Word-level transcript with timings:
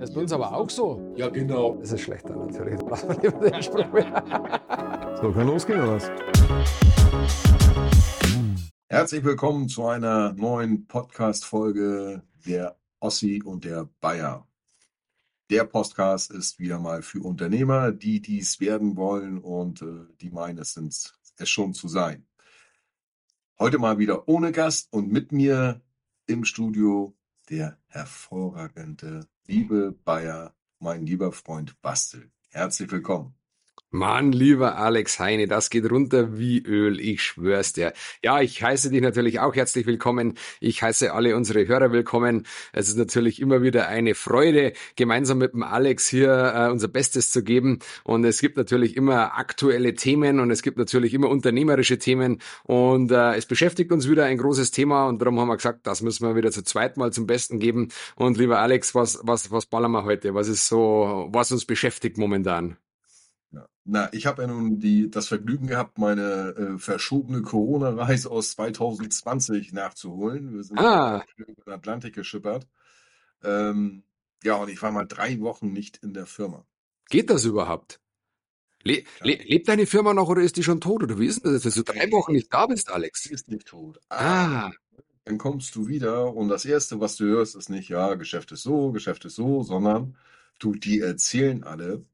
Das 0.00 0.08
ist 0.08 0.14
bei 0.14 0.22
uns 0.22 0.32
aber 0.32 0.56
auch 0.56 0.70
so. 0.70 1.12
Ja, 1.14 1.28
genau. 1.28 1.76
Das 1.76 1.92
ist 1.92 2.00
schlechter 2.00 2.34
natürlich. 2.34 2.80
Lassen 2.88 3.08
wir 3.10 3.20
lieber 3.20 3.50
den 3.50 3.62
Spruch. 3.62 3.84
So, 5.20 5.30
kann 5.30 5.46
losgehen 5.46 5.78
oder 5.78 5.92
was? 5.96 6.10
Herzlich 8.88 9.22
willkommen 9.22 9.68
zu 9.68 9.86
einer 9.86 10.32
neuen 10.32 10.86
Podcast-Folge 10.86 12.22
der 12.46 12.78
Ossi 13.00 13.42
und 13.44 13.66
der 13.66 13.90
Bayer. 14.00 14.48
Der 15.50 15.64
Podcast 15.64 16.30
ist 16.30 16.58
wieder 16.58 16.78
mal 16.78 17.02
für 17.02 17.20
Unternehmer, 17.20 17.92
die 17.92 18.22
dies 18.22 18.58
werden 18.58 18.96
wollen 18.96 19.36
und 19.36 19.82
äh, 19.82 20.06
die 20.22 20.30
meinen, 20.30 20.56
es 20.56 20.72
sind 20.72 21.12
es 21.36 21.48
schon 21.50 21.74
zu 21.74 21.88
sein. 21.88 22.26
Heute 23.58 23.76
mal 23.76 23.98
wieder 23.98 24.26
ohne 24.28 24.50
Gast 24.50 24.90
und 24.94 25.12
mit 25.12 25.30
mir 25.30 25.82
im 26.26 26.46
Studio 26.46 27.14
der 27.50 27.76
hervorragende, 27.88 29.26
liebe 29.50 29.90
Bayer, 30.04 30.54
mein 30.78 31.04
lieber 31.04 31.32
Freund 31.32 31.82
Bastel. 31.82 32.30
Herzlich 32.50 32.88
willkommen. 32.92 33.39
Mann, 33.92 34.30
lieber 34.30 34.76
Alex 34.76 35.18
Heine, 35.18 35.48
das 35.48 35.68
geht 35.68 35.90
runter 35.90 36.38
wie 36.38 36.62
Öl, 36.62 37.00
ich 37.00 37.24
schwör's 37.24 37.72
dir. 37.72 37.92
Ja, 38.22 38.40
ich 38.40 38.62
heiße 38.62 38.88
dich 38.90 39.00
natürlich 39.00 39.40
auch 39.40 39.56
herzlich 39.56 39.84
willkommen. 39.84 40.34
Ich 40.60 40.80
heiße 40.80 41.12
alle 41.12 41.34
unsere 41.34 41.66
Hörer 41.66 41.90
willkommen. 41.90 42.46
Es 42.72 42.88
ist 42.88 42.96
natürlich 42.96 43.40
immer 43.40 43.62
wieder 43.62 43.88
eine 43.88 44.14
Freude, 44.14 44.74
gemeinsam 44.94 45.38
mit 45.38 45.54
dem 45.54 45.64
Alex 45.64 46.06
hier 46.08 46.52
äh, 46.54 46.70
unser 46.70 46.86
Bestes 46.86 47.32
zu 47.32 47.42
geben. 47.42 47.80
Und 48.04 48.24
es 48.24 48.40
gibt 48.40 48.56
natürlich 48.56 48.96
immer 48.96 49.36
aktuelle 49.36 49.94
Themen 49.94 50.38
und 50.38 50.52
es 50.52 50.62
gibt 50.62 50.78
natürlich 50.78 51.12
immer 51.12 51.28
unternehmerische 51.28 51.98
Themen. 51.98 52.40
Und 52.62 53.10
äh, 53.10 53.34
es 53.34 53.46
beschäftigt 53.46 53.90
uns 53.90 54.08
wieder 54.08 54.24
ein 54.24 54.38
großes 54.38 54.70
Thema 54.70 55.08
und 55.08 55.20
darum 55.20 55.40
haben 55.40 55.48
wir 55.48 55.56
gesagt, 55.56 55.84
das 55.88 56.00
müssen 56.00 56.28
wir 56.28 56.36
wieder 56.36 56.52
zu 56.52 56.62
zweit 56.62 56.96
mal 56.96 57.12
zum 57.12 57.26
Besten 57.26 57.58
geben. 57.58 57.88
Und 58.14 58.38
lieber 58.38 58.60
Alex, 58.60 58.94
was, 58.94 59.18
was, 59.24 59.50
was 59.50 59.66
ballern 59.66 59.90
wir 59.90 60.04
heute? 60.04 60.32
Was 60.34 60.46
ist 60.46 60.68
so, 60.68 61.28
was 61.32 61.50
uns 61.50 61.64
beschäftigt 61.64 62.18
momentan? 62.18 62.76
Na, 63.92 64.12
ich 64.12 64.26
habe 64.26 64.42
ja 64.42 64.48
nun 64.48 64.78
die, 64.78 65.10
das 65.10 65.26
Vergnügen 65.28 65.66
gehabt, 65.66 65.98
meine 65.98 66.54
äh, 66.56 66.78
verschobene 66.78 67.42
Corona-Reise 67.42 68.30
aus 68.30 68.52
2020 68.52 69.72
nachzuholen. 69.72 70.54
Wir 70.54 70.62
sind 70.62 70.78
Ah, 70.78 71.24
über 71.36 71.52
den 71.64 71.72
Atlantik 71.72 72.14
geschippert. 72.14 72.68
Ähm, 73.42 74.04
ja, 74.44 74.56
und 74.56 74.68
ich 74.70 74.82
war 74.82 74.92
mal 74.92 75.06
drei 75.06 75.40
Wochen 75.40 75.72
nicht 75.72 75.98
in 75.98 76.14
der 76.14 76.26
Firma. 76.26 76.66
geht 77.10 77.30
das 77.30 77.44
überhaupt? 77.44 78.00
Le 78.84 79.04
le 79.22 79.34
lebt 79.36 79.68
deine 79.68 79.86
Firma 79.86 80.14
noch 80.14 80.28
oder 80.28 80.42
ist 80.42 80.56
die 80.56 80.62
schon 80.62 80.80
tot? 80.80 81.02
Oder 81.02 81.18
wie 81.18 81.26
ist 81.26 81.44
denn 81.44 81.52
das, 81.52 81.62
dass 81.62 81.74
du 81.74 81.82
drei 81.84 82.10
Wochen 82.12 82.32
nicht 82.32 82.52
da 82.52 82.66
bist, 82.66 82.88
die 82.88 82.92
Alex? 82.92 83.26
ist 83.26 83.48
nicht 83.48 83.66
tot. 83.68 84.00
Ah, 84.10 84.70
Aber 84.70 84.74
dann 85.24 85.38
kommst 85.38 85.74
du 85.76 85.88
wieder 85.88 86.34
und 86.34 86.48
das 86.48 86.64
Erste, 86.64 87.00
was 87.00 87.16
du 87.16 87.24
hörst, 87.24 87.56
ist 87.56 87.68
nicht, 87.70 87.88
ja, 87.88 88.14
Geschäft 88.14 88.52
ist 88.52 88.62
so, 88.62 88.92
Geschäft 88.92 89.24
ist 89.24 89.36
so, 89.36 89.62
sondern 89.62 90.16
du, 90.58 90.74
die 90.74 91.00
erzählen 91.00 91.64
alle, 91.64 92.04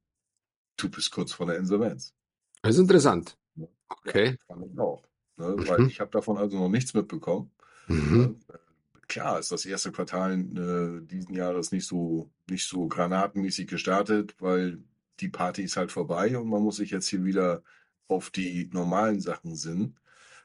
du 0.77 0.89
bist 0.91 1.11
kurz 1.11 1.33
vor 1.33 1.47
der 1.47 1.57
Insolvenz. 1.57 2.15
das 2.63 2.75
ist 2.77 2.81
interessant. 2.81 3.37
Ja, 3.55 3.67
Okay. 3.89 4.37
fand 4.47 4.65
ich 4.73 4.79
auch. 4.79 5.03
Ne? 5.37 5.55
Weil 5.69 5.81
Mhm. 5.83 5.89
ich 5.89 6.01
habe 6.01 6.11
davon 6.11 6.37
also 6.39 6.59
noch 6.59 6.69
nichts 6.69 6.95
mitbekommen. 6.95 7.51
Mhm. 7.89 8.19
Ne? 8.49 8.61
Klar 9.09 9.39
ist 9.39 9.53
das 9.53 9.65
erste 9.65 9.93
Quartal 9.93 10.33
äh, 10.35 11.07
diesen 11.07 11.35
Jahres 11.35 11.71
nicht 11.71 11.87
so, 11.87 12.31
nicht 12.51 12.67
so 12.69 12.89
granatenmäßig 12.89 13.69
gestartet, 13.69 14.35
weil 14.41 14.83
die 15.21 15.29
Party 15.29 15.63
ist 15.63 15.77
halt 15.77 15.93
vorbei 15.93 16.37
und 16.37 16.49
man 16.49 16.63
muss 16.63 16.77
sich 16.77 16.91
jetzt 16.91 17.07
hier 17.09 17.25
wieder 17.25 17.63
auf 18.09 18.31
die 18.31 18.69
normalen 18.73 19.21
Sachen 19.21 19.55
sinnen. 19.57 19.99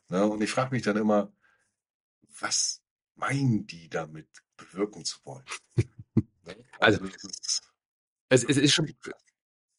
Ne? 0.10 0.24
Und 0.26 0.42
ich 0.44 0.52
frage 0.52 0.74
mich 0.76 0.84
dann 0.84 0.98
immer, 0.98 1.32
was 2.40 2.82
meinen 3.16 3.66
die 3.68 3.90
damit 3.90 4.28
bewirken 4.58 5.06
zu 5.06 5.18
wollen? 5.26 5.46
Ne? 6.44 6.56
Also, 6.80 7.04
Also 7.04 7.30
es, 8.30 8.44
es 8.44 8.58
ist 8.58 8.74
schon. 8.74 8.92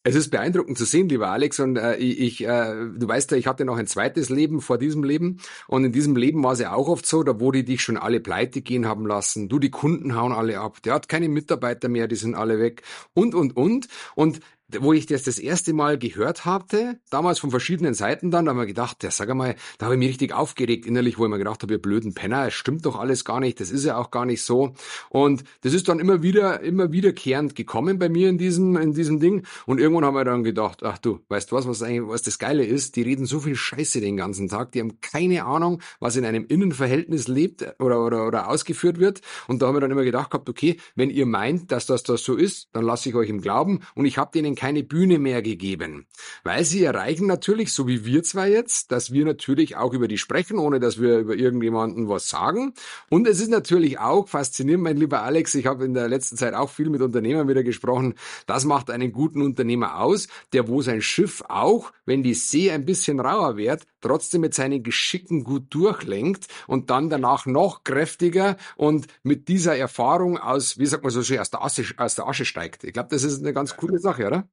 Es 0.05 0.17
ist 0.17 0.31
beeindruckend 0.31 0.77
zu 0.77 0.85
sehen, 0.85 1.09
lieber 1.09 1.29
Alex, 1.29 1.61
und 1.61 1.77
äh, 1.77 1.97
ich, 1.97 2.43
äh, 2.43 2.75
du 2.97 3.07
weißt 3.07 3.31
ja, 3.31 3.37
ich 3.37 3.47
hatte 3.47 3.65
noch 3.65 3.77
ein 3.77 3.87
zweites 3.87 4.31
Leben 4.31 4.61
vor 4.61 4.77
diesem 4.77 5.05
Leben, 5.05 5.39
und 5.69 5.85
in 5.85 5.93
diesem 5.93 6.17
Leben 6.17 6.43
war 6.43 6.55
es 6.55 6.59
ja 6.59 6.73
auch 6.73 6.89
oft 6.89 7.07
so, 7.07 7.23
da 7.23 7.39
wo 7.39 7.53
die 7.53 7.65
dich 7.65 7.83
schon 7.83 7.97
alle 7.97 8.19
pleite 8.19 8.63
gehen 8.63 8.87
haben 8.87 9.07
lassen, 9.07 9.49
du 9.49 9.61
die 9.61 9.71
Kunden 9.71 10.17
hauen 10.17 10.33
alle 10.33 10.59
ab, 10.59 10.83
der 10.83 10.95
hat 10.95 11.09
keine 11.09 11.29
Mitarbeiter 11.29 11.89
mehr, 11.89 12.09
die 12.09 12.17
sind 12.17 12.35
alle 12.35 12.59
weg. 12.59 12.83
Und 13.15 13.37
und 13.37 13.57
und. 13.57 13.87
Und 14.17 14.41
wo 14.81 14.93
ich 14.93 15.07
das 15.07 15.23
das 15.23 15.39
erste 15.39 15.73
Mal 15.73 15.99
gehört 15.99 16.45
hatte, 16.45 16.99
damals 17.11 17.39
von 17.39 17.51
verschiedenen 17.51 17.95
Seiten 17.95 18.31
dann, 18.31 18.45
da 18.45 18.51
haben 18.51 18.59
wir 18.59 18.67
gedacht, 18.67 19.03
ja, 19.03 19.11
sag 19.11 19.31
einmal, 19.31 19.57
da 19.79 19.87
habe 19.87 19.95
ich 19.95 19.99
mich 19.99 20.09
richtig 20.09 20.33
aufgeregt 20.33 20.87
innerlich, 20.87 21.19
wo 21.19 21.25
ich 21.25 21.31
mir 21.31 21.39
gedacht 21.39 21.63
habe, 21.63 21.75
ihr 21.75 21.83
blöden 21.83 22.15
Penner, 22.15 22.49
es 22.49 22.55
stimmt 22.55 22.85
doch 22.87 22.99
alles 22.99 23.25
gar 23.25 23.41
nicht, 23.41 23.61
das 23.61 23.71
ist 23.71 23.85
ja 23.85 23.97
auch 23.97 24.11
gar 24.11 24.25
nicht 24.25 24.43
so. 24.43 24.75
Und 25.11 25.45
das 25.63 25.75
ist 25.75 25.89
dann 25.89 26.01
immer 26.01 26.23
wieder, 26.23 26.61
immer 26.61 26.93
wiederkehrend 26.93 27.55
gekommen 27.55 27.99
bei 27.99 28.09
mir 28.09 28.29
in 28.29 28.39
diesem, 28.39 28.77
in 28.77 28.93
diesem 28.93 29.21
Ding. 29.21 29.47
Und 29.67 29.79
irgendwann 29.79 30.05
haben 30.05 30.15
wir 30.15 30.25
dann 30.25 30.43
gedacht, 30.43 30.83
ach 30.83 30.99
du, 30.99 31.21
weißt 31.29 31.53
du 31.53 31.57
was, 31.57 31.69
was 31.69 31.83
eigentlich, 31.83 32.09
was 32.09 32.23
das 32.23 32.39
Geile 32.39 32.65
ist? 32.65 32.97
Die 32.97 33.03
reden 33.03 33.27
so 33.27 33.41
viel 33.41 33.57
Scheiße 33.57 34.01
den 34.01 34.17
ganzen 34.17 34.49
Tag, 34.49 34.73
die 34.73 34.81
haben 34.81 35.01
keine 35.01 35.45
Ahnung, 35.45 35.81
was 36.01 36.17
in 36.17 36.25
einem 36.25 36.47
Innenverhältnis 36.47 37.29
lebt 37.29 37.63
oder, 37.79 38.05
oder, 38.05 38.27
oder 38.27 38.49
ausgeführt 38.49 38.99
wird. 38.99 39.21
Und 39.47 39.63
da 39.63 39.67
haben 39.67 39.77
wir 39.77 39.81
dann 39.81 39.91
immer 39.91 40.05
gedacht 40.05 40.31
gehabt, 40.31 40.49
okay, 40.49 40.79
wenn 40.95 41.11
ihr 41.11 41.27
meint, 41.27 41.71
dass 41.71 41.87
das, 41.87 42.03
das 42.03 42.25
so 42.25 42.35
ist, 42.35 42.69
dann 42.73 42.85
lasse 42.85 43.09
ich 43.09 43.15
euch 43.15 43.29
im 43.29 43.41
Glauben 43.41 43.81
und 43.95 44.05
ich 44.05 44.19
habe 44.19 44.33
denen 44.33 44.55
keine 44.63 44.85
Bühne 44.85 45.19
mehr 45.19 45.43
gegeben. 45.43 46.07
Weil 46.45 46.63
sie 46.63 46.85
erreichen 46.85 47.27
natürlich, 47.27 47.73
so 47.73 47.89
wie 47.89 48.05
wir 48.05 48.23
zwei 48.23 48.49
jetzt, 48.49 48.93
dass 48.93 49.13
wir 49.13 49.25
natürlich 49.25 49.77
auch 49.77 49.93
über 49.93 50.07
die 50.07 50.19
sprechen, 50.19 50.57
ohne 50.57 50.79
dass 50.79 51.01
wir 51.01 51.19
über 51.19 51.35
irgendjemanden 51.35 52.09
was 52.09 52.29
sagen. 52.29 52.73
Und 53.11 53.27
es 53.27 53.41
ist 53.41 53.51
natürlich 53.51 53.99
auch 53.99 54.29
faszinierend, 54.29 54.85
mein 54.85 54.99
lieber 54.99 55.25
Alex, 55.25 55.57
ich 55.57 55.67
habe 55.67 55.85
in 55.85 55.95
der 55.95 56.07
letzten 56.07 56.37
Zeit 56.37 56.55
auch 56.55 56.71
viel 56.71 56.91
mit 56.91 57.03
Unternehmern 57.03 57.49
wieder 57.49 57.65
gesprochen, 57.65 58.15
das 58.47 58.65
macht 58.65 58.89
einen 58.89 59.11
guten 59.11 59.43
Unternehmer 59.43 59.99
aus, 59.99 60.29
der 60.53 60.69
wo 60.69 60.81
sein 60.81 61.03
Schiff 61.03 61.43
auch, 61.49 61.91
wenn 62.07 62.23
die 62.23 62.35
See 62.35 62.71
ein 62.71 62.85
bisschen 62.85 63.19
rauer 63.19 63.57
wird, 63.57 63.83
trotzdem 64.01 64.43
mit 64.43 64.55
seinen 64.55 64.85
Geschicken 64.85 65.43
gut 65.43 65.75
durchlenkt 65.75 66.47
und 66.69 66.89
dann 66.91 67.11
danach 67.11 67.47
noch 67.47 67.83
kräftiger 67.83 68.57
und 68.77 69.09
mit 69.25 69.49
dieser 69.49 69.77
Erfahrung 69.77 70.39
aus, 70.39 70.79
wie 70.79 70.87
sagt 70.87 71.03
man 71.03 71.11
so 71.11 71.25
schön, 71.25 71.41
aus 71.41 71.51
der 71.51 71.65
Asche, 71.65 71.85
aus 71.97 72.15
der 72.15 72.29
Asche 72.29 72.45
steigt. 72.45 72.85
Ich 72.85 72.93
glaube, 72.93 73.09
das 73.11 73.25
ist 73.25 73.41
eine 73.41 73.53
ganz 73.53 73.77
coole 73.77 73.99
Sache, 73.99 74.25
oder? 74.25 74.49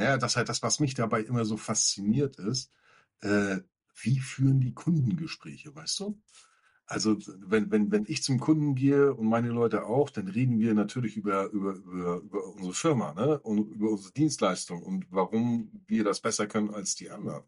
Ja, 0.00 0.16
das 0.16 0.32
ist 0.32 0.36
halt 0.36 0.48
das, 0.48 0.62
was 0.62 0.80
mich 0.80 0.94
dabei 0.94 1.20
immer 1.22 1.44
so 1.44 1.56
fasziniert 1.56 2.36
ist. 2.38 2.72
Äh, 3.20 3.58
wie 4.02 4.18
führen 4.18 4.60
die 4.60 4.72
Kundengespräche, 4.72 5.74
weißt 5.74 6.00
du? 6.00 6.18
Also 6.86 7.18
wenn, 7.46 7.70
wenn, 7.70 7.92
wenn 7.92 8.04
ich 8.08 8.22
zum 8.22 8.40
Kunden 8.40 8.74
gehe 8.74 9.14
und 9.14 9.28
meine 9.28 9.50
Leute 9.50 9.84
auch, 9.84 10.10
dann 10.10 10.26
reden 10.26 10.58
wir 10.58 10.74
natürlich 10.74 11.16
über, 11.16 11.48
über, 11.50 11.74
über, 11.74 12.16
über 12.16 12.44
unsere 12.46 12.74
Firma 12.74 13.14
ne? 13.14 13.38
und 13.40 13.70
über 13.70 13.90
unsere 13.90 14.12
Dienstleistung 14.12 14.82
und 14.82 15.06
warum 15.10 15.70
wir 15.86 16.02
das 16.02 16.20
besser 16.20 16.46
können 16.46 16.70
als 16.70 16.96
die 16.96 17.10
anderen. 17.10 17.44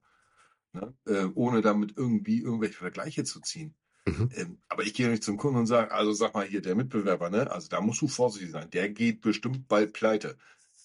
Ne? 0.74 0.94
Äh, 1.06 1.24
ohne 1.34 1.62
damit 1.62 1.94
irgendwie 1.96 2.40
irgendwelche 2.40 2.76
Vergleiche 2.76 3.24
zu 3.24 3.40
ziehen. 3.40 3.74
Mhm. 4.06 4.30
Ähm, 4.36 4.58
aber 4.68 4.82
ich 4.82 4.94
gehe 4.94 5.08
nicht 5.08 5.24
zum 5.24 5.38
Kunden 5.38 5.58
und 5.58 5.66
sage, 5.66 5.92
also 5.92 6.12
sag 6.12 6.34
mal 6.34 6.46
hier, 6.46 6.60
der 6.60 6.74
Mitbewerber, 6.74 7.30
ne? 7.30 7.50
Also 7.50 7.68
da 7.68 7.80
musst 7.80 8.00
du 8.00 8.08
vorsichtig 8.08 8.50
sein, 8.50 8.70
der 8.70 8.88
geht 8.88 9.20
bestimmt 9.20 9.68
bald 9.68 9.92
pleite. 9.92 10.36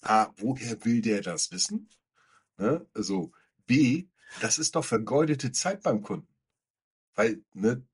A, 0.02 0.28
woher 0.36 0.84
will 0.84 1.00
der 1.00 1.22
das 1.22 1.50
wissen? 1.52 1.88
Ne? 2.56 2.86
Also 2.94 3.32
B, 3.66 4.06
das 4.40 4.58
ist 4.58 4.76
doch 4.76 4.84
vergeudete 4.84 5.52
Zeit 5.52 5.82
beim 5.82 6.02
Kunden. 6.02 6.28
Weil, 7.14 7.42
ne, 7.54 7.84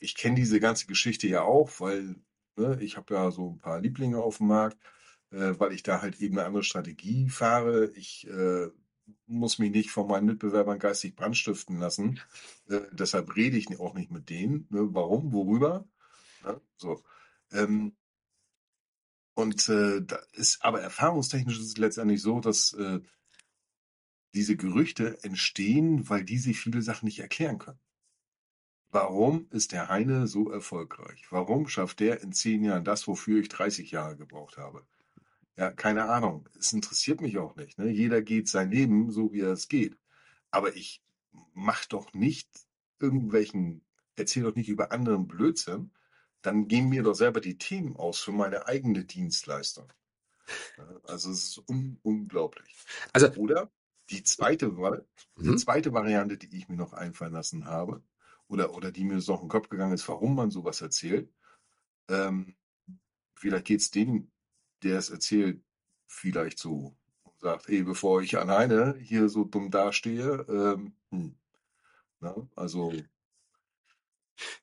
ich 0.00 0.16
kenne 0.16 0.36
diese 0.36 0.60
ganze 0.60 0.86
Geschichte 0.86 1.28
ja 1.28 1.42
auch, 1.42 1.80
weil 1.80 2.16
ne, 2.56 2.78
ich 2.82 2.96
habe 2.96 3.14
ja 3.14 3.30
so 3.30 3.50
ein 3.50 3.60
paar 3.60 3.80
Lieblinge 3.80 4.18
auf 4.18 4.38
dem 4.38 4.48
Markt, 4.48 4.78
äh, 5.30 5.54
weil 5.58 5.72
ich 5.72 5.82
da 5.82 6.02
halt 6.02 6.20
eben 6.20 6.38
eine 6.38 6.46
andere 6.46 6.62
Strategie 6.62 7.28
fahre. 7.28 7.90
Ich 7.94 8.26
äh, 8.28 8.68
muss 9.26 9.58
mich 9.58 9.70
nicht 9.70 9.90
von 9.90 10.08
meinen 10.08 10.26
Mitbewerbern 10.26 10.78
geistig 10.78 11.16
brandstiften 11.16 11.78
lassen. 11.78 12.20
Äh, 12.68 12.80
deshalb 12.92 13.36
rede 13.36 13.56
ich 13.56 13.78
auch 13.78 13.94
nicht 13.94 14.10
mit 14.10 14.28
denen. 14.30 14.66
Ne? 14.70 14.88
Warum? 14.92 15.32
Worüber? 15.32 15.86
Ne? 16.44 16.60
So. 16.76 17.02
Ähm, 17.52 17.96
und 19.38 19.68
äh, 19.68 20.02
da 20.02 20.18
ist 20.32 20.64
aber 20.64 20.80
erfahrungstechnisch 20.80 21.60
ist 21.60 21.66
es 21.66 21.76
letztendlich 21.76 22.20
so, 22.20 22.40
dass 22.40 22.72
äh, 22.72 22.98
diese 24.34 24.56
Gerüchte 24.56 25.22
entstehen, 25.22 26.08
weil 26.08 26.24
die 26.24 26.38
sich 26.38 26.58
viele 26.58 26.82
Sachen 26.82 27.06
nicht 27.06 27.20
erklären 27.20 27.60
können. 27.60 27.78
Warum 28.90 29.46
ist 29.50 29.70
der 29.70 29.88
Heine 29.88 30.26
so 30.26 30.50
erfolgreich? 30.50 31.22
Warum 31.30 31.68
schafft 31.68 32.00
der 32.00 32.20
in 32.20 32.32
zehn 32.32 32.64
Jahren 32.64 32.82
das, 32.82 33.06
wofür 33.06 33.40
ich 33.40 33.48
30 33.48 33.92
Jahre 33.92 34.16
gebraucht 34.16 34.56
habe? 34.56 34.84
Ja, 35.56 35.70
keine 35.70 36.06
Ahnung. 36.06 36.48
Es 36.58 36.72
interessiert 36.72 37.20
mich 37.20 37.38
auch 37.38 37.54
nicht. 37.54 37.78
Ne? 37.78 37.90
Jeder 37.90 38.22
geht 38.22 38.48
sein 38.48 38.72
Leben 38.72 39.12
so, 39.12 39.32
wie 39.32 39.42
er 39.42 39.52
es 39.52 39.68
geht. 39.68 39.96
Aber 40.50 40.74
ich 40.74 41.00
mach 41.54 41.86
doch 41.86 42.12
nicht 42.12 42.48
irgendwelchen, 42.98 43.84
erzähl 44.16 44.42
doch 44.42 44.56
nicht 44.56 44.68
über 44.68 44.90
anderen 44.90 45.28
Blödsinn. 45.28 45.92
Dann 46.42 46.68
gehen 46.68 46.88
mir 46.88 47.02
doch 47.02 47.14
selber 47.14 47.40
die 47.40 47.58
Themen 47.58 47.96
aus 47.96 48.20
für 48.20 48.32
meine 48.32 48.66
eigene 48.66 49.04
Dienstleistung. 49.04 49.92
Also 51.04 51.30
es 51.30 51.44
ist 51.44 51.68
un 51.68 51.98
unglaublich. 52.02 52.76
Also, 53.12 53.28
Oder 53.32 53.70
die 54.10 54.22
zweite, 54.22 54.70
die 55.36 55.48
mhm. 55.48 55.58
zweite 55.58 55.92
Variante, 55.92 56.38
die 56.38 56.56
ich 56.56 56.68
mir 56.68 56.76
noch 56.76 56.94
einfallen 56.94 57.34
lassen 57.34 57.66
habe, 57.66 58.02
oder, 58.46 58.74
oder 58.74 58.90
die 58.90 59.04
mir 59.04 59.20
so 59.20 59.34
auf 59.34 59.40
den 59.40 59.50
Kopf 59.50 59.68
gegangen 59.68 59.92
ist, 59.92 60.08
warum 60.08 60.34
man 60.34 60.50
sowas 60.50 60.80
erzählt, 60.80 61.30
ähm, 62.08 62.56
vielleicht 63.34 63.66
geht 63.66 63.80
es 63.80 63.90
denen 63.90 64.32
der 64.82 64.98
es 64.98 65.10
erzählt, 65.10 65.62
vielleicht 66.06 66.58
so 66.58 66.96
und 67.22 67.40
sagt, 67.40 67.68
ey, 67.68 67.82
bevor 67.82 68.22
ich 68.22 68.38
alleine 68.38 68.96
hier 68.98 69.28
so 69.28 69.44
dumm 69.44 69.70
dastehe, 69.70 70.44
ähm, 70.48 70.94
hm, 71.10 71.36
ne? 72.20 72.48
also 72.56 72.92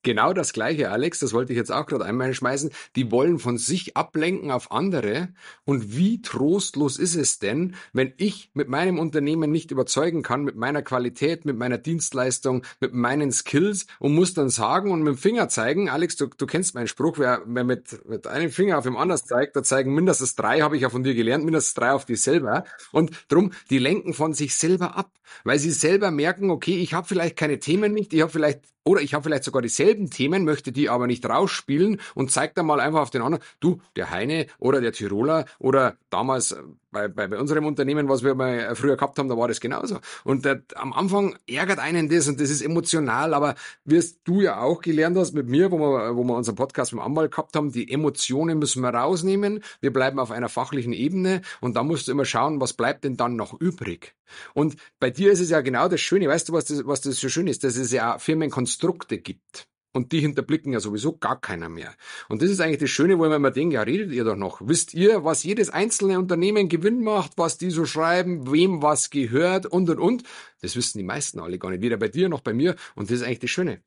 Genau 0.03 0.33
das 0.33 0.53
Gleiche, 0.53 0.91
Alex, 0.91 1.19
das 1.19 1.33
wollte 1.33 1.53
ich 1.53 1.57
jetzt 1.57 1.71
auch 1.71 1.85
gerade 1.85 2.05
einmal 2.05 2.33
schmeißen. 2.33 2.71
Die 2.95 3.11
wollen 3.11 3.39
von 3.39 3.57
sich 3.57 3.97
ablenken 3.97 4.51
auf 4.51 4.71
andere. 4.71 5.29
Und 5.63 5.95
wie 5.95 6.21
trostlos 6.21 6.97
ist 6.97 7.15
es 7.15 7.39
denn, 7.39 7.75
wenn 7.93 8.13
ich 8.17 8.51
mit 8.53 8.69
meinem 8.69 8.99
Unternehmen 8.99 9.51
nicht 9.51 9.71
überzeugen 9.71 10.23
kann, 10.23 10.43
mit 10.43 10.55
meiner 10.55 10.81
Qualität, 10.81 11.45
mit 11.45 11.57
meiner 11.57 11.77
Dienstleistung, 11.77 12.63
mit 12.79 12.93
meinen 12.93 13.31
Skills 13.31 13.87
und 13.99 14.15
muss 14.15 14.33
dann 14.33 14.49
sagen 14.49 14.91
und 14.91 15.03
mit 15.03 15.15
dem 15.15 15.17
Finger 15.17 15.49
zeigen, 15.49 15.89
Alex, 15.89 16.15
du, 16.15 16.27
du 16.27 16.45
kennst 16.45 16.75
meinen 16.75 16.87
Spruch, 16.87 17.17
wer, 17.17 17.41
wer 17.45 17.63
mit, 17.63 18.07
mit 18.07 18.27
einem 18.27 18.51
Finger 18.51 18.77
auf 18.77 18.83
dem 18.83 18.97
anders 18.97 19.25
zeigt, 19.25 19.55
da 19.55 19.63
zeigen 19.63 19.93
mindestens 19.93 20.35
drei, 20.35 20.61
habe 20.61 20.75
ich 20.75 20.81
ja 20.83 20.89
von 20.89 21.03
dir 21.03 21.15
gelernt, 21.15 21.45
mindestens 21.45 21.73
drei 21.75 21.91
auf 21.91 22.05
dich 22.05 22.21
selber. 22.21 22.65
Und 22.91 23.11
drum, 23.27 23.51
die 23.69 23.79
lenken 23.79 24.13
von 24.13 24.33
sich 24.33 24.55
selber 24.55 24.95
ab, 24.95 25.11
weil 25.43 25.59
sie 25.59 25.71
selber 25.71 26.11
merken, 26.11 26.49
okay, 26.49 26.77
ich 26.77 26.93
habe 26.93 27.07
vielleicht 27.07 27.35
keine 27.35 27.59
Themen 27.59 27.93
nicht, 27.93 28.13
ich 28.13 28.21
habe 28.21 28.31
vielleicht 28.31 28.61
oder 28.85 29.01
ich 29.01 29.13
habe 29.13 29.23
vielleicht 29.23 29.43
sogar 29.43 29.61
dieselben 29.61 30.09
Themen, 30.09 30.45
möchte 30.45 30.71
die 30.71 30.89
aber 30.89 31.07
nicht 31.07 31.27
rausspielen 31.27 31.99
und 32.13 32.31
zeig 32.31 32.53
dann 32.55 32.67
mal 32.67 32.79
einfach 32.79 33.01
auf 33.01 33.09
den 33.09 33.23
anderen, 33.23 33.43
du, 33.59 33.81
der 33.95 34.11
Heine 34.11 34.45
oder 34.59 34.79
der 34.79 34.93
Tiroler 34.93 35.45
oder 35.59 35.97
damals 36.09 36.51
äh, 36.51 36.61
bei, 36.95 37.09
bei, 37.09 37.27
bei 37.27 37.37
unserem 37.37 37.65
Unternehmen, 37.65 38.07
was 38.07 38.23
wir 38.23 38.35
mal 38.35 38.57
äh, 38.57 38.75
früher 38.75 38.95
gehabt 38.95 39.19
haben, 39.19 39.27
da 39.27 39.37
war 39.37 39.49
das 39.49 39.59
genauso. 39.59 39.99
Und 40.23 40.45
äh, 40.45 40.61
am 40.75 40.93
Anfang 40.93 41.37
ärgert 41.45 41.77
einen 41.79 42.07
das 42.07 42.29
und 42.29 42.39
das 42.39 42.49
ist 42.49 42.61
emotional, 42.61 43.33
aber 43.33 43.55
wirst 43.83 44.21
du 44.23 44.39
ja 44.41 44.61
auch 44.61 44.81
gelernt 44.81 45.17
hast 45.17 45.33
mit 45.33 45.47
mir, 45.47 45.71
wo 45.71 45.77
wir, 45.77 46.15
wo 46.15 46.23
wir 46.23 46.35
unseren 46.35 46.55
Podcast 46.55 46.93
mit 46.93 47.01
dem 47.01 47.05
Anwalt 47.05 47.31
gehabt 47.31 47.55
haben, 47.57 47.73
die 47.73 47.91
Emotionen 47.91 48.59
müssen 48.59 48.81
wir 48.81 48.89
rausnehmen, 48.89 49.61
wir 49.81 49.91
bleiben 49.91 50.19
auf 50.19 50.31
einer 50.31 50.47
fachlichen 50.47 50.93
Ebene 50.93 51.41
und 51.59 51.75
da 51.75 51.83
musst 51.83 52.07
du 52.07 52.13
immer 52.13 52.25
schauen, 52.25 52.61
was 52.61 52.71
bleibt 52.71 53.03
denn 53.03 53.17
dann 53.17 53.35
noch 53.35 53.59
übrig. 53.59 54.15
Und 54.53 54.77
bei 54.99 55.09
dir 55.09 55.33
ist 55.33 55.41
es 55.41 55.49
ja 55.49 55.59
genau 55.59 55.89
das 55.89 55.99
Schöne, 55.99 56.29
weißt 56.29 56.47
du, 56.47 56.53
was 56.53 56.65
das, 56.65 56.87
was 56.87 57.01
das 57.01 57.19
so 57.19 57.27
schön 57.27 57.47
ist, 57.47 57.65
dass 57.65 57.75
es 57.75 57.91
ja 57.91 58.17
Firmenkonstrukte 58.19 59.17
gibt. 59.17 59.67
Und 59.95 60.11
die 60.11 60.19
hinterblicken 60.19 60.73
ja 60.73 60.81
sowieso 60.81 61.17
gar 61.17 61.39
keiner 61.39 61.69
mehr. 61.69 61.95
Und 62.27 62.41
das 62.41 62.49
ist 62.49 62.59
eigentlich 62.59 62.81
das 62.81 62.89
Schöne, 62.89 63.17
wo 63.17 63.23
man 63.23 63.31
immer 63.31 63.51
denkt, 63.51 63.73
ja, 63.73 63.81
redet 63.81 64.11
ihr 64.11 64.25
doch 64.25 64.35
noch. 64.35 64.59
Wisst 64.61 64.93
ihr, 64.93 65.23
was 65.23 65.43
jedes 65.43 65.69
einzelne 65.69 66.19
Unternehmen 66.19 66.67
Gewinn 66.67 67.01
macht, 67.01 67.37
was 67.37 67.57
die 67.57 67.71
so 67.71 67.85
schreiben, 67.85 68.51
wem 68.51 68.81
was 68.81 69.09
gehört 69.09 69.65
und 69.65 69.89
und 69.89 69.99
und? 69.99 70.23
Das 70.59 70.75
wissen 70.75 70.97
die 70.97 71.05
meisten 71.05 71.39
alle 71.39 71.57
gar 71.59 71.69
nicht. 71.69 71.81
Weder 71.81 71.95
bei 71.95 72.09
dir 72.09 72.27
noch 72.27 72.41
bei 72.41 72.53
mir. 72.53 72.75
Und 72.95 73.09
das 73.09 73.19
ist 73.19 73.23
eigentlich 73.23 73.39
das 73.39 73.51
Schöne. 73.51 73.81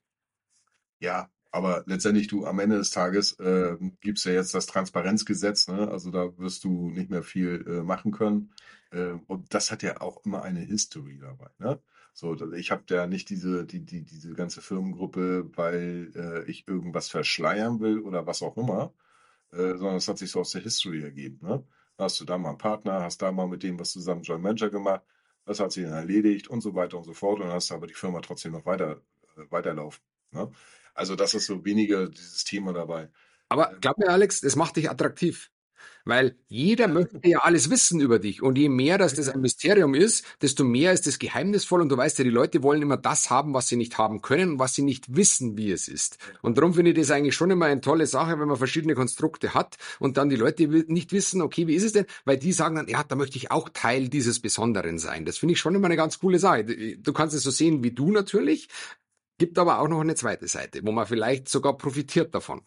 Ja, 0.99 1.29
aber 1.51 1.83
letztendlich 1.85 2.27
du 2.27 2.47
am 2.47 2.59
Ende 2.59 2.79
des 2.79 2.91
Tages 2.91 3.39
äh, 3.39 3.77
gibt's 4.01 4.25
ja 4.25 4.33
jetzt 4.33 4.55
das 4.55 4.65
Transparenzgesetz, 4.65 5.69
ne? 5.69 5.89
Also 5.89 6.11
da 6.11 6.39
wirst 6.39 6.65
du 6.65 6.89
nicht 6.89 7.11
mehr 7.11 7.23
viel 7.23 7.67
äh, 7.69 7.83
machen 7.83 8.13
können. 8.13 8.55
Äh, 8.93 9.13
und 9.27 9.53
das 9.53 9.71
hat 9.71 9.83
ja 9.83 10.01
auch 10.01 10.25
immer 10.25 10.43
eine 10.43 10.61
History 10.61 11.19
dabei, 11.19 11.51
ne? 11.59 11.79
So, 12.19 12.35
ich 12.55 12.73
habe 12.73 12.83
ja 12.89 13.07
nicht 13.07 13.31
diese, 13.31 13.65
die, 13.65 13.79
die, 13.79 14.03
diese 14.03 14.35
ganze 14.35 14.61
Firmengruppe, 14.61 15.49
weil 15.55 16.11
äh, 16.17 16.51
ich 16.51 16.67
irgendwas 16.67 17.09
verschleiern 17.09 17.79
will 17.79 18.01
oder 18.01 18.27
was 18.27 18.43
auch 18.43 18.57
immer, 18.57 18.93
äh, 19.53 19.77
sondern 19.77 19.99
es 19.99 20.09
hat 20.09 20.19
sich 20.19 20.33
so 20.33 20.41
aus 20.41 20.51
der 20.51 20.63
History 20.63 21.01
ergeben. 21.01 21.39
Ne? 21.47 21.65
Hast 21.97 22.19
du 22.21 22.25
da 22.25 22.37
mal 22.37 22.49
einen 22.49 22.59
Partner, 22.59 23.05
hast 23.05 23.23
da 23.23 23.31
mal 23.31 23.47
mit 23.47 23.63
dem 23.63 23.79
was 23.79 23.93
zusammen 23.93 24.23
Joint 24.25 24.43
Venture 24.43 24.69
gemacht, 24.69 25.03
das 25.45 25.61
hat 25.61 25.71
sich 25.71 25.85
dann 25.85 25.93
erledigt 25.93 26.49
und 26.49 26.61
so 26.61 26.75
weiter 26.75 26.99
und 26.99 27.05
so 27.05 27.15
fort 27.15 27.39
und 27.39 27.53
hast 27.53 27.71
aber 27.71 27.87
die 27.87 27.95
Firma 27.95 28.21
trotzdem 28.21 28.51
noch 28.51 28.67
weiter, 28.67 29.01
äh, 29.37 29.43
weiterlaufen. 29.51 30.03
Ne? 30.33 30.51
Also 30.95 31.15
das 31.15 31.35
ist 31.35 31.47
so 31.47 31.65
weniger 31.65 32.09
dieses 32.09 32.43
Thema 32.43 32.73
dabei. 32.73 33.11
Aber 33.49 33.77
glaub 33.81 33.97
mir, 33.97 34.09
Alex, 34.09 34.41
das 34.41 34.57
macht 34.57 34.75
dich 34.75 34.91
attraktiv. 34.91 35.53
Weil 36.09 36.37
jeder 36.49 36.89
möchte 36.89 37.21
ja 37.23 37.41
alles 37.41 37.69
wissen 37.69 38.01
über 38.01 38.19
dich. 38.19 38.43
Und 38.43 38.57
je 38.57 38.71
mehr, 38.71 38.97
dass 38.97 39.13
das 39.13 39.29
ein 39.29 39.43
Mysterium 39.43 39.95
ist, 39.95 40.25
desto 40.41 40.65
mehr 40.65 40.95
ist 40.95 41.07
es 41.07 41.19
geheimnisvoll. 41.19 41.83
Und 41.83 41.91
du 41.91 41.99
weißt 41.99 42.17
ja, 42.17 42.25
die 42.25 42.31
Leute 42.31 42.63
wollen 42.63 42.81
immer 42.81 42.97
das 42.97 43.29
haben, 43.29 43.53
was 43.53 43.69
sie 43.69 43.77
nicht 43.77 43.99
haben 43.99 44.23
können 44.23 44.53
und 44.53 44.59
was 44.59 44.75
sie 44.75 44.81
nicht 44.81 45.15
wissen, 45.15 45.59
wie 45.59 45.71
es 45.71 45.87
ist. 45.87 46.17
Und 46.41 46.57
darum 46.57 46.73
finde 46.73 46.93
ich 46.93 46.97
das 46.97 47.11
eigentlich 47.11 47.35
schon 47.35 47.51
immer 47.51 47.67
eine 47.67 47.83
tolle 47.83 48.07
Sache, 48.07 48.41
wenn 48.41 48.49
man 48.49 48.57
verschiedene 48.57 48.95
Konstrukte 48.95 49.53
hat 49.53 49.77
und 49.99 50.17
dann 50.17 50.31
die 50.31 50.37
Leute 50.37 50.67
nicht 50.67 51.13
wissen, 51.13 51.43
okay, 51.43 51.67
wie 51.67 51.75
ist 51.75 51.85
es 51.85 51.93
denn? 51.93 52.07
Weil 52.25 52.39
die 52.39 52.55
sagen 52.55 52.77
dann, 52.77 52.89
ja, 52.89 53.05
da 53.05 53.15
möchte 53.15 53.37
ich 53.37 53.51
auch 53.51 53.69
Teil 53.69 54.09
dieses 54.09 54.41
Besonderen 54.41 54.99
sein. 54.99 55.27
Das 55.27 55.37
finde 55.37 55.53
ich 55.53 55.61
schon 55.61 55.75
immer 55.75 55.89
eine 55.89 55.97
ganz 55.97 56.21
coole 56.21 56.39
Sache. 56.39 56.65
Du 56.65 57.13
kannst 57.13 57.37
es 57.37 57.43
so 57.43 57.51
sehen 57.51 57.85
wie 57.85 57.91
du 57.91 58.13
natürlich, 58.13 58.69
gibt 59.37 59.59
aber 59.59 59.79
auch 59.79 59.89
noch 59.89 60.01
eine 60.01 60.15
zweite 60.15 60.49
Seite, 60.49 60.81
wo 60.85 60.91
man 60.91 61.07
vielleicht 61.07 61.51
sogar 61.51 61.77
profitiert 61.77 62.35
davon. 62.35 62.63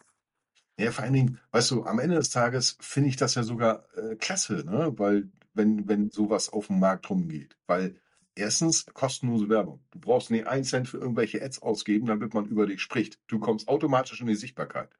Ja, 0.78 0.90
vor 0.90 1.04
allen 1.04 1.12
Dingen, 1.12 1.40
weißt 1.50 1.70
du, 1.70 1.84
am 1.84 1.98
Ende 1.98 2.16
des 2.16 2.30
Tages 2.30 2.76
finde 2.80 3.10
ich 3.10 3.16
das 3.16 3.34
ja 3.34 3.42
sogar 3.42 3.86
äh, 3.96 4.16
klasse, 4.16 4.64
ne? 4.64 4.92
Weil, 4.96 5.30
wenn, 5.54 5.86
wenn 5.86 6.10
sowas 6.10 6.48
auf 6.48 6.68
dem 6.68 6.80
Markt 6.80 7.10
rumgeht. 7.10 7.56
Weil 7.66 8.00
erstens 8.34 8.86
kostenlose 8.86 9.48
Werbung. 9.48 9.84
Du 9.90 10.00
brauchst 10.00 10.30
nie 10.30 10.44
einen 10.44 10.64
Cent 10.64 10.88
für 10.88 10.98
irgendwelche 10.98 11.42
Ads 11.42 11.60
ausgeben, 11.60 12.06
damit 12.06 12.32
man 12.32 12.46
über 12.46 12.66
dich 12.66 12.80
spricht. 12.80 13.20
Du 13.26 13.38
kommst 13.38 13.68
automatisch 13.68 14.20
in 14.20 14.26
die 14.28 14.34
Sichtbarkeit. 14.34 14.90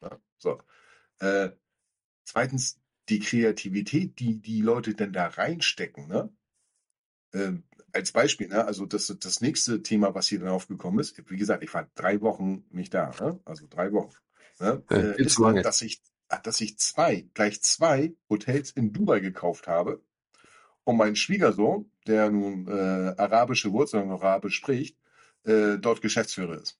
Ja, 0.00 0.18
so. 0.38 0.60
Äh, 1.18 1.50
zweitens, 2.24 2.80
die 3.08 3.18
Kreativität, 3.18 4.20
die 4.20 4.40
die 4.40 4.62
Leute 4.62 4.94
denn 4.94 5.12
da 5.12 5.26
reinstecken, 5.26 6.06
ne? 6.06 6.32
Äh, 7.32 7.52
als 7.92 8.12
Beispiel, 8.12 8.46
ne? 8.48 8.64
also 8.64 8.86
das, 8.86 9.14
das 9.18 9.40
nächste 9.40 9.82
Thema, 9.82 10.14
was 10.14 10.28
hier 10.28 10.38
dann 10.38 10.48
aufgekommen 10.48 11.00
ist, 11.00 11.20
wie 11.28 11.36
gesagt, 11.36 11.64
ich 11.64 11.74
war 11.74 11.90
drei 11.96 12.20
Wochen 12.20 12.64
nicht 12.70 12.94
da, 12.94 13.10
ne? 13.20 13.40
also 13.44 13.66
drei 13.68 13.92
Wochen 13.92 14.14
ne, 14.60 14.82
ja, 14.90 14.96
äh, 14.96 15.22
ist, 15.22 15.38
lange. 15.38 15.62
dass 15.62 15.82
ich, 15.82 16.02
dass 16.42 16.60
ich 16.60 16.78
zwei, 16.78 17.26
gleich 17.34 17.62
zwei 17.62 18.14
Hotels 18.28 18.70
in 18.70 18.92
Dubai 18.92 19.20
gekauft 19.20 19.66
habe. 19.66 20.02
Und 20.84 20.96
mein 20.96 21.16
Schwiegersohn, 21.16 21.90
der 22.06 22.30
nun 22.30 22.66
äh, 22.66 23.14
arabische 23.16 23.72
Wurzeln 23.72 24.04
und 24.04 24.10
Arabisch 24.10 24.56
spricht, 24.56 24.96
äh, 25.44 25.78
dort 25.78 26.00
Geschäftsführer 26.00 26.60
ist. 26.60 26.78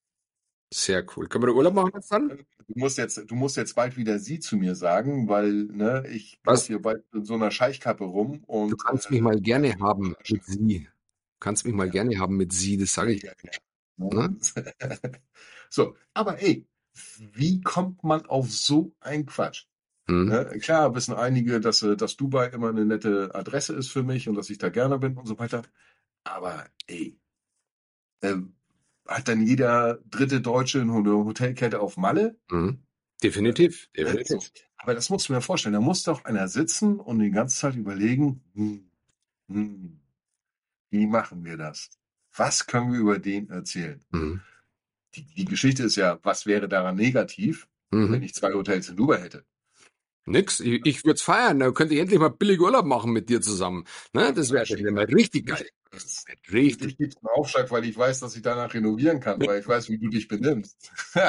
Sehr 0.73 1.05
cool. 1.17 1.29
Können 1.29 1.43
wir 1.43 1.49
da 1.49 1.55
Urlaub 1.55 1.75
machen 1.75 1.91
jetzt 1.94 2.12
dann? 2.12 2.29
Du 2.29 2.79
musst 2.79 2.97
jetzt, 2.97 3.21
du 3.27 3.35
musst 3.35 3.56
jetzt 3.56 3.75
bald 3.75 3.97
wieder 3.97 4.21
sie 4.21 4.38
zu 4.38 4.56
mir 4.56 4.76
sagen, 4.76 5.29
weil 5.29 5.53
ne, 5.53 6.05
ich 6.09 6.38
Was? 6.44 6.67
hier 6.67 6.81
bald 6.81 7.05
in 7.12 7.25
so 7.25 7.35
einer 7.35 7.50
Scheichkappe 7.50 8.05
rum 8.05 8.44
und. 8.44 8.71
Du 8.71 8.76
kannst 8.76 9.11
mich 9.11 9.21
mal 9.21 9.41
gerne 9.41 9.75
haben 9.81 10.15
mit 10.29 10.44
sie. 10.47 10.85
Du 10.85 11.38
kannst 11.41 11.65
mich 11.65 11.75
mal 11.75 11.91
gerne 11.91 12.19
haben 12.19 12.37
mit 12.37 12.53
sie, 12.53 12.76
das 12.76 12.93
sage 12.93 13.12
ich. 13.12 13.23
Ja, 13.23 13.33
ja. 13.43 13.50
Ne? 13.97 14.37
so, 15.69 15.97
aber 16.15 16.41
ey, 16.41 16.67
wie 17.19 17.61
kommt 17.61 18.05
man 18.05 18.26
auf 18.26 18.50
so 18.50 18.94
ein 19.00 19.26
Quatsch? 19.26 19.67
Mhm. 20.06 20.29
Ne? 20.29 20.58
Klar 20.61 20.94
wissen 20.94 21.14
einige, 21.14 21.61
dass, 21.61 21.82
äh, 21.82 21.97
dass 21.97 22.17
Dubai 22.17 22.49
immer 22.49 22.69
eine 22.69 22.85
nette 22.85 23.35
Adresse 23.35 23.75
ist 23.75 23.90
für 23.90 24.02
mich 24.02 24.28
und 24.28 24.35
dass 24.35 24.50
ich 24.50 24.59
da 24.59 24.69
gerne 24.69 24.99
bin 24.99 25.16
und 25.16 25.26
so 25.26 25.38
weiter. 25.38 25.62
Aber 26.25 26.66
ey, 26.87 27.19
äh, 28.21 28.37
hat 29.07 29.28
dann 29.28 29.47
jeder 29.47 29.99
dritte 30.09 30.40
Deutsche 30.40 30.80
eine 30.80 30.92
Hotelkette 30.92 31.80
auf 31.80 31.97
Malle? 31.97 32.38
Mhm. 32.50 32.83
Definitiv, 33.23 33.88
äh, 33.92 34.04
definitiv. 34.04 34.50
Aber 34.78 34.95
das 34.95 35.11
musst 35.11 35.28
du 35.28 35.35
mir 35.35 35.42
vorstellen. 35.42 35.75
Da 35.75 35.80
muss 35.80 36.04
doch 36.04 36.25
einer 36.25 36.49
sitzen 36.49 36.99
und 36.99 37.19
die 37.19 37.30
ganze 37.30 37.57
Zeit 37.57 37.76
überlegen, 37.76 38.42
hm, 38.54 38.90
hm, 39.49 40.00
wie 40.90 41.07
machen 41.07 41.45
wir 41.45 41.57
das? 41.57 41.90
Was 42.35 42.66
können 42.66 42.92
wir 42.92 43.00
über 43.00 43.19
den 43.19 43.50
erzählen? 43.50 44.02
Mhm 44.11 44.40
die, 45.14 45.26
die 45.35 45.45
Geschichte 45.45 45.85
ist 45.85 45.97
ja, 45.97 46.19
was 46.23 46.47
wäre 46.47 46.69
daran 46.69 46.97
negativ, 46.97 47.69
mhm. 47.90 48.12
wenn 48.12 48.23
ich 48.23 48.35
zwei 48.35 48.52
Hotels 48.52 48.88
in 48.88 48.97
Dubai 48.97 49.21
hätte? 49.21 49.45
Nix, 50.26 50.61
ich, 50.61 50.85
ich 50.85 51.05
würde 51.05 51.14
es 51.14 51.23
feiern. 51.23 51.59
Da 51.59 51.71
könnte 51.73 51.95
ich 51.95 52.00
endlich 52.00 52.21
mal 52.21 52.29
billig 52.29 52.61
Urlaub 52.61 52.85
machen 52.85 53.12
mit 53.12 53.29
dir 53.29 53.40
zusammen. 53.40 53.85
Ne? 54.12 54.33
Das 54.33 54.50
wäre 54.52 54.69
wär 54.69 55.09
richtig 55.09 55.47
geil. 55.47 55.67
Das 55.90 56.25
richtig. 56.52 56.93
Ich 56.93 56.99
gebe 56.99 57.14
einen 57.17 57.37
Aufschlag, 57.37 57.71
weil 57.71 57.85
ich 57.85 57.97
weiß, 57.97 58.21
dass 58.21 58.37
ich 58.37 58.43
danach 58.43 58.73
renovieren 58.73 59.19
kann, 59.19 59.45
weil 59.45 59.61
ich 59.61 59.67
weiß, 59.67 59.88
wie 59.88 59.99
du 59.99 60.09
dich 60.09 60.29
benimmst. 60.29 60.93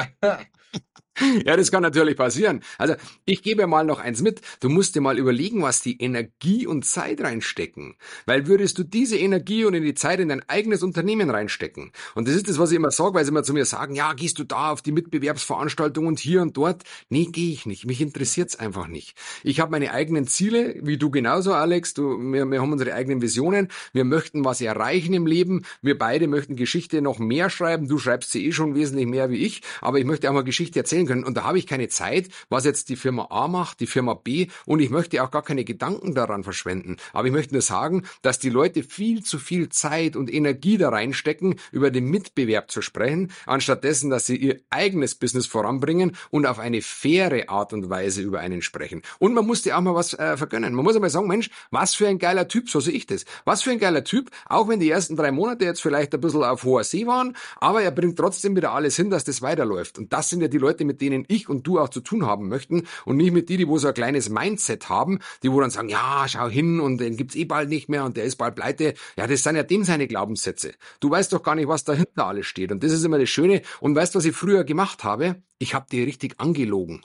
Ja, 1.44 1.56
das 1.56 1.70
kann 1.70 1.82
natürlich 1.82 2.16
passieren. 2.16 2.62
Also 2.78 2.94
ich 3.24 3.42
gebe 3.42 3.66
mal 3.66 3.84
noch 3.84 3.98
eins 3.98 4.22
mit. 4.22 4.40
Du 4.60 4.68
musst 4.68 4.94
dir 4.94 5.00
mal 5.00 5.18
überlegen, 5.18 5.62
was 5.62 5.80
die 5.80 6.00
Energie 6.00 6.66
und 6.66 6.84
Zeit 6.84 7.20
reinstecken. 7.20 7.96
Weil 8.26 8.46
würdest 8.46 8.78
du 8.78 8.84
diese 8.84 9.18
Energie 9.18 9.64
und 9.64 9.74
in 9.74 9.82
die 9.82 9.94
Zeit 9.94 10.20
in 10.20 10.28
dein 10.28 10.48
eigenes 10.48 10.82
Unternehmen 10.82 11.30
reinstecken. 11.30 11.90
Und 12.14 12.28
das 12.28 12.36
ist 12.36 12.48
das, 12.48 12.58
was 12.58 12.70
ich 12.70 12.76
immer 12.76 12.90
sage, 12.92 13.14
weil 13.14 13.24
sie 13.24 13.30
immer 13.30 13.42
zu 13.42 13.54
mir 13.54 13.64
sagen, 13.64 13.94
ja, 13.94 14.12
gehst 14.12 14.38
du 14.38 14.44
da 14.44 14.70
auf 14.70 14.82
die 14.82 14.92
Mitbewerbsveranstaltung 14.92 16.06
und 16.06 16.20
hier 16.20 16.42
und 16.42 16.56
dort. 16.56 16.82
Nee, 17.08 17.26
gehe 17.26 17.52
ich 17.52 17.66
nicht. 17.66 17.86
Mich 17.86 18.00
interessiert's 18.00 18.56
einfach 18.56 18.86
nicht. 18.86 19.16
Ich 19.42 19.58
habe 19.58 19.72
meine 19.72 19.92
eigenen 19.92 20.26
Ziele, 20.26 20.76
wie 20.82 20.98
du 20.98 21.10
genauso, 21.10 21.52
Alex. 21.54 21.94
Du, 21.94 22.18
wir, 22.32 22.46
wir 22.46 22.60
haben 22.60 22.72
unsere 22.72 22.94
eigenen 22.94 23.20
Visionen. 23.20 23.68
Wir 23.92 24.04
möchten 24.04 24.44
was 24.44 24.52
was 24.52 24.60
erreichen 24.60 25.14
im 25.14 25.26
Leben. 25.26 25.64
Wir 25.80 25.96
beide 25.96 26.28
möchten 26.28 26.56
Geschichte 26.56 27.00
noch 27.00 27.18
mehr 27.18 27.48
schreiben. 27.48 27.88
Du 27.88 27.96
schreibst 27.96 28.32
sie 28.32 28.44
eh 28.46 28.52
schon 28.52 28.74
wesentlich 28.74 29.06
mehr 29.06 29.30
wie 29.30 29.38
ich, 29.38 29.62
aber 29.80 29.98
ich 29.98 30.04
möchte 30.04 30.28
auch 30.28 30.34
mal 30.34 30.44
Geschichte 30.44 30.78
erzählen 30.78 31.01
können. 31.06 31.24
Und 31.24 31.36
da 31.36 31.44
habe 31.44 31.58
ich 31.58 31.66
keine 31.66 31.88
Zeit, 31.88 32.28
was 32.48 32.64
jetzt 32.64 32.88
die 32.88 32.96
Firma 32.96 33.28
A 33.30 33.48
macht, 33.48 33.80
die 33.80 33.86
Firma 33.86 34.14
B. 34.14 34.48
Und 34.66 34.80
ich 34.80 34.90
möchte 34.90 35.22
auch 35.22 35.30
gar 35.30 35.42
keine 35.42 35.64
Gedanken 35.64 36.14
daran 36.14 36.44
verschwenden. 36.44 36.96
Aber 37.12 37.26
ich 37.26 37.32
möchte 37.32 37.54
nur 37.54 37.62
sagen, 37.62 38.04
dass 38.22 38.38
die 38.38 38.50
Leute 38.50 38.82
viel 38.82 39.22
zu 39.22 39.38
viel 39.38 39.68
Zeit 39.68 40.16
und 40.16 40.32
Energie 40.32 40.78
da 40.78 40.90
reinstecken, 40.90 41.56
über 41.70 41.90
den 41.90 42.06
Mitbewerb 42.06 42.70
zu 42.70 42.82
sprechen, 42.82 43.32
anstatt 43.46 43.84
dessen, 43.84 44.10
dass 44.10 44.26
sie 44.26 44.36
ihr 44.36 44.60
eigenes 44.70 45.14
Business 45.14 45.46
voranbringen 45.46 46.16
und 46.30 46.46
auf 46.46 46.58
eine 46.58 46.82
faire 46.82 47.48
Art 47.48 47.72
und 47.72 47.90
Weise 47.90 48.22
über 48.22 48.40
einen 48.40 48.62
sprechen. 48.62 49.02
Und 49.18 49.34
man 49.34 49.46
muss 49.46 49.62
dir 49.62 49.76
auch 49.76 49.80
mal 49.80 49.94
was 49.94 50.14
äh, 50.14 50.36
vergönnen. 50.36 50.74
Man 50.74 50.84
muss 50.84 50.94
einmal 50.94 51.10
sagen, 51.10 51.26
Mensch, 51.26 51.50
was 51.70 51.94
für 51.94 52.08
ein 52.08 52.18
geiler 52.18 52.48
Typ, 52.48 52.68
so 52.68 52.80
sehe 52.80 52.94
ich 52.94 53.06
das. 53.06 53.24
Was 53.44 53.62
für 53.62 53.70
ein 53.70 53.78
geiler 53.78 54.04
Typ, 54.04 54.30
auch 54.46 54.68
wenn 54.68 54.80
die 54.80 54.90
ersten 54.90 55.16
drei 55.16 55.32
Monate 55.32 55.64
jetzt 55.64 55.80
vielleicht 55.80 56.14
ein 56.14 56.20
bisschen 56.20 56.44
auf 56.44 56.64
hoher 56.64 56.84
See 56.84 57.06
waren, 57.06 57.36
aber 57.60 57.82
er 57.82 57.90
bringt 57.90 58.18
trotzdem 58.18 58.56
wieder 58.56 58.72
alles 58.72 58.96
hin, 58.96 59.10
dass 59.10 59.24
das 59.24 59.42
weiterläuft. 59.42 59.98
Und 59.98 60.12
das 60.12 60.30
sind 60.30 60.40
ja 60.40 60.48
die 60.48 60.58
Leute, 60.58 60.84
mit 60.84 60.91
denen 61.00 61.24
ich 61.28 61.48
und 61.48 61.66
du 61.66 61.78
auch 61.78 61.88
zu 61.88 62.00
tun 62.00 62.26
haben 62.26 62.48
möchten 62.48 62.86
und 63.04 63.16
nicht 63.16 63.32
mit 63.32 63.48
die, 63.48 63.56
die 63.56 63.68
wo 63.68 63.78
so 63.78 63.88
ein 63.88 63.94
kleines 63.94 64.28
Mindset 64.28 64.88
haben, 64.88 65.18
die 65.42 65.50
wo 65.50 65.60
dann 65.60 65.70
sagen, 65.70 65.88
ja, 65.88 66.26
schau 66.28 66.48
hin 66.48 66.80
und 66.80 66.98
den 66.98 67.16
gibt's 67.16 67.36
eh 67.36 67.44
bald 67.44 67.68
nicht 67.68 67.88
mehr 67.88 68.04
und 68.04 68.16
der 68.16 68.24
ist 68.24 68.36
bald 68.36 68.54
pleite. 68.54 68.94
Ja, 69.16 69.26
das 69.26 69.42
sind 69.42 69.56
ja 69.56 69.62
dem 69.62 69.84
seine 69.84 70.06
Glaubenssätze. 70.06 70.72
Du 71.00 71.10
weißt 71.10 71.32
doch 71.32 71.42
gar 71.42 71.54
nicht, 71.54 71.68
was 71.68 71.84
dahinter 71.84 72.26
alles 72.26 72.46
steht. 72.46 72.72
Und 72.72 72.82
das 72.82 72.92
ist 72.92 73.04
immer 73.04 73.18
das 73.18 73.30
Schöne. 73.30 73.62
Und 73.80 73.94
weißt, 73.94 74.14
was 74.14 74.24
ich 74.24 74.34
früher 74.34 74.64
gemacht 74.64 75.04
habe? 75.04 75.42
Ich 75.58 75.74
habe 75.74 75.86
die 75.90 76.02
richtig 76.02 76.38
angelogen. 76.38 77.02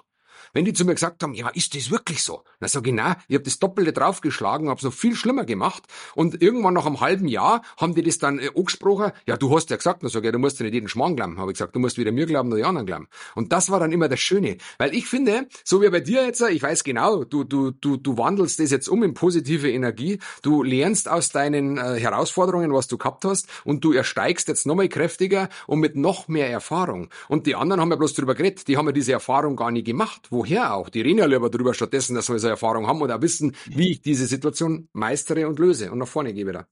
Wenn 0.53 0.65
die 0.65 0.73
zu 0.73 0.85
mir 0.85 0.95
gesagt 0.95 1.23
haben, 1.23 1.33
ja, 1.33 1.49
ist 1.49 1.75
das 1.75 1.91
wirklich 1.91 2.23
so? 2.23 2.43
Dann 2.59 2.69
sage 2.69 2.89
ich, 2.89 2.95
na, 2.95 3.17
ich 3.27 3.35
habe 3.35 3.43
das 3.43 3.59
Doppelte 3.59 3.93
draufgeschlagen, 3.93 4.69
habe 4.69 4.77
es 4.77 4.83
noch 4.83 4.93
viel 4.93 5.15
schlimmer 5.15 5.45
gemacht 5.45 5.83
und 6.15 6.41
irgendwann 6.41 6.73
nach 6.73 6.85
einem 6.85 7.01
halben 7.01 7.27
Jahr 7.27 7.61
haben 7.77 7.95
die 7.95 8.03
das 8.03 8.17
dann 8.17 8.39
äh, 8.39 8.49
angesprochen, 8.55 9.11
ja, 9.25 9.37
du 9.37 9.55
hast 9.55 9.69
ja 9.69 9.77
gesagt, 9.77 10.03
dann 10.03 10.09
sag 10.09 10.23
ich, 10.23 10.31
du 10.31 10.39
musst 10.39 10.59
ja 10.59 10.63
nicht 10.63 10.73
jeden 10.73 10.87
Schmarrn 10.87 11.15
glauben, 11.15 11.39
habe 11.39 11.51
ich 11.51 11.57
gesagt, 11.57 11.75
du 11.75 11.79
musst 11.79 11.97
weder 11.97 12.11
mir 12.11 12.25
glauben 12.25 12.49
noch 12.49 12.57
die 12.57 12.63
anderen 12.63 12.85
glauben. 12.85 13.07
Und 13.35 13.51
das 13.51 13.69
war 13.69 13.79
dann 13.79 13.91
immer 13.91 14.09
das 14.09 14.19
Schöne, 14.19 14.57
weil 14.77 14.93
ich 14.93 15.07
finde, 15.07 15.47
so 15.63 15.81
wie 15.81 15.89
bei 15.89 15.99
dir 15.99 16.25
jetzt, 16.25 16.41
ich 16.41 16.61
weiß 16.61 16.83
genau, 16.83 17.23
du, 17.23 17.43
du, 17.43 17.71
du, 17.71 17.97
du 17.97 18.17
wandelst 18.17 18.59
das 18.59 18.71
jetzt 18.71 18.87
um 18.87 19.03
in 19.03 19.13
positive 19.13 19.69
Energie, 19.69 20.19
du 20.41 20.63
lernst 20.63 21.09
aus 21.09 21.29
deinen 21.29 21.77
äh, 21.77 21.99
Herausforderungen, 21.99 22.73
was 22.73 22.87
du 22.87 22.97
gehabt 22.97 23.25
hast 23.25 23.47
und 23.63 23.83
du 23.83 23.93
ersteigst 23.93 24.47
jetzt 24.47 24.65
nochmal 24.65 24.89
kräftiger 24.89 25.49
und 25.65 25.79
mit 25.79 25.95
noch 25.95 26.27
mehr 26.27 26.49
Erfahrung. 26.49 27.09
Und 27.27 27.45
die 27.47 27.55
anderen 27.55 27.81
haben 27.81 27.89
ja 27.89 27.95
bloß 27.95 28.13
drüber 28.13 28.35
geredet, 28.35 28.67
die 28.67 28.77
haben 28.77 28.85
ja 28.87 28.91
diese 28.91 29.11
Erfahrung 29.11 29.55
gar 29.55 29.71
nicht 29.71 29.85
gemacht. 29.85 30.27
Woher 30.37 30.75
auch? 30.75 30.89
Die 30.89 31.01
reden 31.01 31.17
ja 31.17 31.25
lieber 31.25 31.49
drüber, 31.49 31.73
stattdessen, 31.73 32.13
dass 32.13 32.29
wir 32.29 32.37
so 32.37 32.47
Erfahrung 32.47 32.85
haben 32.85 33.01
oder 33.01 33.19
wissen, 33.23 33.55
wie 33.65 33.89
ich 33.93 34.01
diese 34.01 34.27
Situation 34.27 34.87
meistere 34.93 35.47
und 35.47 35.57
löse 35.57 35.91
und 35.91 35.97
nach 35.97 36.07
vorne 36.07 36.31
gebe 36.31 36.51
da. 36.51 36.67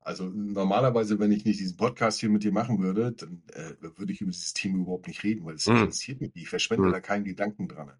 Also 0.00 0.30
normalerweise, 0.32 1.18
wenn 1.18 1.32
ich 1.32 1.44
nicht 1.44 1.58
diesen 1.58 1.76
Podcast 1.76 2.20
hier 2.20 2.30
mit 2.30 2.44
dir 2.44 2.52
machen 2.52 2.80
würde, 2.80 3.10
dann 3.10 3.42
äh, 3.52 3.74
würde 3.96 4.12
ich 4.12 4.20
über 4.20 4.30
dieses 4.30 4.52
Thema 4.52 4.78
überhaupt 4.78 5.08
nicht 5.08 5.24
reden, 5.24 5.44
weil 5.44 5.56
es 5.56 5.66
mhm. 5.66 5.78
interessiert 5.78 6.20
mich 6.20 6.32
nicht. 6.36 6.44
Ich 6.44 6.48
verschwende 6.50 6.86
mhm. 6.86 6.92
da 6.92 7.00
keinen 7.00 7.24
Gedanken 7.24 7.66
dran. 7.66 7.90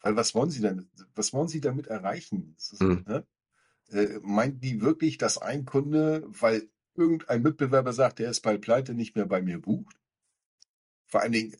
Weil 0.00 0.16
was 0.16 0.34
wollen 0.34 0.50
Sie 0.50 0.60
denn, 0.60 0.88
was 1.14 1.32
wollen 1.32 1.46
Sie 1.46 1.60
damit 1.60 1.86
erreichen? 1.86 2.56
Ist, 2.58 2.82
mhm. 2.82 3.04
ne? 3.06 3.24
äh, 3.90 4.18
meint 4.22 4.64
die 4.64 4.80
wirklich, 4.80 5.18
dass 5.18 5.38
ein 5.38 5.66
Kunde, 5.66 6.26
weil 6.26 6.68
irgendein 6.96 7.42
Mitbewerber 7.42 7.92
sagt, 7.92 8.18
der 8.18 8.30
ist 8.30 8.40
bei 8.40 8.58
Pleite 8.58 8.94
nicht 8.94 9.14
mehr 9.14 9.26
bei 9.26 9.40
mir 9.40 9.60
bucht? 9.60 9.96
Vor 11.06 11.22
allen 11.22 11.32
Dingen, 11.32 11.56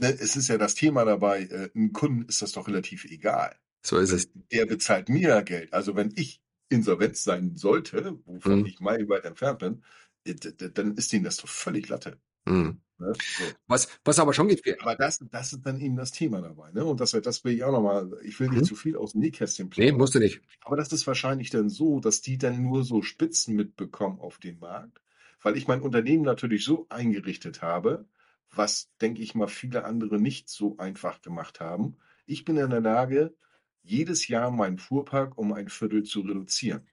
ne, 0.00 0.12
es 0.12 0.36
ist 0.36 0.48
ja 0.48 0.58
das 0.58 0.74
Thema 0.74 1.04
dabei, 1.04 1.42
äh, 1.42 1.70
einem 1.74 1.92
Kunden 1.92 2.22
ist 2.28 2.42
das 2.42 2.52
doch 2.52 2.68
relativ 2.68 3.04
egal. 3.04 3.56
So 3.82 3.98
ist 3.98 4.12
es. 4.12 4.28
Der 4.52 4.66
bezahlt 4.66 5.08
mir 5.08 5.28
ja 5.28 5.40
Geld. 5.40 5.72
Also 5.72 5.96
wenn 5.96 6.12
ich 6.16 6.40
insolvent 6.68 7.16
sein 7.16 7.56
sollte, 7.56 8.18
wovon 8.24 8.60
mhm. 8.60 8.66
ich 8.66 8.80
meilenweit 8.80 9.24
entfernt 9.24 9.58
bin, 9.60 9.82
äh, 10.24 10.34
dann 10.74 10.94
ist 10.94 11.12
ihnen 11.12 11.24
das 11.24 11.38
doch 11.38 11.48
völlig 11.48 11.88
Latte. 11.88 12.18
Mhm. 12.44 12.80
Ne? 12.98 13.12
So. 13.14 13.44
Was, 13.66 13.88
was 14.04 14.18
aber 14.18 14.32
schon 14.32 14.48
geht. 14.48 14.80
Aber 14.80 14.96
das, 14.96 15.24
das 15.30 15.52
ist 15.52 15.64
dann 15.64 15.80
eben 15.80 15.96
das 15.96 16.10
Thema 16.10 16.40
dabei. 16.40 16.72
Ne? 16.72 16.84
Und 16.84 17.00
das, 17.00 17.12
das 17.12 17.44
will 17.44 17.52
ich 17.52 17.64
auch 17.64 17.72
nochmal, 17.72 18.10
ich 18.24 18.38
will 18.40 18.48
nicht 18.48 18.62
mhm. 18.62 18.64
zu 18.64 18.76
viel 18.76 18.96
aus 18.96 19.12
dem 19.12 19.20
Nähkästchen 19.20 19.70
planen. 19.70 19.90
Nee, 19.90 19.96
musst 19.96 20.14
du 20.14 20.18
nicht. 20.18 20.40
Aber 20.64 20.76
das 20.76 20.92
ist 20.92 21.06
wahrscheinlich 21.06 21.50
dann 21.50 21.68
so, 21.68 22.00
dass 22.00 22.20
die 22.20 22.38
dann 22.38 22.62
nur 22.62 22.84
so 22.84 23.02
Spitzen 23.02 23.54
mitbekommen 23.54 24.18
auf 24.18 24.38
den 24.38 24.58
Markt, 24.58 25.00
weil 25.42 25.56
ich 25.56 25.68
mein 25.68 25.80
Unternehmen 25.80 26.24
natürlich 26.24 26.64
so 26.64 26.86
eingerichtet 26.88 27.62
habe, 27.62 28.06
was, 28.50 28.90
denke 29.00 29.22
ich 29.22 29.34
mal, 29.34 29.48
viele 29.48 29.84
andere 29.84 30.20
nicht 30.20 30.48
so 30.48 30.76
einfach 30.78 31.22
gemacht 31.22 31.60
haben. 31.60 31.96
Ich 32.26 32.44
bin 32.44 32.56
in 32.56 32.70
der 32.70 32.80
Lage, 32.80 33.34
jedes 33.82 34.28
Jahr 34.28 34.50
meinen 34.50 34.78
Fuhrpark 34.78 35.38
um 35.38 35.52
ein 35.52 35.68
Viertel 35.68 36.02
zu 36.02 36.20
reduzieren. 36.20 36.86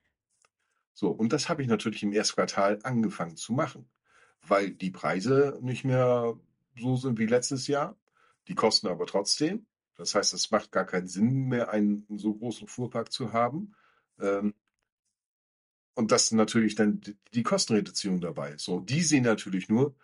So, 0.94 1.10
und 1.10 1.32
das 1.32 1.48
habe 1.48 1.62
ich 1.62 1.68
natürlich 1.68 2.02
im 2.02 2.12
ersten 2.12 2.36
Quartal 2.36 2.78
angefangen 2.82 3.36
zu 3.36 3.52
machen, 3.52 3.88
weil 4.46 4.70
die 4.70 4.90
Preise 4.90 5.58
nicht 5.60 5.84
mehr 5.84 6.38
so 6.78 6.96
sind 6.96 7.18
wie 7.18 7.26
letztes 7.26 7.66
Jahr, 7.66 7.98
die 8.48 8.54
kosten 8.54 8.86
aber 8.86 9.06
trotzdem. 9.06 9.66
Das 9.96 10.14
heißt, 10.14 10.34
es 10.34 10.50
macht 10.50 10.72
gar 10.72 10.84
keinen 10.84 11.08
Sinn 11.08 11.48
mehr, 11.48 11.70
einen 11.70 12.06
so 12.16 12.34
großen 12.34 12.68
Fuhrpark 12.68 13.12
zu 13.12 13.32
haben. 13.32 13.74
Ähm, 14.20 14.54
und 15.94 16.12
das 16.12 16.30
natürlich 16.32 16.74
dann 16.74 17.00
die 17.32 17.42
Kostenreduzierung 17.42 18.20
dabei. 18.20 18.56
So, 18.58 18.80
die 18.80 19.02
sehen 19.02 19.24
natürlich 19.24 19.68
nur, 19.68 19.94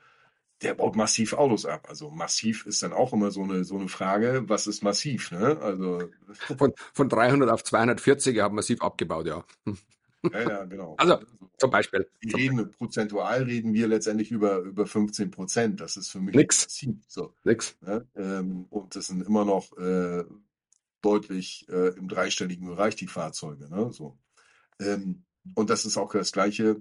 der 0.63 0.75
baut 0.75 0.97
massiv 0.97 1.33
Autos 1.33 1.67
ab. 1.67 1.87
Also 1.89 2.11
massiv 2.11 2.67
ist 2.67 2.83
dann 2.83 2.93
auch 2.93 3.13
immer 3.13 3.31
so 3.31 3.43
eine, 3.43 3.65
so 3.65 3.77
eine 3.77 3.89
Frage, 3.89 4.45
was 4.49 4.67
ist 4.67 4.83
massiv? 4.83 5.31
Ne? 5.33 5.59
Also 5.61 6.11
von, 6.57 6.73
von 6.93 7.09
300 7.09 7.51
auf 7.51 7.65
240 7.65 8.41
haben 8.41 8.55
massiv 8.55 8.81
abgebaut, 8.81 9.27
ja. 9.27 9.45
Ja, 10.33 10.41
ja, 10.49 10.65
genau. 10.65 10.95
Also 10.99 11.19
zum 11.59 11.71
Beispiel. 11.71 12.09
Die 12.23 12.33
reden, 12.33 12.71
prozentual 12.71 13.43
reden 13.43 13.75
wir 13.75 13.89
letztendlich 13.89 14.31
über, 14.31 14.59
über 14.59 14.87
15 14.87 15.31
Prozent. 15.31 15.81
Das 15.81 15.97
ist 15.97 16.11
für 16.11 16.21
mich 16.21 16.35
nix. 16.35 16.65
massiv. 16.65 16.97
So, 17.09 17.35
nix. 17.45 17.77
Ne? 17.81 18.07
Ähm, 18.15 18.67
und 18.71 18.95
das 18.95 19.09
sind 19.09 19.27
immer 19.27 19.45
noch 19.45 19.77
äh, 19.79 20.25
deutlich 21.01 21.67
äh, 21.69 21.89
im 21.97 22.09
dreistelligen 22.09 22.69
Bereich 22.69 22.95
die 22.95 23.09
Fahrzeuge. 23.09 23.69
Ne? 23.69 23.93
So. 23.93 24.17
Ähm, 24.81 25.25
und 25.57 25.71
das 25.71 25.85
ist 25.85 25.97
auch 25.97 26.13
das 26.13 26.31
Gleiche 26.33 26.81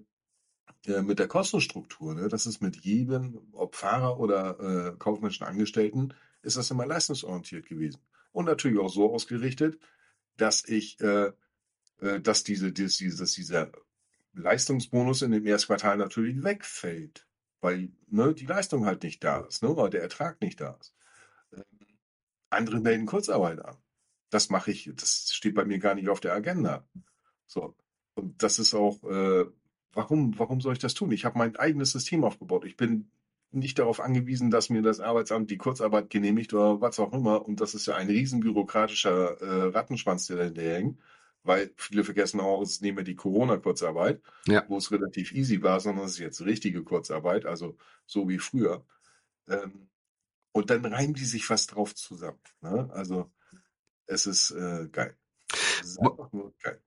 äh, 0.86 1.02
mit 1.02 1.20
der 1.20 1.28
Kostenstruktur, 1.28 2.16
ne? 2.16 2.28
das 2.28 2.46
ist 2.46 2.62
mit 2.62 2.78
jedem, 2.78 3.40
ob 3.54 3.76
Fahrer 3.76 4.20
oder 4.20 4.60
äh, 4.60 4.98
kaufmännischen 4.98 5.46
Angestellten, 5.46 6.14
ist 6.42 6.58
das 6.58 6.72
immer 6.72 6.86
leistungsorientiert 6.86 7.68
gewesen. 7.68 8.02
Und 8.32 8.46
natürlich 8.46 8.80
auch 8.80 8.90
so 8.90 9.14
ausgerichtet, 9.14 9.80
dass 10.38 10.68
ich, 10.68 11.00
äh, 11.02 11.32
äh, 12.00 12.20
dass 12.22 12.44
diese, 12.44 12.72
dass, 12.72 12.98
dass 12.98 13.32
dieser 13.34 13.72
Leistungsbonus 14.34 15.22
in 15.22 15.32
dem 15.32 15.46
Erstquartal 15.46 15.98
natürlich 15.98 16.44
wegfällt, 16.44 17.28
weil 17.60 17.92
ne, 18.08 18.34
die 18.34 18.46
Leistung 18.46 18.86
halt 18.86 19.04
nicht 19.04 19.24
da 19.24 19.42
ist, 19.42 19.64
ne, 19.64 19.76
weil 19.76 19.90
der 19.90 20.02
Ertrag 20.02 20.42
nicht 20.42 20.62
da 20.62 20.78
ist. 20.80 20.96
Ähm, 21.54 21.64
andere 22.50 22.80
melden 22.80 23.06
Kurzarbeit 23.06 23.64
an. 23.64 23.78
Das 24.30 24.50
mache 24.50 24.72
ich, 24.72 24.90
das 24.96 25.32
steht 25.34 25.56
bei 25.56 25.66
mir 25.66 25.80
gar 25.80 25.96
nicht 25.96 26.10
auf 26.10 26.22
der 26.22 26.34
Agenda. 26.34 26.88
So. 27.48 27.76
Und 28.16 28.42
das 28.42 28.60
ist 28.60 28.74
auch, 28.74 29.04
äh, 29.04 29.46
warum, 29.94 30.38
warum 30.40 30.62
soll 30.62 30.74
ich 30.74 30.80
das 30.80 30.94
tun? 30.94 31.12
Ich 31.12 31.26
habe 31.26 31.38
mein 31.38 31.56
eigenes 31.56 31.92
System 31.92 32.24
aufgebaut. 32.24 32.66
Ich 32.66 32.78
bin 32.78 33.10
nicht 33.52 33.80
darauf 33.80 34.00
angewiesen, 34.00 34.50
dass 34.50 34.70
mir 34.70 34.82
das 34.82 35.00
Arbeitsamt 35.00 35.52
die 35.52 35.58
Kurzarbeit 35.58 36.10
genehmigt 36.10 36.54
oder 36.54 36.80
was 36.80 37.00
auch 37.00 37.12
immer. 37.12 37.46
Und 37.46 37.60
das 37.60 37.76
ist 37.76 37.86
ja 37.86 37.96
ein 37.96 38.08
riesen 38.08 38.40
bürokratischer 38.40 39.42
äh, 39.42 39.70
Rattenschwanz, 39.70 40.28
der 40.28 40.38
dahinter 40.38 40.62
hängt. 40.62 41.00
Weil 41.44 41.72
viele 41.76 42.04
vergessen 42.04 42.40
auch, 42.40 42.62
es 42.62 42.74
ist 42.74 42.82
nicht 42.84 42.94
mehr 42.94 43.04
die 43.04 43.16
Corona-Kurzarbeit, 43.16 44.22
ja. 44.46 44.64
wo 44.68 44.78
es 44.78 44.92
relativ 44.92 45.32
easy 45.34 45.62
war, 45.64 45.80
sondern 45.80 46.06
es 46.06 46.14
ist 46.14 46.20
jetzt 46.20 46.42
richtige 46.46 46.84
Kurzarbeit, 46.84 47.46
also 47.46 47.78
so 48.06 48.30
wie 48.30 48.38
früher. 48.38 48.86
Ähm, 49.48 49.90
und 50.52 50.70
dann 50.70 50.86
reimen 50.86 51.16
die 51.16 51.26
sich 51.26 51.50
was 51.50 51.66
drauf 51.66 51.96
zusammen. 51.96 52.40
Ne? 52.62 52.90
Also 52.94 53.32
es 54.06 54.28
ist 54.28 54.52
äh, 54.52 54.88
geil. 54.92 55.18
Es 55.82 55.92
ist 55.92 56.00
einfach 56.00 56.32
nur 56.32 56.54
geil 56.62 56.80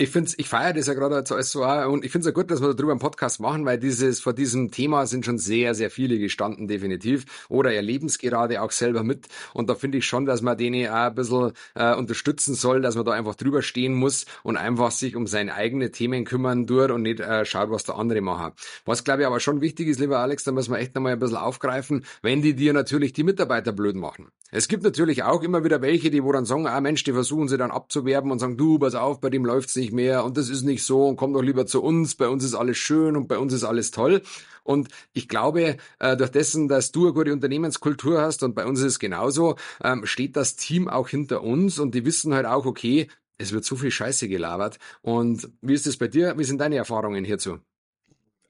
ich 0.00 0.10
finde 0.10 0.30
ich 0.36 0.48
feiere 0.48 0.74
das 0.74 0.86
ja 0.86 0.94
gerade 0.94 1.16
als 1.16 1.50
so 1.50 1.64
und 1.64 2.04
ich 2.04 2.12
finde 2.12 2.20
es 2.20 2.26
ja 2.26 2.30
gut, 2.30 2.52
dass 2.52 2.62
wir 2.62 2.72
darüber 2.72 2.92
einen 2.92 3.00
Podcast 3.00 3.40
machen, 3.40 3.66
weil 3.66 3.78
dieses 3.78 4.20
vor 4.20 4.32
diesem 4.32 4.70
Thema 4.70 5.06
sind 5.06 5.24
schon 5.24 5.38
sehr, 5.38 5.74
sehr 5.74 5.90
viele 5.90 6.20
gestanden, 6.20 6.68
definitiv. 6.68 7.24
Oder 7.48 7.74
erleben 7.74 8.06
es 8.06 8.18
gerade 8.18 8.62
auch 8.62 8.70
selber 8.70 9.02
mit. 9.02 9.26
Und 9.54 9.68
da 9.68 9.74
finde 9.74 9.98
ich 9.98 10.06
schon, 10.06 10.24
dass 10.24 10.40
man 10.40 10.56
denen 10.56 10.88
auch 10.88 10.94
ein 10.94 11.14
bisschen 11.16 11.52
äh, 11.74 11.96
unterstützen 11.96 12.54
soll, 12.54 12.80
dass 12.80 12.94
man 12.94 13.06
da 13.06 13.12
einfach 13.12 13.34
drüber 13.34 13.60
stehen 13.60 13.94
muss 13.94 14.26
und 14.44 14.56
einfach 14.56 14.92
sich 14.92 15.16
um 15.16 15.26
seine 15.26 15.54
eigenen 15.54 15.90
Themen 15.90 16.24
kümmern 16.24 16.68
tut 16.68 16.92
und 16.92 17.02
nicht 17.02 17.18
äh, 17.18 17.44
schaut, 17.44 17.70
was 17.70 17.82
der 17.82 17.96
andere 17.96 18.20
machen. 18.20 18.52
Was 18.84 19.02
glaube 19.02 19.22
ich 19.22 19.26
aber 19.26 19.40
schon 19.40 19.60
wichtig 19.60 19.88
ist, 19.88 19.98
lieber 19.98 20.20
Alex, 20.20 20.44
da 20.44 20.52
muss 20.52 20.68
man 20.68 20.78
echt 20.78 20.94
nochmal 20.94 21.14
ein 21.14 21.18
bisschen 21.18 21.38
aufgreifen, 21.38 22.04
wenn 22.22 22.40
die 22.40 22.54
dir 22.54 22.72
natürlich 22.72 23.14
die 23.14 23.24
Mitarbeiter 23.24 23.72
blöd 23.72 23.96
machen. 23.96 24.28
Es 24.50 24.68
gibt 24.68 24.82
natürlich 24.82 25.22
auch 25.24 25.42
immer 25.42 25.62
wieder 25.62 25.82
welche, 25.82 26.10
die 26.10 26.24
wo 26.24 26.32
dann 26.32 26.46
sagen, 26.46 26.66
ah 26.66 26.80
Mensch, 26.80 27.04
die 27.04 27.12
versuchen 27.12 27.48
sie 27.48 27.58
dann 27.58 27.70
abzuwerben 27.70 28.30
und 28.30 28.38
sagen, 28.38 28.56
du, 28.56 28.78
pass 28.78 28.94
auf, 28.94 29.20
bei 29.20 29.28
dem 29.28 29.44
läuft's 29.44 29.76
nicht 29.76 29.92
mehr 29.92 30.24
und 30.24 30.38
das 30.38 30.48
ist 30.48 30.62
nicht 30.62 30.84
so 30.84 31.06
und 31.06 31.16
komm 31.16 31.34
doch 31.34 31.42
lieber 31.42 31.66
zu 31.66 31.82
uns, 31.82 32.14
bei 32.14 32.28
uns 32.28 32.44
ist 32.44 32.54
alles 32.54 32.78
schön 32.78 33.16
und 33.16 33.28
bei 33.28 33.38
uns 33.38 33.52
ist 33.52 33.64
alles 33.64 33.90
toll. 33.90 34.22
Und 34.64 34.88
ich 35.12 35.28
glaube, 35.28 35.76
äh, 35.98 36.16
durch 36.16 36.30
dessen, 36.30 36.68
dass 36.68 36.92
du 36.92 37.06
eine 37.06 37.14
gute 37.14 37.32
Unternehmenskultur 37.32 38.22
hast 38.22 38.42
und 38.42 38.54
bei 38.54 38.64
uns 38.64 38.80
ist 38.80 38.86
es 38.86 38.98
genauso, 38.98 39.56
ähm, 39.82 40.06
steht 40.06 40.36
das 40.36 40.56
Team 40.56 40.88
auch 40.88 41.08
hinter 41.08 41.42
uns 41.42 41.78
und 41.78 41.94
die 41.94 42.04
wissen 42.06 42.34
halt 42.34 42.46
auch, 42.46 42.64
okay, 42.64 43.08
es 43.36 43.52
wird 43.52 43.64
so 43.64 43.76
viel 43.76 43.90
Scheiße 43.90 44.28
gelabert. 44.28 44.78
Und 45.02 45.50
wie 45.60 45.74
ist 45.74 45.86
es 45.86 45.96
bei 45.96 46.08
dir? 46.08 46.38
Wie 46.38 46.44
sind 46.44 46.60
deine 46.60 46.76
Erfahrungen 46.76 47.24
hierzu? 47.24 47.58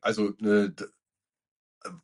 also 0.01 0.31
äh, 0.39 0.71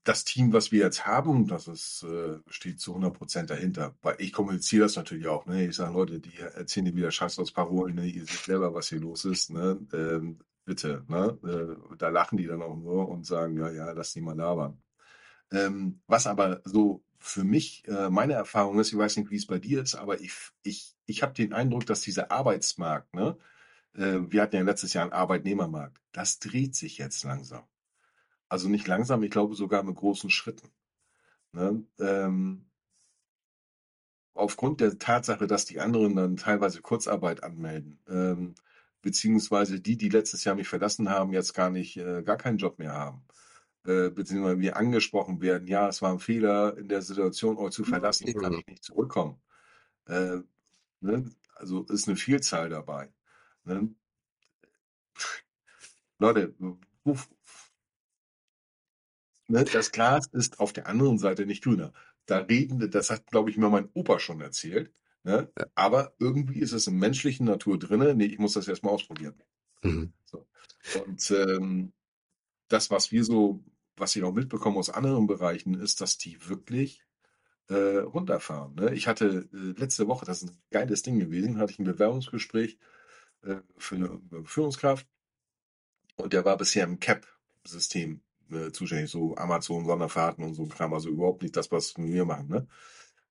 das 0.04 0.24
Team, 0.24 0.52
was 0.52 0.72
wir 0.72 0.80
jetzt 0.80 1.06
haben, 1.06 1.46
das 1.48 1.68
ist, 1.68 2.04
äh, 2.04 2.38
steht 2.48 2.80
zu 2.80 2.92
100 2.92 3.14
Prozent 3.14 3.50
dahinter. 3.50 3.94
Weil 4.02 4.16
ich 4.18 4.32
kommuniziere 4.32 4.84
das 4.84 4.96
natürlich 4.96 5.26
auch. 5.26 5.46
Ne? 5.46 5.66
Ich 5.66 5.76
sage, 5.76 5.92
Leute, 5.92 6.20
die 6.20 6.38
erzählen 6.38 6.86
dir 6.86 6.94
wieder 6.94 7.10
Scheiß 7.10 7.38
aus 7.38 7.52
Parolen. 7.52 7.96
Ne? 7.96 8.06
Ihr 8.06 8.24
seht 8.24 8.44
selber, 8.44 8.74
was 8.74 8.88
hier 8.88 9.00
los 9.00 9.24
ist. 9.24 9.50
Ne? 9.50 9.78
Ähm, 9.92 10.38
bitte. 10.64 11.04
Ne? 11.08 11.38
Äh, 11.44 11.96
da 11.98 12.08
lachen 12.08 12.38
die 12.38 12.46
dann 12.46 12.62
auch 12.62 12.76
nur 12.76 13.08
und 13.08 13.26
sagen, 13.26 13.56
ja, 13.58 13.70
ja, 13.70 13.90
lass 13.92 14.12
die 14.12 14.20
mal 14.20 14.36
labern. 14.36 14.80
Ähm, 15.52 16.00
was 16.06 16.26
aber 16.26 16.60
so 16.64 17.04
für 17.18 17.44
mich 17.44 17.86
äh, 17.88 18.10
meine 18.10 18.34
Erfahrung 18.34 18.78
ist, 18.80 18.92
ich 18.92 18.98
weiß 18.98 19.16
nicht, 19.16 19.30
wie 19.30 19.36
es 19.36 19.46
bei 19.46 19.58
dir 19.58 19.82
ist, 19.82 19.94
aber 19.94 20.20
ich, 20.20 20.32
ich, 20.62 20.94
ich 21.06 21.22
habe 21.22 21.34
den 21.34 21.52
Eindruck, 21.52 21.86
dass 21.86 22.02
dieser 22.02 22.30
Arbeitsmarkt, 22.30 23.14
ne, 23.14 23.38
äh, 23.94 24.20
wir 24.28 24.42
hatten 24.42 24.56
ja 24.56 24.62
letztes 24.62 24.92
Jahr 24.94 25.04
einen 25.04 25.12
Arbeitnehmermarkt, 25.12 26.00
das 26.12 26.38
dreht 26.38 26.74
sich 26.74 26.98
jetzt 26.98 27.24
langsam. 27.24 27.64
Also 28.54 28.68
nicht 28.68 28.86
langsam, 28.86 29.20
ich 29.24 29.32
glaube 29.32 29.56
sogar 29.56 29.82
mit 29.82 29.96
großen 29.96 30.30
Schritten. 30.30 30.68
Ne? 31.50 31.84
Ähm, 31.98 32.66
aufgrund 34.32 34.80
der 34.80 34.96
Tatsache, 34.96 35.48
dass 35.48 35.64
die 35.64 35.80
anderen 35.80 36.14
dann 36.14 36.36
teilweise 36.36 36.80
Kurzarbeit 36.80 37.42
anmelden, 37.42 37.98
ähm, 38.08 38.54
beziehungsweise 39.02 39.80
die, 39.80 39.96
die 39.96 40.08
letztes 40.08 40.44
Jahr 40.44 40.54
mich 40.54 40.68
verlassen 40.68 41.10
haben, 41.10 41.32
jetzt 41.32 41.52
gar 41.52 41.68
nicht, 41.68 41.96
äh, 41.96 42.22
gar 42.22 42.36
keinen 42.36 42.58
Job 42.58 42.78
mehr 42.78 42.92
haben, 42.92 43.24
äh, 43.86 44.10
beziehungsweise 44.10 44.60
wir 44.60 44.76
angesprochen 44.76 45.40
werden, 45.40 45.66
ja, 45.66 45.88
es 45.88 46.00
war 46.00 46.12
ein 46.12 46.20
Fehler 46.20 46.78
in 46.78 46.86
der 46.86 47.02
Situation, 47.02 47.56
euch 47.56 47.72
zu 47.72 47.82
verlassen, 47.82 48.32
kann 48.40 48.52
ich 48.52 48.66
nicht 48.68 48.84
zurückkommen. 48.84 49.42
Äh, 50.06 50.42
ne? 51.00 51.28
Also 51.56 51.82
ist 51.86 52.06
eine 52.06 52.16
Vielzahl 52.16 52.68
dabei. 52.68 53.12
Ne? 53.64 53.92
Leute, 56.20 56.54
wo, 57.02 57.18
ne, 59.48 59.64
das 59.64 59.92
Glas 59.92 60.26
ist 60.28 60.60
auf 60.60 60.72
der 60.72 60.86
anderen 60.86 61.18
Seite 61.18 61.46
nicht 61.46 61.64
grüner. 61.64 61.92
Da 62.26 62.38
reden, 62.38 62.90
das 62.90 63.10
hat, 63.10 63.26
glaube 63.26 63.50
ich, 63.50 63.56
mir 63.56 63.68
mein 63.68 63.90
Opa 63.92 64.18
schon 64.18 64.40
erzählt. 64.40 64.92
Ne? 65.24 65.50
Ja. 65.58 65.66
Aber 65.74 66.14
irgendwie 66.18 66.60
ist 66.60 66.72
es 66.72 66.86
in 66.86 66.96
menschlichen 66.98 67.46
Natur 67.46 67.78
drin. 67.78 68.16
Nee, 68.16 68.26
ich 68.26 68.38
muss 68.38 68.54
das 68.54 68.68
erstmal 68.68 68.94
ausprobieren. 68.94 69.34
Mhm. 69.82 70.12
So. 70.24 70.46
Und 71.06 71.30
ähm, 71.30 71.92
das, 72.68 72.90
was 72.90 73.12
wir 73.12 73.24
so, 73.24 73.64
was 73.96 74.16
ich 74.16 74.22
auch 74.22 74.32
mitbekomme 74.32 74.78
aus 74.78 74.90
anderen 74.90 75.26
Bereichen, 75.26 75.74
ist, 75.74 76.00
dass 76.00 76.18
die 76.18 76.48
wirklich 76.48 77.04
äh, 77.68 77.98
runterfahren. 77.98 78.74
Ne? 78.74 78.94
Ich 78.94 79.06
hatte 79.06 79.48
äh, 79.52 79.80
letzte 79.80 80.06
Woche, 80.08 80.26
das 80.26 80.42
ist 80.42 80.50
ein 80.50 80.58
geiles 80.70 81.02
Ding 81.02 81.18
gewesen, 81.18 81.58
hatte 81.58 81.72
ich 81.72 81.78
ein 81.78 81.84
Bewerbungsgespräch 81.84 82.78
äh, 83.42 83.56
für 83.78 83.94
eine 83.96 84.20
Führungskraft 84.44 85.06
und 86.16 86.32
der 86.32 86.44
war 86.44 86.56
bisher 86.56 86.84
im 86.84 87.00
CAP-System 87.00 88.20
äh, 88.50 88.70
zuständig, 88.72 89.10
so 89.10 89.36
Amazon-Sonderfahrten 89.36 90.44
und 90.44 90.54
so 90.54 90.66
Kram, 90.66 90.94
also 90.94 91.08
überhaupt 91.08 91.42
nicht 91.42 91.56
das, 91.56 91.70
was 91.70 91.94
wir 91.96 92.24
machen. 92.24 92.48
Ne? 92.48 92.66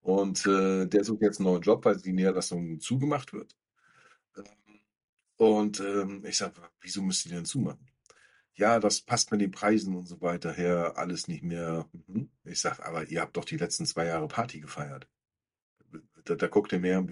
Und 0.01 0.45
äh, 0.45 0.85
der 0.85 1.03
sucht 1.03 1.21
jetzt 1.21 1.39
einen 1.39 1.49
neuen 1.49 1.61
Job, 1.61 1.85
weil 1.85 1.97
die 1.97 2.13
Niederlassung 2.13 2.79
zugemacht 2.79 3.33
wird. 3.33 3.55
Und 5.37 5.79
ähm, 5.79 6.23
ich 6.25 6.37
sage, 6.37 6.61
wieso 6.81 7.01
müsst 7.01 7.25
ihr 7.25 7.33
denn 7.33 7.45
zumachen? 7.45 7.87
Ja, 8.55 8.79
das 8.79 9.01
passt 9.01 9.31
mit 9.31 9.41
den 9.41 9.51
Preisen 9.51 9.95
und 9.95 10.07
so 10.07 10.21
weiter 10.21 10.53
her, 10.53 10.93
alles 10.95 11.27
nicht 11.27 11.43
mehr. 11.43 11.89
Mhm. 12.07 12.29
Ich 12.43 12.61
sage, 12.61 12.85
aber 12.85 13.07
ihr 13.07 13.21
habt 13.21 13.35
doch 13.35 13.45
die 13.45 13.57
letzten 13.57 13.85
zwei 13.85 14.05
Jahre 14.05 14.27
Party 14.27 14.59
gefeiert. 14.59 15.07
Da, 16.25 16.35
da 16.35 16.47
guckt 16.47 16.71
er 16.71 16.79
mehr, 16.79 17.05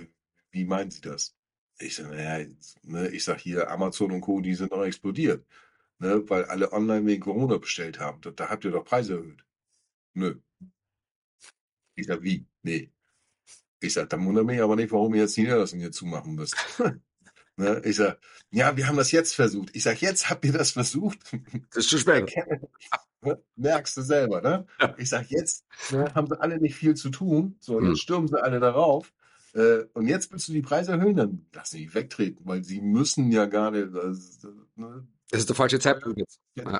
wie 0.51 0.65
meinen 0.65 0.91
Sie 0.91 1.01
das? 1.01 1.35
Ich 1.79 1.95
sage, 1.95 2.09
naja, 2.09 2.47
ne, 2.83 3.09
ich 3.09 3.23
sage 3.23 3.41
hier, 3.41 3.71
Amazon 3.71 4.11
und 4.11 4.21
Co., 4.21 4.39
die 4.41 4.53
sind 4.53 4.71
noch 4.71 4.83
explodiert 4.83 5.45
ne, 6.01 6.29
weil 6.29 6.45
alle 6.45 6.73
online 6.73 7.05
wegen 7.05 7.21
Corona 7.21 7.57
bestellt 7.57 7.99
haben. 7.99 8.19
Da, 8.21 8.31
da 8.31 8.49
habt 8.49 8.65
ihr 8.65 8.71
doch 8.71 8.83
Preise 8.83 9.15
erhöht. 9.15 9.45
Nö. 10.13 10.35
Ich 11.95 12.07
sag, 12.07 12.23
wie? 12.23 12.45
Nee. 12.63 12.91
Ich 13.79 13.93
sag, 13.93 14.09
dann 14.09 14.25
wundert 14.25 14.45
mich 14.45 14.61
aber 14.61 14.75
nicht, 14.75 14.91
warum 14.91 15.13
ihr 15.13 15.21
jetzt 15.21 15.37
die 15.37 15.41
Niederlassung 15.41 15.79
hier 15.79 15.91
zumachen 15.91 16.35
müsst. 16.35 16.55
ne? 17.55 17.81
Ich 17.85 17.95
sag, 17.97 18.19
ja, 18.49 18.75
wir 18.75 18.87
haben 18.87 18.97
das 18.97 19.11
jetzt 19.11 19.35
versucht. 19.35 19.69
Ich 19.75 19.83
sag, 19.83 20.01
jetzt 20.01 20.29
habt 20.29 20.43
ihr 20.43 20.53
das 20.53 20.71
versucht. 20.71 21.19
Das 21.73 21.85
ist 21.85 21.89
zu 21.89 21.97
spät. 21.99 22.33
Merkst 23.55 23.97
du 23.97 24.01
selber, 24.01 24.41
ne? 24.41 24.65
Ja. 24.79 24.95
Ich 24.97 25.09
sag, 25.09 25.29
jetzt 25.29 25.65
ne, 25.91 26.11
haben 26.15 26.27
sie 26.27 26.41
alle 26.41 26.59
nicht 26.59 26.75
viel 26.75 26.95
zu 26.95 27.09
tun. 27.09 27.57
So, 27.59 27.79
jetzt 27.79 27.89
hm. 27.89 27.95
stürmen 27.95 28.27
sie 28.27 28.41
alle 28.41 28.59
darauf. 28.59 29.13
Äh, 29.53 29.83
und 29.93 30.07
jetzt 30.07 30.31
willst 30.31 30.47
du 30.47 30.53
die 30.53 30.63
Preise 30.63 30.93
erhöhen, 30.93 31.15
dann 31.15 31.45
lass 31.53 31.69
sie 31.69 31.93
wegtreten, 31.93 32.45
weil 32.45 32.63
sie 32.63 32.81
müssen 32.81 33.31
ja 33.31 33.45
gar 33.45 33.69
nicht. 33.69 33.93
Das, 33.93 34.39
ne, 34.75 35.07
das 35.31 35.41
ist 35.41 35.49
der 35.49 35.55
falsche 35.55 35.79
Zeitpunkt 35.79 36.19
jetzt. 36.19 36.41
Ja, 36.55 36.79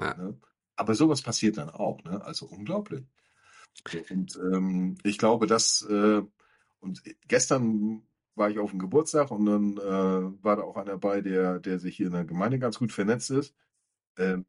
ja. 0.00 0.14
Ne? 0.14 0.38
Aber 0.76 0.94
sowas 0.94 1.22
passiert 1.22 1.58
dann 1.58 1.70
auch, 1.70 2.02
ne? 2.04 2.22
Also 2.24 2.46
unglaublich. 2.46 3.04
Und 4.10 4.36
ähm, 4.36 4.96
ich 5.02 5.18
glaube, 5.18 5.46
dass 5.46 5.82
äh, 5.82 6.22
und 6.80 7.02
gestern 7.28 8.02
war 8.34 8.50
ich 8.50 8.58
auf 8.58 8.70
dem 8.70 8.78
Geburtstag 8.78 9.30
und 9.30 9.46
dann 9.46 9.76
äh, 9.76 10.44
war 10.44 10.56
da 10.56 10.62
auch 10.62 10.76
einer 10.76 10.92
dabei, 10.92 11.20
der, 11.20 11.58
der 11.58 11.78
sich 11.78 11.96
hier 11.96 12.06
in 12.06 12.12
der 12.12 12.24
Gemeinde 12.24 12.58
ganz 12.58 12.78
gut 12.78 12.92
vernetzt 12.92 13.30
ist. 13.30 13.54
Ähm, 14.16 14.46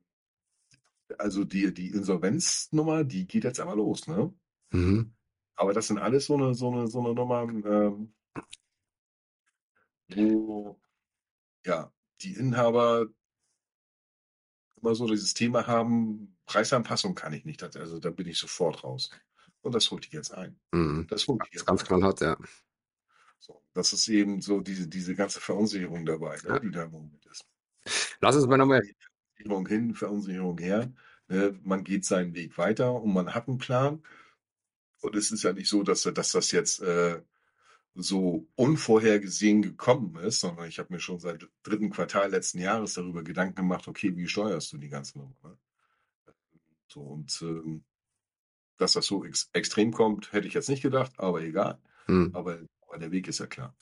also 1.18 1.44
die, 1.44 1.74
die 1.74 1.90
Insolvenznummer, 1.90 3.04
die 3.04 3.28
geht 3.28 3.44
jetzt 3.44 3.60
aber 3.60 3.76
los, 3.76 4.08
ne? 4.08 4.34
Mhm. 4.72 5.14
Aber 5.56 5.74
das 5.74 5.88
sind 5.88 5.98
alles 6.00 6.26
so 6.26 6.36
eine, 6.36 6.56
so 6.56 6.72
eine, 6.72 6.88
so 6.88 7.00
eine 7.00 7.14
Nummer, 7.14 7.44
ähm, 7.44 8.14
wo 10.10 10.80
ja, 11.66 11.92
die 12.22 12.34
Inhaber 12.34 13.08
immer 14.82 14.96
so 14.96 15.08
dieses 15.08 15.34
Thema 15.34 15.68
haben, 15.68 16.36
Preisanpassung 16.46 17.16
kann 17.16 17.34
ich 17.34 17.46
nicht, 17.46 17.64
also 17.64 18.00
da 18.00 18.10
bin 18.10 18.28
ich 18.28 18.38
sofort 18.38 18.84
raus. 18.84 19.10
Und 19.62 19.76
das 19.76 19.92
holt 19.92 20.12
die 20.12 20.16
jetzt 20.16 20.34
ein. 20.34 20.60
Mhm. 20.72 21.08
Das 21.10 21.28
holt 21.28 21.42
die 21.46 21.56
jetzt 21.56 21.66
ganz 21.66 21.84
klar 21.84 22.02
hat, 22.02 22.22
ja. 22.22 22.36
So, 23.38 23.62
das 23.74 23.94
ist 23.94 24.08
eben 24.08 24.42
so 24.42 24.60
diese, 24.60 24.88
diese 24.88 25.16
ganze 25.16 25.40
Verunsicherung 25.40 26.06
dabei, 26.06 26.38
ne, 26.38 26.50
ja. 26.50 26.60
die 26.60 26.72
da 26.72 26.84
im 26.84 26.92
Moment 26.92 27.26
ist. 27.26 27.46
Lass 28.20 28.36
uns 28.36 28.48
mal 28.48 28.58
nochmal. 28.58 28.82
Verunsicherung 29.36 29.68
hin, 29.68 29.96
Verunsicherung 29.96 30.58
her. 30.58 30.94
Ne, 31.28 31.60
man 31.64 31.84
geht 31.84 32.06
seinen 32.06 32.34
Weg 32.34 32.58
weiter 32.58 32.94
und 32.94 33.14
man 33.14 33.34
hat 33.34 33.48
einen 33.48 33.58
Plan. 33.58 34.04
Und 35.02 35.16
es 35.16 35.32
ist 35.32 35.44
ja 35.44 35.54
nicht 35.54 35.70
so, 35.70 35.82
dass, 35.84 36.04
dass 36.04 36.32
das 36.32 36.52
jetzt 36.52 36.82
äh, 36.82 37.22
so 37.96 38.48
unvorhergesehen 38.56 39.62
gekommen 39.62 40.16
ist, 40.18 40.40
sondern 40.40 40.68
ich 40.68 40.80
habe 40.80 40.94
mir 40.94 41.00
schon 41.00 41.20
seit 41.20 41.48
dritten 41.64 41.90
Quartal 41.90 42.32
letzten 42.32 42.60
Jahres 42.60 42.94
darüber 42.94 43.24
Gedanken 43.24 43.56
gemacht, 43.56 43.88
okay, 43.88 44.16
wie 44.16 44.28
steuerst 44.28 44.72
du 44.72 44.78
die 44.78 44.90
ganze 44.90 45.18
Nummer? 45.18 45.36
Ne? 45.44 45.58
So, 46.88 47.02
und 47.02 47.42
ähm, 47.42 47.84
dass 48.78 48.94
das 48.94 49.06
so 49.06 49.24
ex 49.24 49.50
extrem 49.54 49.92
kommt, 49.92 50.34
hätte 50.34 50.48
ich 50.48 50.54
jetzt 50.54 50.70
nicht 50.70 50.82
gedacht, 50.82 51.14
aber 51.18 51.42
egal. 51.42 51.80
Hm. 52.06 52.32
Aber, 52.34 52.60
aber 52.88 52.98
der 52.98 53.12
Weg 53.12 53.28
ist 53.28 53.40
ja 53.40 53.48
klar. 53.48 53.76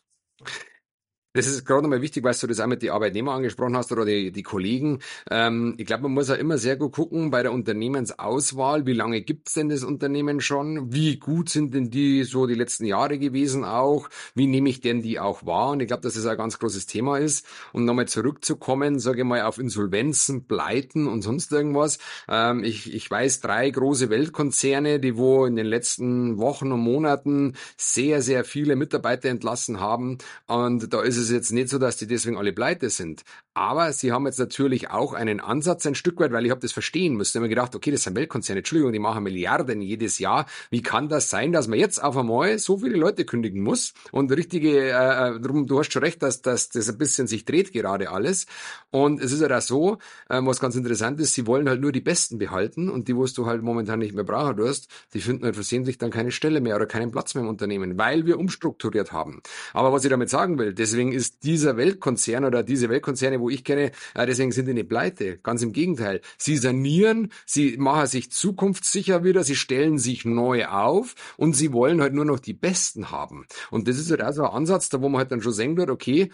Das 1.39 1.47
ist 1.47 1.63
gerade 1.63 1.83
nochmal 1.83 2.01
wichtig, 2.01 2.25
weil 2.25 2.33
du 2.33 2.47
das 2.47 2.59
auch 2.59 2.67
mit 2.67 2.81
den 2.81 2.89
Arbeitnehmern 2.89 3.37
angesprochen 3.37 3.77
hast 3.77 3.93
oder 3.93 4.03
die, 4.03 4.33
die 4.33 4.43
Kollegen. 4.43 4.99
Ähm, 5.31 5.75
ich 5.77 5.85
glaube, 5.85 6.03
man 6.03 6.11
muss 6.11 6.27
ja 6.27 6.35
immer 6.35 6.57
sehr 6.57 6.75
gut 6.75 6.91
gucken 6.91 7.31
bei 7.31 7.43
der 7.43 7.53
Unternehmensauswahl, 7.53 8.85
wie 8.85 8.91
lange 8.91 9.21
gibt's 9.21 9.53
denn 9.53 9.69
das 9.69 9.85
Unternehmen 9.85 10.41
schon? 10.41 10.91
Wie 10.91 11.15
gut 11.15 11.47
sind 11.47 11.73
denn 11.73 11.89
die 11.91 12.25
so 12.25 12.45
die 12.45 12.55
letzten 12.55 12.83
Jahre 12.83 13.17
gewesen 13.17 13.63
auch? 13.63 14.09
Wie 14.35 14.47
nehme 14.47 14.67
ich 14.67 14.81
denn 14.81 15.01
die 15.01 15.17
auch 15.17 15.45
wahr? 15.45 15.69
Und 15.69 15.79
ich 15.79 15.87
glaube, 15.87 16.01
dass 16.01 16.15
das 16.15 16.25
ein 16.25 16.35
ganz 16.35 16.59
großes 16.59 16.87
Thema 16.87 17.17
ist. 17.17 17.45
Und 17.71 17.85
nochmal 17.85 18.09
zurückzukommen, 18.09 18.99
sage 18.99 19.19
ich 19.19 19.25
mal, 19.25 19.43
auf 19.43 19.59
Insolvenzen, 19.59 20.45
Pleiten 20.45 21.07
und 21.07 21.21
sonst 21.21 21.53
irgendwas. 21.53 21.99
Ähm, 22.27 22.65
ich, 22.65 22.93
ich 22.93 23.09
weiß 23.09 23.39
drei 23.39 23.69
große 23.69 24.09
Weltkonzerne, 24.09 24.99
die 24.99 25.15
wo 25.15 25.45
in 25.45 25.55
den 25.55 25.67
letzten 25.67 26.37
Wochen 26.37 26.73
und 26.73 26.81
Monaten 26.81 27.53
sehr, 27.77 28.21
sehr 28.21 28.43
viele 28.43 28.75
Mitarbeiter 28.75 29.29
entlassen 29.29 29.79
haben. 29.79 30.17
Und 30.45 30.91
da 30.93 31.01
ist 31.01 31.15
es 31.15 31.28
jetzt 31.35 31.51
nicht 31.51 31.69
so, 31.69 31.77
dass 31.77 31.97
die 31.97 32.07
deswegen 32.07 32.37
alle 32.37 32.53
pleite 32.53 32.89
sind. 32.89 33.23
Aber 33.53 33.91
sie 33.93 34.11
haben 34.11 34.25
jetzt 34.25 34.39
natürlich 34.39 34.89
auch 34.89 35.13
einen 35.13 35.39
Ansatz 35.39 35.85
ein 35.85 35.95
Stück 35.95 36.19
weit, 36.19 36.31
weil 36.31 36.45
ich 36.45 36.51
habe 36.51 36.61
das 36.61 36.71
verstehen 36.71 37.15
müssen. 37.15 37.31
Ich 37.31 37.35
habe 37.35 37.45
mir 37.45 37.49
gedacht, 37.49 37.75
okay, 37.75 37.91
das 37.91 38.03
sind 38.03 38.15
Weltkonzerne, 38.15 38.59
Entschuldigung, 38.59 38.93
die 38.93 38.99
machen 38.99 39.23
Milliarden 39.23 39.81
jedes 39.81 40.19
Jahr. 40.19 40.45
Wie 40.69 40.81
kann 40.81 41.09
das 41.09 41.29
sein, 41.29 41.51
dass 41.51 41.67
man 41.67 41.79
jetzt 41.79 42.01
auf 42.01 42.15
einmal 42.17 42.57
so 42.59 42.77
viele 42.77 42.97
Leute 42.97 43.25
kündigen 43.25 43.61
muss? 43.61 43.93
Und 44.11 44.31
richtige, 44.31 44.91
äh, 44.91 45.35
äh 45.35 45.39
drum, 45.39 45.67
du 45.67 45.79
hast 45.79 45.91
schon 45.91 46.03
recht, 46.03 46.21
dass, 46.23 46.41
dass 46.41 46.69
das 46.69 46.89
ein 46.89 46.97
bisschen 46.97 47.27
sich 47.27 47.45
dreht 47.45 47.71
gerade 47.73 48.11
alles. 48.11 48.45
Und 48.91 49.21
es 49.21 49.31
ist 49.31 49.41
ja 49.41 49.47
da 49.47 49.61
so, 49.61 49.97
äh, 50.29 50.39
was 50.41 50.59
ganz 50.59 50.75
interessant 50.75 51.19
ist, 51.19 51.33
sie 51.33 51.47
wollen 51.47 51.69
halt 51.69 51.81
nur 51.81 51.91
die 51.91 52.01
Besten 52.01 52.37
behalten 52.37 52.89
und 52.89 53.07
die, 53.07 53.15
wo 53.15 53.25
du 53.25 53.45
halt 53.45 53.61
momentan 53.61 53.99
nicht 53.99 54.15
mehr 54.15 54.23
brauchen 54.23 54.57
wirst, 54.57 54.89
die 55.13 55.21
finden 55.21 55.45
halt 55.45 55.55
versehentlich 55.55 55.97
dann 55.97 56.11
keine 56.11 56.31
Stelle 56.31 56.61
mehr 56.61 56.75
oder 56.75 56.85
keinen 56.85 57.11
Platz 57.11 57.35
mehr 57.35 57.43
im 57.43 57.49
Unternehmen, 57.49 57.97
weil 57.97 58.25
wir 58.25 58.39
umstrukturiert 58.39 59.11
haben. 59.11 59.41
Aber 59.73 59.93
was 59.93 60.03
ich 60.03 60.09
damit 60.09 60.29
sagen 60.29 60.57
will, 60.57 60.73
deswegen 60.73 61.08
ist 61.11 61.43
dieser 61.43 61.77
Weltkonzern 61.77 62.45
oder 62.45 62.63
diese 62.63 62.89
Weltkonzerne, 62.89 63.39
wo 63.39 63.49
ich 63.49 63.63
kenne, 63.63 63.91
äh, 64.15 64.25
deswegen 64.25 64.51
sind 64.51 64.67
die 64.67 64.73
nicht 64.73 64.89
pleite. 64.89 65.37
Ganz 65.39 65.61
im 65.61 65.71
Gegenteil. 65.71 66.21
Sie 66.37 66.57
sanieren, 66.57 67.31
sie 67.45 67.77
machen 67.77 68.07
sich 68.07 68.31
zukunftssicher 68.31 69.23
wieder, 69.23 69.43
sie 69.43 69.55
stellen 69.55 69.97
sich 69.97 70.25
neu 70.25 70.67
auf 70.67 71.15
und 71.37 71.53
sie 71.53 71.73
wollen 71.73 72.01
halt 72.01 72.13
nur 72.13 72.25
noch 72.25 72.39
die 72.39 72.53
Besten 72.53 73.11
haben. 73.11 73.45
Und 73.71 73.87
das 73.87 73.97
ist 73.97 74.11
halt 74.11 74.23
auch 74.23 74.33
so 74.33 74.43
ein 74.43 74.51
Ansatz, 74.51 74.89
da 74.89 75.01
wo 75.01 75.09
man 75.09 75.19
halt 75.19 75.31
dann 75.31 75.41
schon 75.41 75.53
sehen 75.53 75.77
wird, 75.77 75.89
okay, 75.89 76.31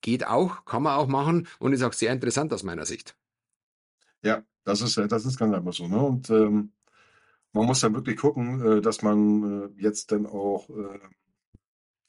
geht 0.00 0.26
auch, 0.26 0.64
kann 0.64 0.82
man 0.82 0.96
auch 0.96 1.08
machen 1.08 1.48
und 1.58 1.72
ist 1.72 1.82
auch 1.82 1.92
sehr 1.92 2.12
interessant 2.12 2.52
aus 2.52 2.62
meiner 2.62 2.86
Sicht. 2.86 3.16
Ja, 4.22 4.42
das 4.64 4.80
ist, 4.80 4.96
das 4.96 5.24
ist 5.24 5.38
ganz 5.38 5.54
einfach 5.54 5.72
so. 5.72 5.88
Ne? 5.88 6.02
Und 6.02 6.30
ähm, 6.30 6.72
man 7.52 7.66
muss 7.66 7.80
dann 7.80 7.94
wirklich 7.94 8.16
gucken, 8.16 8.60
äh, 8.60 8.80
dass 8.80 9.02
man 9.02 9.72
äh, 9.76 9.82
jetzt 9.82 10.12
dann 10.12 10.26
auch 10.26 10.68
äh, 10.70 10.98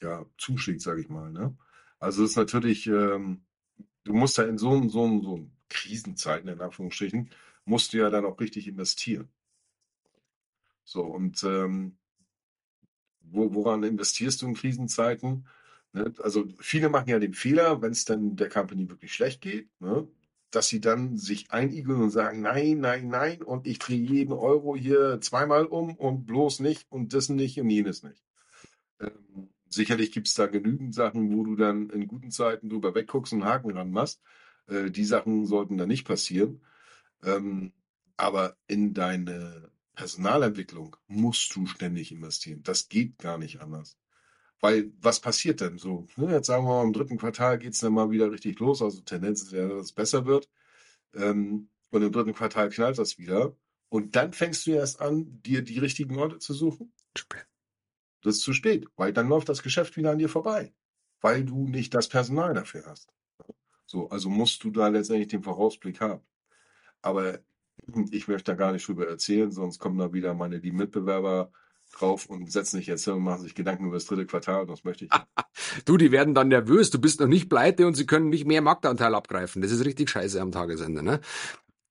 ja, 0.02 0.24
zuschlägt, 0.38 0.82
sage 0.82 1.00
ich 1.00 1.08
mal. 1.08 1.30
Ne? 1.30 1.56
Also 2.00 2.24
es 2.24 2.30
ist 2.30 2.36
natürlich, 2.36 2.86
ähm, 2.86 3.42
du 4.04 4.14
musst 4.14 4.38
ja 4.38 4.44
in 4.44 4.58
so, 4.58 4.88
so, 4.88 5.22
so 5.22 5.46
Krisenzeiten, 5.68 6.48
in 6.48 6.60
Anführungsstrichen, 6.60 7.30
musst 7.64 7.92
du 7.92 7.98
ja 7.98 8.10
dann 8.10 8.24
auch 8.24 8.40
richtig 8.40 8.66
investieren. 8.66 9.28
So, 10.84 11.02
und 11.04 11.44
ähm, 11.44 11.96
wo, 13.20 13.54
woran 13.54 13.82
investierst 13.82 14.42
du 14.42 14.46
in 14.46 14.54
Krisenzeiten? 14.54 15.46
Ne? 15.92 16.12
Also 16.22 16.46
viele 16.58 16.88
machen 16.88 17.10
ja 17.10 17.18
den 17.18 17.34
Fehler, 17.34 17.82
wenn 17.82 17.92
es 17.92 18.04
dann 18.04 18.36
der 18.36 18.48
Company 18.48 18.88
wirklich 18.88 19.14
schlecht 19.14 19.40
geht, 19.42 19.68
ne? 19.80 20.08
dass 20.50 20.68
sie 20.68 20.80
dann 20.80 21.16
sich 21.16 21.52
einigeln 21.52 22.02
und 22.02 22.10
sagen, 22.10 22.40
nein, 22.40 22.80
nein, 22.80 23.08
nein, 23.08 23.42
und 23.42 23.66
ich 23.66 23.78
drehe 23.78 24.00
jeden 24.00 24.32
Euro 24.32 24.74
hier 24.74 25.20
zweimal 25.20 25.66
um 25.66 25.94
und 25.96 26.26
bloß 26.26 26.60
nicht 26.60 26.90
und 26.90 27.14
das 27.14 27.28
nicht 27.28 27.60
und 27.60 27.70
jenes 27.70 28.02
nicht. 28.02 28.24
Ähm, 29.00 29.50
sicherlich 29.70 30.12
gibt 30.12 30.28
es 30.28 30.34
da 30.34 30.46
genügend 30.46 30.94
Sachen, 30.94 31.32
wo 31.34 31.44
du 31.44 31.56
dann 31.56 31.88
in 31.90 32.06
guten 32.06 32.30
Zeiten 32.30 32.68
drüber 32.68 32.94
wegguckst 32.94 33.32
und 33.32 33.44
Haken 33.44 33.70
ran 33.70 33.90
machst. 33.90 34.20
Äh, 34.66 34.90
die 34.90 35.04
Sachen 35.04 35.46
sollten 35.46 35.78
da 35.78 35.86
nicht 35.86 36.06
passieren. 36.06 36.60
Ähm, 37.24 37.72
aber 38.16 38.56
in 38.66 38.92
deine 38.94 39.70
Personalentwicklung 39.94 40.96
musst 41.06 41.54
du 41.56 41.66
ständig 41.66 42.12
investieren. 42.12 42.62
Das 42.62 42.88
geht 42.88 43.18
gar 43.18 43.38
nicht 43.38 43.60
anders. 43.60 43.96
Weil 44.60 44.92
was 45.00 45.20
passiert 45.20 45.60
denn 45.60 45.78
so? 45.78 46.06
Ne, 46.16 46.32
jetzt 46.32 46.46
sagen 46.46 46.64
wir 46.66 46.74
mal, 46.74 46.84
im 46.84 46.92
dritten 46.92 47.16
Quartal 47.16 47.58
geht 47.58 47.72
es 47.72 47.80
dann 47.80 47.94
mal 47.94 48.10
wieder 48.10 48.30
richtig 48.30 48.58
los. 48.60 48.82
Also 48.82 49.00
Tendenz 49.00 49.42
ist 49.42 49.52
ja, 49.52 49.68
dass 49.68 49.86
es 49.86 49.92
besser 49.92 50.26
wird. 50.26 50.50
Ähm, 51.14 51.70
und 51.90 52.02
im 52.02 52.12
dritten 52.12 52.34
Quartal 52.34 52.70
knallt 52.70 52.98
das 52.98 53.18
wieder. 53.18 53.56
Und 53.88 54.16
dann 54.16 54.32
fängst 54.32 54.66
du 54.66 54.72
erst 54.72 55.00
an, 55.00 55.42
dir 55.42 55.62
die 55.62 55.78
richtigen 55.78 56.18
Orte 56.18 56.38
zu 56.38 56.54
suchen. 56.54 56.92
Das 58.22 58.36
ist 58.36 58.42
zu 58.42 58.52
spät, 58.52 58.86
weil 58.96 59.12
dann 59.12 59.28
läuft 59.28 59.48
das 59.48 59.62
Geschäft 59.62 59.96
wieder 59.96 60.10
an 60.10 60.18
dir 60.18 60.28
vorbei, 60.28 60.72
weil 61.20 61.44
du 61.44 61.66
nicht 61.66 61.94
das 61.94 62.08
Personal 62.08 62.54
dafür 62.54 62.84
hast. 62.86 63.08
So, 63.86 64.08
also 64.10 64.28
musst 64.28 64.62
du 64.62 64.70
da 64.70 64.88
letztendlich 64.88 65.28
den 65.28 65.42
Vorausblick 65.42 66.00
haben. 66.00 66.22
Aber 67.02 67.40
ich 68.10 68.28
möchte 68.28 68.52
da 68.52 68.54
gar 68.54 68.72
nicht 68.72 68.86
drüber 68.86 69.08
erzählen, 69.08 69.50
sonst 69.50 69.78
kommen 69.78 69.98
da 69.98 70.12
wieder 70.12 70.34
meine 70.34 70.58
lieben 70.58 70.76
Mitbewerber 70.76 71.50
drauf 71.92 72.26
und 72.26 72.50
setzen 72.52 72.76
sich 72.76 72.86
jetzt 72.86 73.04
hin 73.04 73.14
und 73.14 73.22
machen 73.22 73.42
sich 73.42 73.54
Gedanken 73.54 73.86
über 73.86 73.96
das 73.96 74.06
dritte 74.06 74.26
Quartal. 74.26 74.66
Das 74.66 74.84
möchte 74.84 75.06
ich. 75.06 75.10
du, 75.84 75.96
die 75.96 76.12
werden 76.12 76.34
dann 76.34 76.48
nervös. 76.48 76.90
Du 76.90 77.00
bist 77.00 77.20
noch 77.20 77.26
nicht 77.26 77.48
pleite 77.48 77.86
und 77.86 77.94
sie 77.94 78.06
können 78.06 78.28
nicht 78.28 78.46
mehr 78.46 78.62
Marktanteil 78.62 79.14
abgreifen. 79.14 79.62
Das 79.62 79.72
ist 79.72 79.84
richtig 79.84 80.10
scheiße 80.10 80.40
am 80.40 80.52
Tagesende. 80.52 81.02
Ne? 81.02 81.20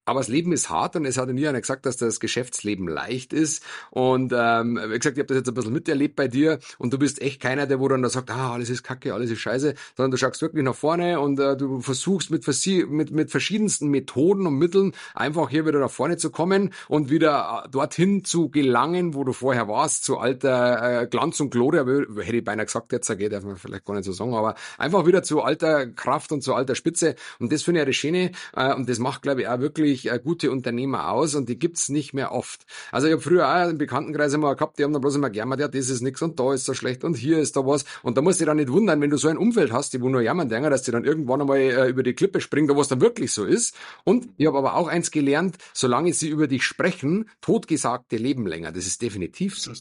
Aber 0.10 0.22
das 0.22 0.28
Leben 0.28 0.52
ist 0.54 0.72
hart 0.72 0.96
und 0.96 1.06
es 1.06 1.18
hat 1.18 1.30
nie 1.30 1.48
einer 1.48 1.62
gesagt, 1.62 1.86
dass 1.86 1.98
das 1.98 2.20
Geschäftsleben 2.20 2.88
leicht 2.88 3.32
ist. 3.32 3.64
Und 3.92 4.34
ähm, 4.36 4.80
wie 4.90 4.98
gesagt, 4.98 5.18
ich 5.18 5.22
habe 5.22 5.28
das 5.28 5.38
jetzt 5.38 5.50
ein 5.50 5.54
bisschen 5.54 5.72
miterlebt 5.72 6.16
bei 6.16 6.28
dir 6.28 6.58
und 6.80 6.92
du 6.92 6.98
bist 6.98 7.22
echt 7.22 7.40
keiner, 7.40 7.68
der 7.68 7.80
wo 7.80 7.88
dann 7.88 8.02
da 8.02 8.10
sagt, 8.10 8.32
ah, 8.32 8.54
alles 8.54 8.72
ist 8.72 8.82
kacke, 8.82 9.14
alles 9.14 9.30
ist 9.30 9.40
scheiße, 9.40 9.76
sondern 9.96 10.10
du 10.10 10.18
schaust 10.18 10.42
wirklich 10.42 10.64
nach 10.64 10.74
vorne 10.74 11.20
und 11.20 11.40
äh, 11.40 11.56
du 11.56 11.82
versuchst 11.82 12.32
mit, 12.32 12.44
mit, 12.90 13.12
mit 13.12 13.30
verschiedensten 13.30 13.90
Methoden 13.90 14.48
und 14.48 14.56
Mitteln 14.56 14.94
einfach 15.14 15.48
hier 15.52 15.68
wieder 15.68 15.80
nach 15.80 15.92
vorne 15.92 16.18
zu 16.18 16.32
kommen 16.32 16.74
und 16.88 17.12
wieder 17.12 17.66
äh, 17.66 17.70
dorthin 17.70 18.26
zu 18.26 18.50
gelangen, 18.50 19.14
wo 19.14 19.24
du 19.24 19.32
vorher 19.32 19.68
warst, 19.68 20.06
zu 20.06 20.18
alter 20.18 21.04
äh, 21.04 21.08
Glanz 21.08 21.40
und 21.40 21.52
Gloria, 21.52 21.86
hätte 21.86 22.38
ich 22.38 22.44
beinahe 22.44 22.66
gesagt, 22.66 22.92
jetzt 22.94 23.16
geht, 23.16 23.32
darf 23.32 23.44
man 23.44 23.58
vielleicht 23.58 23.86
gar 23.86 23.94
nicht 23.94 24.06
so 24.06 24.12
sagen, 24.12 24.34
aber 24.34 24.56
einfach 24.80 25.06
wieder 25.06 25.22
zu 25.22 25.44
alter 25.44 25.86
Kraft 25.86 26.32
und 26.32 26.42
zu 26.42 26.56
alter 26.56 26.74
Spitze. 26.74 27.14
Und 27.38 27.52
das 27.52 27.62
finde 27.62 27.82
ich 27.82 27.84
ja 27.84 27.86
das 27.86 27.96
Schöne 27.96 28.32
äh, 28.56 28.74
und 28.74 28.90
das 28.90 28.98
macht, 28.98 29.22
glaube 29.22 29.42
ich, 29.42 29.48
auch 29.48 29.60
wirklich 29.60 29.99
wirklich 30.00 30.12
äh, 30.12 30.20
gute 30.20 30.52
Unternehmer 30.52 31.12
aus 31.12 31.36
und 31.36 31.50
die 31.50 31.58
gibt's 31.58 31.90
nicht 31.90 32.14
mehr 32.14 32.32
oft. 32.32 32.66
Also 32.92 33.08
ich 33.08 33.14
habe 33.14 33.22
früher 33.22 33.48
auch 33.48 33.70
im 33.70 33.78
Bekanntenkreis 33.78 34.34
immer 34.34 34.56
gehabt, 34.56 34.80
die 34.80 34.84
haben 34.84 34.94
dann 34.94 35.02
bloß 35.02 35.16
immer 35.16 35.30
gejammert, 35.30 35.60
ja, 35.60 35.68
das 35.68 35.90
ist 35.90 36.02
nix 36.02 36.22
und 36.22 36.40
da 36.40 36.54
ist 36.54 36.66
so 36.66 36.74
schlecht 36.74 37.04
und 37.04 37.16
hier 37.16 37.40
ist 37.40 37.56
da 37.56 37.66
was. 37.66 37.86
Und 38.04 38.18
da 38.18 38.22
musst 38.22 38.40
du 38.40 38.44
dich 38.44 38.48
dann 38.48 38.58
nicht 38.58 38.72
wundern, 38.72 39.02
wenn 39.02 39.10
du 39.10 39.18
so 39.18 39.28
ein 39.28 39.38
Umfeld 39.38 39.72
hast, 39.72 39.94
die 39.94 40.02
wo 40.02 40.10
nur 40.10 40.22
jammern 40.22 40.50
denken, 40.50 40.70
dass 40.70 40.84
die 40.84 40.92
dann 40.92 41.06
irgendwann 41.06 41.42
einmal 41.42 41.60
äh, 41.60 41.90
über 41.90 42.04
die 42.04 42.14
Klippe 42.14 42.42
springen, 42.42 42.76
wo 42.76 42.82
es 42.82 42.88
dann 42.88 43.02
wirklich 43.02 43.32
so 43.32 43.46
ist. 43.46 43.76
Und 44.04 44.30
ich 44.38 44.48
habe 44.48 44.58
aber 44.58 44.76
auch 44.76 44.88
eins 44.88 45.12
gelernt, 45.12 45.58
solange 45.74 46.14
sie 46.14 46.30
über 46.30 46.48
dich 46.48 46.64
sprechen, 46.64 47.30
totgesagte 47.42 48.18
leben 48.18 48.48
länger. 48.48 48.72
Das 48.72 48.86
ist 48.86 49.02
definitiv 49.02 49.60
so. 49.60 49.72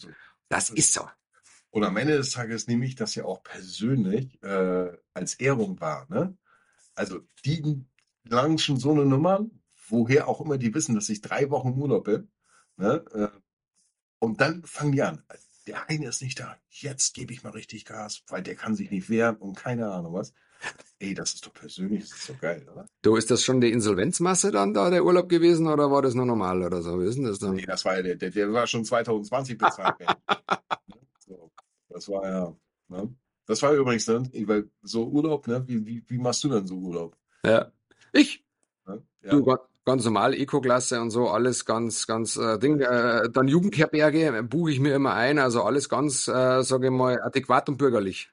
Das 0.48 0.70
ist 0.70 0.92
so. 0.92 1.02
Und 1.70 1.84
am 1.84 1.96
Ende 1.98 2.16
des 2.16 2.30
Tages 2.30 2.66
nehme 2.66 2.86
ich 2.86 2.94
das 2.94 3.14
ja 3.14 3.24
auch 3.24 3.42
persönlich 3.42 4.42
äh, 4.42 4.88
als 5.12 5.34
Ehrung 5.34 5.78
wahr. 5.80 6.06
Ne? 6.08 6.36
Also 6.94 7.20
die 7.44 7.84
langen 8.24 8.58
schon 8.58 8.78
so 8.78 8.92
eine 8.92 9.04
Nummer, 9.04 9.46
woher 9.90 10.28
auch 10.28 10.40
immer 10.40 10.58
die 10.58 10.74
wissen, 10.74 10.94
dass 10.94 11.08
ich 11.08 11.20
drei 11.20 11.50
Wochen 11.50 11.68
im 11.68 11.78
Urlaub 11.78 12.04
bin. 12.04 12.30
Ne? 12.76 13.04
Äh, 13.12 13.28
und 14.20 14.40
dann 14.40 14.64
fangen 14.64 14.92
die 14.92 15.02
an. 15.02 15.22
Der 15.66 15.88
eine 15.88 16.08
ist 16.08 16.22
nicht 16.22 16.40
da. 16.40 16.56
Jetzt 16.70 17.14
gebe 17.14 17.32
ich 17.32 17.42
mal 17.42 17.50
richtig 17.50 17.84
Gas, 17.84 18.22
weil 18.28 18.42
der 18.42 18.54
kann 18.54 18.74
sich 18.74 18.90
nicht 18.90 19.10
wehren 19.10 19.36
und 19.36 19.56
keine 19.56 19.90
Ahnung 19.90 20.14
was. 20.14 20.32
Ey, 20.98 21.14
das 21.14 21.34
ist 21.34 21.46
doch 21.46 21.52
persönlich, 21.52 22.08
das 22.08 22.18
ist 22.18 22.30
doch 22.30 22.40
geil, 22.40 22.66
oder? 22.72 22.86
Du, 23.02 23.16
ist 23.16 23.30
das 23.30 23.44
schon 23.44 23.60
die 23.60 23.70
Insolvenzmasse 23.70 24.50
dann 24.50 24.74
da, 24.74 24.90
der 24.90 25.04
Urlaub 25.04 25.28
gewesen, 25.28 25.68
oder 25.68 25.90
war 25.90 26.02
das 26.02 26.14
nur 26.14 26.26
normal 26.26 26.62
oder 26.62 26.82
so? 26.82 26.98
Wie 27.00 27.06
ist 27.06 27.16
denn 27.16 27.24
das 27.24 27.38
dann? 27.38 27.54
Nee, 27.54 27.66
das 27.66 27.84
war 27.84 27.96
ja 27.96 28.02
der, 28.02 28.16
der, 28.16 28.30
der 28.30 28.52
war 28.52 28.66
schon 28.66 28.84
2020 28.84 29.56
bezahlt. 29.56 29.94
so, 31.20 31.52
das 31.88 32.08
war 32.08 32.28
ja, 32.28 32.56
ne? 32.88 33.14
Das 33.46 33.62
war 33.62 33.72
übrigens, 33.72 34.06
ne, 34.08 34.30
weil 34.46 34.68
so 34.82 35.06
Urlaub, 35.06 35.46
ne, 35.46 35.66
wie, 35.66 35.86
wie, 35.86 36.04
wie 36.06 36.18
machst 36.18 36.44
du 36.44 36.48
denn 36.48 36.66
so 36.66 36.76
Urlaub? 36.76 37.16
Ja. 37.44 37.72
Ich? 38.12 38.44
Ne? 38.86 39.02
Ja. 39.22 39.30
Du, 39.30 39.56
ganz 39.88 40.04
normal, 40.04 40.34
Eco-Klasse 40.34 41.00
und 41.00 41.10
so, 41.10 41.28
alles 41.28 41.64
ganz, 41.64 42.06
ganz 42.06 42.36
äh, 42.36 42.58
Ding. 42.58 42.78
Äh, 42.80 43.30
dann 43.30 43.48
Jugendherberge 43.48 44.36
äh, 44.36 44.42
buche 44.42 44.70
ich 44.70 44.80
mir 44.80 44.94
immer 44.94 45.14
ein, 45.14 45.38
also 45.38 45.62
alles 45.62 45.88
ganz, 45.88 46.28
äh, 46.28 46.62
sage 46.62 46.88
ich 46.88 46.92
mal, 46.92 47.20
adäquat 47.22 47.70
und 47.70 47.78
bürgerlich. 47.78 48.30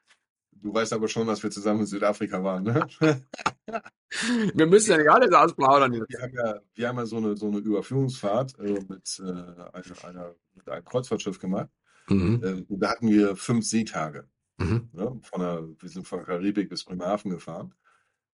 Du 0.52 0.74
weißt 0.74 0.92
aber 0.92 1.08
schon, 1.08 1.28
dass 1.28 1.44
wir 1.44 1.52
zusammen 1.52 1.82
in 1.82 1.86
Südafrika 1.86 2.44
waren, 2.44 2.64
ne? 2.64 2.86
wir 4.54 4.66
müssen 4.66 4.92
ja 4.92 4.98
nicht 4.98 5.10
alles 5.10 5.34
ausplaudern. 5.34 5.94
Wir 5.94 6.22
haben 6.22 6.34
ja, 6.36 6.60
wir 6.74 6.88
haben 6.90 6.98
ja 6.98 7.06
so 7.06 7.18
eine, 7.18 7.38
so 7.38 7.48
eine 7.48 7.60
Überführungsfahrt 7.60 8.60
äh, 8.60 8.84
mit, 8.90 9.22
äh, 9.24 9.32
einer, 9.32 10.04
einer, 10.04 10.36
mit 10.56 10.68
einem 10.68 10.84
Kreuzfahrtschiff 10.84 11.40
gemacht. 11.40 11.70
Mhm. 12.10 12.42
Äh, 12.44 12.66
und 12.68 12.80
da 12.80 12.90
hatten 12.90 13.10
wir 13.10 13.38
fünf 13.38 13.66
Seetage. 13.66 14.28
Mhm. 14.58 14.90
Ne? 14.92 15.20
Von 15.22 15.40
der, 15.40 15.64
wir 15.80 15.90
sind 15.90 16.06
von 16.06 16.26
Karibik 16.26 16.68
bis 16.68 16.84
Bremerhaven 16.84 17.32
gefahren. 17.32 17.74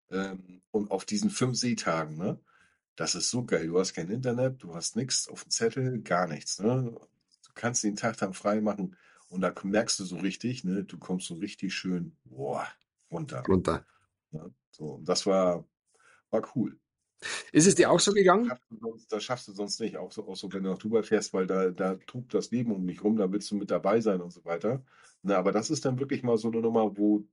Ähm, 0.09 0.63
und 0.71 0.89
auf 0.89 1.05
diesen 1.05 1.29
fünf 1.29 1.57
Seetagen, 1.57 2.17
ne? 2.17 2.39
Das 3.01 3.15
ist 3.15 3.31
so 3.31 3.43
geil. 3.43 3.65
Du 3.65 3.79
hast 3.79 3.95
kein 3.95 4.11
Internet, 4.11 4.61
du 4.61 4.75
hast 4.75 4.95
nichts 4.95 5.27
auf 5.27 5.43
dem 5.43 5.49
Zettel, 5.49 6.03
gar 6.03 6.27
nichts. 6.27 6.59
Ne? 6.59 6.93
Du 6.93 7.51
kannst 7.55 7.83
den 7.83 7.95
Tag 7.95 8.17
dann 8.17 8.35
frei 8.35 8.61
machen 8.61 8.95
und 9.27 9.41
da 9.41 9.51
merkst 9.63 9.99
du 9.99 10.03
so 10.03 10.17
richtig, 10.17 10.63
ne, 10.65 10.83
du 10.83 10.99
kommst 10.99 11.25
so 11.25 11.33
richtig 11.33 11.73
schön 11.73 12.15
boah, 12.25 12.67
runter. 13.11 13.43
Runter. 13.47 13.87
Ne? 14.29 14.53
So, 14.69 15.01
das 15.03 15.25
war, 15.25 15.67
war 16.29 16.47
cool. 16.55 16.77
Ist 17.51 17.65
es 17.65 17.73
dir 17.73 17.89
auch 17.89 17.99
so 17.99 18.11
gegangen? 18.11 18.49
Das 18.49 18.53
schaffst 18.59 18.69
du 18.69 18.77
sonst, 18.77 19.11
das 19.11 19.23
schaffst 19.23 19.47
du 19.47 19.51
sonst 19.53 19.79
nicht, 19.79 19.97
auch 19.97 20.11
so, 20.11 20.27
auch 20.27 20.35
so 20.35 20.53
wenn 20.53 20.61
du 20.61 20.69
nach 20.69 20.77
Dubai 20.77 21.01
fährst, 21.01 21.33
weil 21.33 21.47
da, 21.47 21.71
da 21.71 21.95
tobt 22.05 22.35
das 22.35 22.51
Leben 22.51 22.71
um 22.71 22.85
dich 22.85 23.03
rum, 23.03 23.17
da 23.17 23.31
willst 23.31 23.49
du 23.49 23.55
mit 23.55 23.71
dabei 23.71 23.99
sein 23.99 24.21
und 24.21 24.29
so 24.29 24.45
weiter. 24.45 24.85
Na, 25.23 25.37
aber 25.37 25.51
das 25.51 25.71
ist 25.71 25.85
dann 25.85 25.97
wirklich 25.97 26.21
mal 26.21 26.37
so 26.37 26.49
eine 26.49 26.61
Nummer, 26.61 26.95
wo 26.95 27.25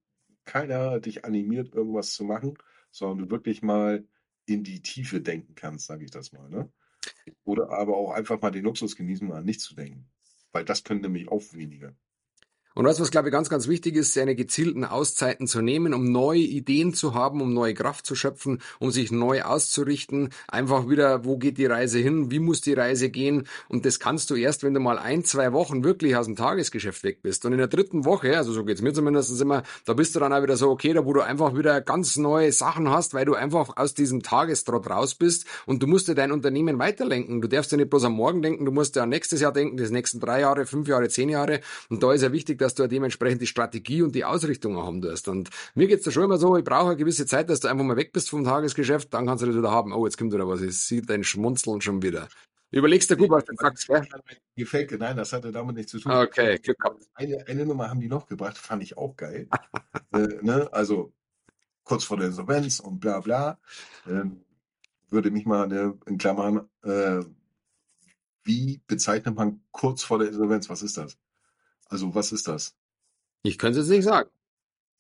keiner 0.47 0.99
dich 0.99 1.27
animiert, 1.27 1.75
irgendwas 1.75 2.15
zu 2.15 2.25
machen, 2.25 2.57
sondern 2.91 3.27
du 3.27 3.31
wirklich 3.31 3.61
mal 3.61 4.07
in 4.49 4.65
die 4.65 4.81
Tiefe 4.81 5.21
denken 5.21 5.55
kannst, 5.55 5.87
sage 5.87 6.05
ich 6.05 6.11
das 6.11 6.33
mal. 6.33 6.49
Ne? 6.49 6.73
Oder 7.45 7.71
aber 7.71 7.97
auch 7.97 8.13
einfach 8.13 8.41
mal 8.41 8.51
den 8.51 8.65
Luxus 8.65 8.97
genießen, 8.97 9.29
mal 9.29 9.39
an 9.39 9.45
nichts 9.45 9.65
zu 9.65 9.75
denken. 9.75 10.11
Weil 10.53 10.65
das 10.65 10.85
können 10.85 11.03
nämlich 11.03 11.29
auch 11.29 11.43
wenige. 11.53 11.95
Und 12.79 12.85
was, 12.85 13.01
was 13.01 13.11
glaube 13.11 13.27
ich 13.27 13.33
ganz, 13.33 13.49
ganz 13.49 13.67
wichtig 13.67 13.97
ist, 13.97 14.15
seine 14.15 14.37
gezielten 14.37 14.85
Auszeiten 14.85 15.49
zu 15.49 15.61
nehmen, 15.61 15.93
um 15.93 16.13
neue 16.13 16.39
Ideen 16.39 16.95
zu 16.95 17.13
haben, 17.13 17.43
um 17.43 17.53
neue 17.53 17.75
Kraft 17.75 18.07
zu 18.07 18.15
schöpfen, 18.15 18.63
um 18.79 18.93
sich 18.93 19.11
neu 19.11 19.43
auszurichten. 19.43 20.29
Einfach 20.47 20.89
wieder, 20.89 21.25
wo 21.25 21.39
geht 21.39 21.59
die 21.59 21.67
Reise 21.67 21.99
hin? 21.99 22.31
Wie 22.31 22.39
muss 22.39 22.61
die 22.61 22.75
Reise 22.75 23.11
gehen? 23.11 23.49
Und 23.69 23.85
das 23.85 23.99
kannst 23.99 24.31
du 24.31 24.37
erst, 24.37 24.63
wenn 24.63 24.75
du 24.75 24.79
mal 24.79 24.97
ein, 24.97 25.25
zwei 25.25 25.53
Wochen 25.53 25.83
wirklich 25.83 26.15
aus 26.15 26.27
dem 26.27 26.37
Tagesgeschäft 26.37 27.03
weg 27.03 27.21
bist. 27.21 27.45
Und 27.45 27.51
in 27.51 27.59
der 27.59 27.67
dritten 27.67 28.05
Woche, 28.05 28.37
also 28.37 28.53
so 28.53 28.65
geht's 28.65 28.81
mir 28.81 28.93
zumindest 28.93 29.41
immer, 29.41 29.65
da 29.85 29.95
bist 29.95 30.15
du 30.15 30.21
dann 30.21 30.33
auch 30.33 30.45
wieder 30.45 30.57
so, 30.57 30.71
okay, 30.71 30.93
da 30.93 31.05
wo 31.05 31.13
du 31.13 31.23
einfach 31.23 31.57
wieder 31.57 31.81
ganz 31.81 32.17
neue 32.17 32.53
Sachen 32.53 32.89
hast, 32.91 33.13
weil 33.13 33.25
du 33.25 33.35
einfach 33.35 33.77
aus 33.77 33.95
diesem 33.95 34.23
Tagestrott 34.23 34.89
raus 34.89 35.17
bist 35.17 35.47
und 35.67 35.83
du 35.83 35.89
musst 35.89 36.07
dir 36.07 36.15
dein 36.15 36.31
Unternehmen 36.31 36.79
weiterlenken. 36.79 37.41
Du 37.41 37.49
darfst 37.49 37.73
ja 37.73 37.77
nicht 37.77 37.91
bloß 37.91 38.05
am 38.05 38.13
Morgen 38.13 38.41
denken, 38.41 38.65
du 38.65 38.71
musst 38.71 38.95
ja 38.95 39.05
nächstes 39.05 39.41
Jahr 39.41 39.53
denken, 39.53 39.77
die 39.77 39.91
nächsten 39.91 40.21
drei 40.21 40.43
Jahre, 40.43 40.65
fünf 40.65 40.87
Jahre, 40.87 41.09
zehn 41.09 41.29
Jahre. 41.29 41.59
Und 41.89 42.05
da 42.05 42.13
ist 42.13 42.23
ja 42.23 42.31
wichtig, 42.31 42.61
dass 42.61 42.68
dass 42.69 42.75
du 42.75 42.87
dementsprechend 42.87 43.41
die 43.41 43.47
Strategie 43.47 44.03
und 44.03 44.15
die 44.15 44.27
Ausrichtung 44.27 44.77
haben 44.77 45.03
wirst. 45.03 45.29
Und 45.29 45.49
mir 45.75 45.87
geht's 45.87 46.05
da 46.05 46.11
schon 46.11 46.25
immer 46.25 46.37
so, 46.37 46.57
ich 46.57 46.65
brauche 46.65 46.89
eine 46.89 46.97
gewisse 46.97 47.25
Zeit, 47.25 47.49
dass 47.49 47.61
du 47.61 47.69
einfach 47.69 47.85
mal 47.85 47.97
weg 47.97 48.13
bist 48.13 48.29
vom 48.29 48.45
Tagesgeschäft, 48.45 49.15
dann 49.15 49.27
kannst 49.27 49.43
du 49.43 49.47
das 49.47 49.57
wieder 49.57 49.71
haben. 49.71 49.93
Oh, 49.93 50.05
jetzt 50.05 50.19
kommt 50.19 50.35
wieder 50.35 50.47
was, 50.47 50.61
ich 50.61 50.79
sehe 50.79 51.01
dein 51.01 51.25
Schmunzeln 51.25 51.81
schon 51.81 52.03
wieder. 52.03 52.29
Überlegst 52.71 53.11
du 53.11 53.17
gut, 53.17 53.31
was 53.31 53.47
du 53.47 53.55
sagst, 53.57 53.89
gell? 53.89 54.07
Gefällt, 54.55 54.91
nein, 54.99 55.17
das 55.17 55.33
hatte 55.33 55.51
damit 55.51 55.77
nichts 55.77 55.93
zu 55.93 56.01
tun. 56.01 56.13
Okay, 56.13 56.59
Glück 56.59 56.79
gehabt. 56.79 57.03
Eine, 57.15 57.47
eine 57.47 57.65
Nummer 57.65 57.89
haben 57.89 58.01
die 58.01 58.09
noch 58.09 58.27
gebracht, 58.27 58.59
fand 58.59 58.83
ich 58.83 58.99
auch 58.99 59.17
geil. 59.17 59.49
äh, 60.13 60.29
ne? 60.43 60.69
Also 60.71 61.15
kurz 61.85 62.05
vor 62.05 62.19
der 62.19 62.27
Insolvenz 62.27 62.81
und 62.81 63.01
bla 63.01 63.21
bla. 63.21 63.59
Ähm, 64.07 64.45
würde 65.09 65.31
mich 65.31 65.47
mal 65.47 65.67
ne, 65.67 65.99
in 66.05 66.19
Klammern, 66.19 66.69
äh, 66.83 67.21
wie 68.45 68.83
bezeichnet 68.87 69.35
man 69.35 69.63
kurz 69.71 70.03
vor 70.03 70.19
der 70.19 70.29
Insolvenz? 70.29 70.69
Was 70.69 70.83
ist 70.83 70.99
das? 70.99 71.17
Also 71.89 72.15
was 72.15 72.33
ist 72.33 72.49
das? 72.49 72.75
Ich 73.43 73.59
könnte 73.59 73.81
es 73.81 73.89
nicht 73.89 74.05
sagen. 74.05 74.31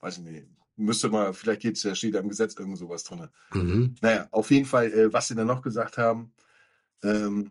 Weiß 0.00 0.18
ich 0.18 0.24
nicht. 0.24 0.46
Müsste 0.76 1.08
mal, 1.08 1.32
vielleicht 1.32 1.62
geht's, 1.62 1.82
da 1.82 1.94
steht 1.94 2.14
da 2.14 2.20
im 2.20 2.28
Gesetz 2.28 2.54
irgend 2.54 2.78
sowas 2.78 3.02
drin. 3.02 3.28
Mhm. 3.52 3.96
Naja, 4.00 4.28
auf 4.30 4.50
jeden 4.50 4.66
Fall, 4.66 4.92
äh, 4.92 5.12
was 5.12 5.28
sie 5.28 5.34
dann 5.34 5.48
noch 5.48 5.62
gesagt 5.62 5.98
haben, 5.98 6.32
ähm, 7.02 7.50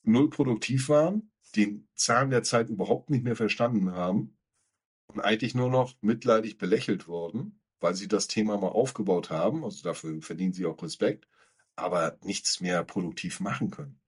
Null 0.04 0.30
produktiv 0.30 0.88
waren, 0.88 1.32
den 1.56 1.88
Zahn 1.95 2.30
der 2.30 2.43
Zeit 2.43 2.69
überhaupt 2.69 3.10
nicht 3.10 3.23
mehr 3.23 3.36
verstanden 3.36 3.91
haben 3.91 4.38
und 5.08 5.19
eigentlich 5.21 5.56
nur 5.56 5.69
noch 5.69 5.95
mitleidig 6.02 6.58
belächelt 6.58 7.08
wurden, 7.08 7.60
weil 7.80 7.95
sie 7.95 8.08
das 8.08 8.28
Thema 8.28 8.58
mal 8.58 8.69
aufgebaut 8.69 9.30
haben. 9.32 9.63
Also 9.63 9.84
dafür 9.84 10.21
verdienen 10.21 10.54
sie 10.54 10.65
auch 10.65 10.82
Respekt, 10.82 11.28
aber 11.76 12.17
nichts 12.21 12.62
mehr 12.62 12.84
produktiv 12.84 13.39
machen 13.39 13.71
können. 13.71 14.00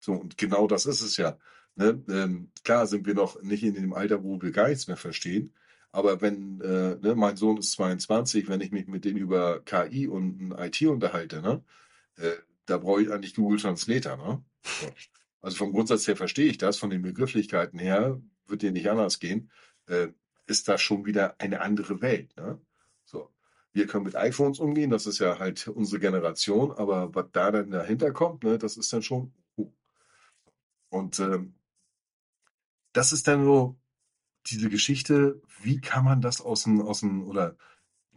So, 0.00 0.14
und 0.14 0.38
genau 0.38 0.66
das 0.66 0.86
ist 0.86 1.02
es 1.02 1.16
ja. 1.16 1.38
Ne? 1.74 2.02
Ähm, 2.08 2.50
klar 2.64 2.86
sind 2.86 3.06
wir 3.06 3.14
noch 3.14 3.40
nicht 3.42 3.62
in 3.62 3.74
dem 3.74 3.92
Alter, 3.92 4.24
wo 4.24 4.40
wir 4.40 4.50
gar 4.50 4.68
nichts 4.68 4.88
mehr 4.88 4.96
verstehen. 4.96 5.54
Aber 5.92 6.22
wenn, 6.22 6.60
äh, 6.62 6.96
ne, 6.96 7.14
mein 7.14 7.36
Sohn 7.36 7.58
ist 7.58 7.72
22, 7.72 8.48
wenn 8.48 8.62
ich 8.62 8.72
mich 8.72 8.86
mit 8.86 9.04
denen 9.04 9.18
über 9.18 9.60
KI 9.60 10.08
und 10.08 10.52
IT 10.58 10.82
unterhalte, 10.82 11.42
ne, 11.42 11.62
äh, 12.16 12.32
da 12.66 12.78
brauche 12.78 13.02
ich 13.02 13.12
eigentlich 13.12 13.34
Google 13.34 13.60
Translator, 13.60 14.16
ne? 14.16 14.42
So. 14.62 14.86
Also 15.42 15.56
vom 15.58 15.72
Grundsatz 15.72 16.06
her 16.06 16.16
verstehe 16.16 16.46
ich 16.46 16.56
das, 16.56 16.78
von 16.78 16.90
den 16.90 17.02
Begrifflichkeiten 17.02 17.78
her 17.78 18.20
wird 18.46 18.62
dir 18.62 18.72
nicht 18.72 18.88
anders 18.88 19.18
gehen, 19.18 19.50
äh, 19.86 20.08
ist 20.46 20.68
das 20.68 20.80
schon 20.80 21.04
wieder 21.04 21.40
eine 21.40 21.60
andere 21.60 22.00
Welt, 22.00 22.34
ne? 22.36 22.60
So. 23.04 23.30
Wir 23.72 23.86
können 23.86 24.04
mit 24.04 24.16
iPhones 24.16 24.60
umgehen, 24.60 24.90
das 24.90 25.06
ist 25.06 25.18
ja 25.18 25.38
halt 25.38 25.68
unsere 25.68 26.00
Generation, 26.00 26.72
aber 26.72 27.14
was 27.14 27.26
da 27.32 27.50
dann 27.50 27.70
dahinter 27.70 28.12
kommt, 28.12 28.44
ne, 28.44 28.56
das 28.56 28.76
ist 28.78 28.92
dann 28.92 29.02
schon. 29.02 29.32
Uh. 29.58 29.70
Und 30.90 31.18
ähm, 31.20 31.54
das 32.92 33.12
ist 33.12 33.28
dann 33.28 33.44
so 33.44 33.76
diese 34.46 34.68
Geschichte, 34.68 35.40
wie 35.62 35.80
kann 35.80 36.04
man 36.04 36.20
das 36.20 36.40
aus 36.40 36.64
dem, 36.64 36.80
aus 36.82 37.00
dem 37.00 37.26
oder 37.26 37.56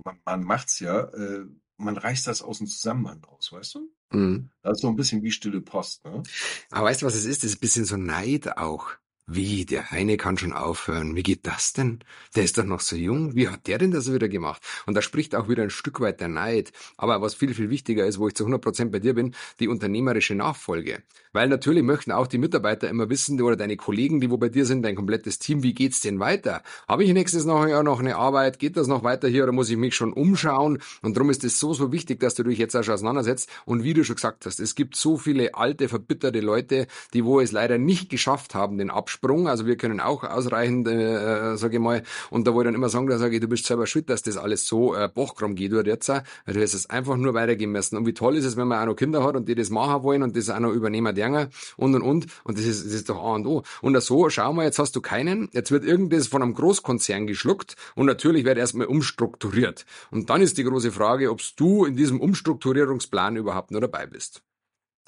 man, 0.03 0.19
man 0.25 0.43
macht's 0.43 0.79
ja, 0.79 1.01
äh, 1.01 1.45
man 1.77 1.97
reißt 1.97 2.27
das 2.27 2.41
aus 2.41 2.59
dem 2.59 2.67
Zusammenhang 2.67 3.23
raus, 3.23 3.51
weißt 3.51 3.75
du? 3.75 3.91
Mhm. 4.11 4.49
Das 4.61 4.77
ist 4.77 4.81
so 4.81 4.87
ein 4.87 4.95
bisschen 4.95 5.23
wie 5.23 5.31
stille 5.31 5.61
Post, 5.61 6.05
ne? 6.05 6.23
Aber 6.71 6.85
weißt 6.85 7.01
du, 7.01 7.05
was 7.05 7.15
es 7.15 7.25
ist? 7.25 7.43
Das 7.43 7.51
ist 7.51 7.57
ein 7.57 7.61
bisschen 7.61 7.85
so 7.85 7.97
Neid 7.97 8.57
auch. 8.57 8.91
Wie, 9.27 9.65
der 9.65 9.91
eine 9.91 10.17
kann 10.17 10.37
schon 10.37 10.53
aufhören. 10.53 11.15
Wie 11.15 11.23
geht 11.23 11.47
das 11.47 11.73
denn? 11.73 12.01
Der 12.35 12.43
ist 12.43 12.59
doch 12.59 12.63
noch 12.63 12.79
so 12.79 12.95
jung. 12.95 13.33
Wie 13.33 13.47
hat 13.47 13.65
der 13.65 13.79
denn 13.79 13.89
das 13.89 14.13
wieder 14.13 14.29
gemacht? 14.29 14.61
Und 14.85 14.93
da 14.93 15.01
spricht 15.01 15.33
auch 15.33 15.49
wieder 15.49 15.63
ein 15.63 15.71
Stück 15.71 15.99
weit 15.99 16.19
der 16.19 16.27
Neid. 16.27 16.71
Aber 16.95 17.23
was 17.23 17.33
viel, 17.33 17.55
viel 17.55 17.71
wichtiger 17.71 18.05
ist, 18.05 18.19
wo 18.19 18.27
ich 18.27 18.35
zu 18.35 18.43
100 18.43 18.61
Prozent 18.61 18.91
bei 18.91 18.99
dir 18.99 19.15
bin, 19.15 19.33
die 19.59 19.67
unternehmerische 19.67 20.35
Nachfolge. 20.35 21.01
Weil 21.33 21.49
natürlich 21.49 21.81
möchten 21.81 22.11
auch 22.11 22.27
die 22.27 22.37
Mitarbeiter 22.37 22.87
immer 22.87 23.09
wissen, 23.09 23.41
oder 23.41 23.55
deine 23.55 23.77
Kollegen, 23.77 24.21
die 24.21 24.29
wo 24.29 24.37
bei 24.37 24.49
dir 24.49 24.67
sind, 24.67 24.83
dein 24.83 24.95
komplettes 24.95 25.39
Team, 25.39 25.63
wie 25.63 25.73
geht's 25.73 26.01
denn 26.01 26.19
weiter? 26.19 26.61
Habe 26.87 27.03
ich 27.03 27.11
nächstes 27.11 27.45
Jahr 27.45 27.81
noch 27.81 27.99
eine 27.99 28.17
Arbeit? 28.17 28.59
Geht 28.59 28.77
das 28.77 28.85
noch 28.85 29.03
weiter 29.03 29.27
hier 29.27 29.41
oder 29.41 29.53
muss 29.53 29.71
ich 29.71 29.77
mich 29.77 29.95
schon 29.95 30.13
umschauen? 30.13 30.83
Und 31.01 31.17
darum 31.17 31.31
ist 31.31 31.43
es 31.43 31.59
so, 31.59 31.73
so 31.73 31.91
wichtig, 31.91 32.19
dass 32.19 32.35
du 32.35 32.43
dich 32.43 32.59
jetzt 32.59 32.75
auch 32.75 32.83
schon 32.83 32.93
auseinandersetzt. 32.93 33.49
Und 33.65 33.83
wie 33.83 33.95
du 33.95 34.03
schon 34.03 34.17
gesagt 34.17 34.45
hast, 34.45 34.59
es 34.59 34.75
gibt 34.75 34.95
so 34.95 35.17
viele 35.17 35.55
alte, 35.55 35.89
verbitterte 35.89 36.41
Leute, 36.41 36.85
die 37.15 37.25
wo 37.25 37.39
es 37.39 37.51
leider 37.51 37.79
nicht 37.79 38.09
geschafft 38.09 38.53
haben, 38.53 38.77
den 38.77 38.91
Abschluss 38.91 39.14
Sprung. 39.15 39.47
Also 39.47 39.65
wir 39.65 39.77
können 39.77 39.99
auch 39.99 40.23
ausreichend, 40.23 40.87
äh, 40.87 41.53
äh 41.53 41.57
sage 41.57 41.77
ich 41.77 41.81
mal, 41.81 42.03
und 42.29 42.45
da 42.45 42.53
wollte 42.53 42.69
ich 42.69 42.73
dann 42.73 42.81
immer 42.81 42.89
sagen, 42.89 43.07
da 43.07 43.17
sage 43.17 43.35
ich, 43.35 43.41
du 43.41 43.47
bist 43.47 43.65
selber 43.65 43.87
schuld, 43.87 44.09
dass 44.09 44.21
das 44.21 44.37
alles 44.37 44.67
so 44.67 44.95
äh, 44.95 45.09
bochkram 45.13 45.55
geht 45.55 45.71
dort 45.73 45.87
jetzt, 45.87 46.09
weil 46.09 46.23
du 46.45 46.61
hast 46.61 46.73
es 46.73 46.89
einfach 46.89 47.17
nur 47.17 47.33
weitergehen 47.33 47.71
müssen. 47.71 47.97
Und 47.97 48.05
wie 48.05 48.13
toll 48.13 48.35
ist 48.35 48.45
es, 48.45 48.57
wenn 48.57 48.67
man 48.67 48.81
auch 48.81 48.85
noch 48.85 48.95
Kinder 48.95 49.23
hat 49.23 49.35
und 49.35 49.47
die 49.47 49.55
das 49.55 49.69
machen 49.69 50.03
wollen 50.03 50.23
und 50.23 50.35
das 50.35 50.49
auch 50.49 50.59
noch 50.59 50.71
übernehmen 50.71 51.15
dürfen 51.15 51.49
und 51.77 51.95
und 51.95 52.01
und. 52.01 52.27
Und 52.43 52.57
das 52.57 52.65
ist, 52.65 52.85
das 52.85 52.93
ist 52.93 53.09
doch 53.09 53.17
A 53.17 53.35
und 53.35 53.47
O. 53.47 53.63
Und 53.81 53.99
so, 54.01 54.29
schau 54.29 54.53
mal, 54.53 54.65
jetzt 54.65 54.79
hast 54.79 54.95
du 54.95 55.01
keinen, 55.01 55.49
jetzt 55.53 55.71
wird 55.71 55.83
irgendwas 55.83 56.27
von 56.27 56.41
einem 56.41 56.53
Großkonzern 56.53 57.27
geschluckt 57.27 57.75
und 57.95 58.05
natürlich 58.05 58.45
wird 58.45 58.57
erstmal 58.57 58.87
umstrukturiert. 58.87 59.85
Und 60.11 60.29
dann 60.29 60.41
ist 60.41 60.57
die 60.57 60.63
große 60.63 60.91
Frage, 60.91 61.31
ob 61.31 61.41
du 61.55 61.85
in 61.85 61.95
diesem 61.95 62.19
Umstrukturierungsplan 62.19 63.35
überhaupt 63.35 63.71
nur 63.71 63.81
dabei 63.81 64.05
bist. 64.05 64.43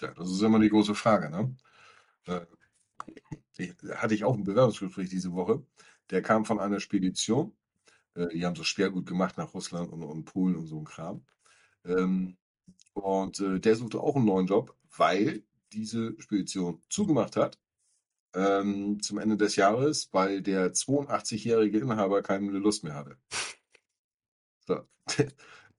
Ja, 0.01 0.13
das 0.13 0.29
ist 0.29 0.41
immer 0.41 0.59
die 0.59 0.69
große 0.69 0.95
Frage, 0.95 1.29
ne? 1.29 1.55
Hatte 3.95 4.13
ich 4.13 4.23
auch 4.23 4.35
ein 4.35 4.43
Bewerbungsgespräch 4.43 5.09
diese 5.09 5.33
Woche. 5.33 5.63
Der 6.09 6.21
kam 6.21 6.45
von 6.45 6.59
einer 6.59 6.79
Spedition. 6.79 7.53
Äh, 8.15 8.27
die 8.29 8.45
haben 8.45 8.55
so 8.55 8.63
Sperrgut 8.63 9.05
gemacht 9.05 9.37
nach 9.37 9.53
Russland 9.53 9.91
und, 9.91 10.03
und 10.03 10.25
Polen 10.25 10.55
und 10.55 10.67
so 10.67 10.79
ein 10.79 10.85
Kram. 10.85 11.25
Ähm, 11.85 12.37
und 12.93 13.39
äh, 13.39 13.59
der 13.59 13.75
suchte 13.75 13.99
auch 13.99 14.15
einen 14.15 14.25
neuen 14.25 14.47
Job, 14.47 14.75
weil 14.95 15.43
diese 15.73 16.15
Spedition 16.19 16.81
zugemacht 16.89 17.35
hat 17.35 17.59
ähm, 18.33 19.01
zum 19.01 19.17
Ende 19.17 19.37
des 19.37 19.55
Jahres, 19.55 20.09
weil 20.11 20.41
der 20.41 20.73
82-jährige 20.73 21.79
Inhaber 21.79 22.21
keine 22.21 22.51
Lust 22.51 22.83
mehr 22.83 22.95
hatte. 22.95 23.17
So. 24.65 24.81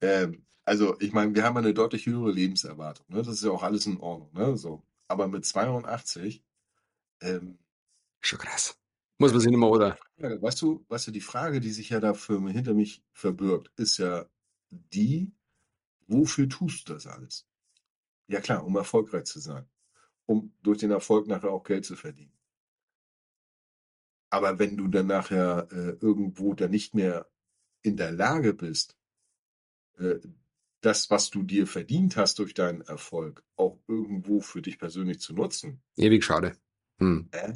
ähm, 0.00 0.44
also, 0.64 0.98
ich 1.00 1.12
meine, 1.12 1.34
wir 1.34 1.44
haben 1.44 1.56
eine 1.56 1.72
deutlich 1.72 2.06
höhere 2.06 2.30
Lebenserwartung. 2.30 3.06
Ne? 3.08 3.18
Das 3.18 3.28
ist 3.28 3.44
ja 3.44 3.50
auch 3.50 3.62
alles 3.62 3.86
in 3.86 3.98
Ordnung. 3.98 4.30
Ne? 4.34 4.56
So. 4.56 4.82
Aber 5.08 5.28
mit 5.28 5.46
82 5.46 6.44
ähm, 7.20 7.58
Schon 8.20 8.38
krass. 8.38 8.78
Muss 9.18 9.32
man 9.32 9.40
sich 9.40 9.50
nicht 9.50 9.58
mehr, 9.58 9.68
oder? 9.68 9.98
Weißt 10.16 10.62
du, 10.62 10.84
weißt 10.88 11.08
du, 11.08 11.10
die 11.10 11.20
Frage, 11.20 11.60
die 11.60 11.70
sich 11.70 11.90
ja 11.90 12.00
da 12.00 12.14
für, 12.14 12.40
hinter 12.50 12.74
mich 12.74 13.02
verbirgt, 13.12 13.72
ist 13.76 13.98
ja 13.98 14.26
die, 14.70 15.32
wofür 16.06 16.48
tust 16.48 16.88
du 16.88 16.94
das 16.94 17.06
alles? 17.06 17.46
Ja 18.28 18.40
klar, 18.40 18.64
um 18.64 18.76
erfolgreich 18.76 19.24
zu 19.24 19.40
sein. 19.40 19.68
Um 20.26 20.52
durch 20.62 20.78
den 20.78 20.90
Erfolg 20.90 21.26
nachher 21.26 21.50
auch 21.50 21.64
Geld 21.64 21.84
zu 21.84 21.96
verdienen. 21.96 22.32
Aber 24.30 24.58
wenn 24.58 24.76
du 24.76 24.88
dann 24.88 25.06
nachher 25.06 25.68
äh, 25.72 25.96
irgendwo 26.00 26.54
dann 26.54 26.70
nicht 26.70 26.94
mehr 26.94 27.30
in 27.82 27.96
der 27.96 28.12
Lage 28.12 28.52
bist, 28.52 28.96
äh, 29.98 30.18
das, 30.80 31.10
was 31.10 31.30
du 31.30 31.42
dir 31.42 31.66
verdient 31.66 32.16
hast 32.16 32.38
durch 32.38 32.54
deinen 32.54 32.82
Erfolg, 32.82 33.42
auch 33.56 33.78
irgendwo 33.88 34.40
für 34.40 34.62
dich 34.62 34.78
persönlich 34.78 35.18
zu 35.18 35.32
nutzen. 35.32 35.82
Ewig 35.96 36.24
schade. 36.24 36.56
Hm. 36.98 37.28
Äh? 37.32 37.54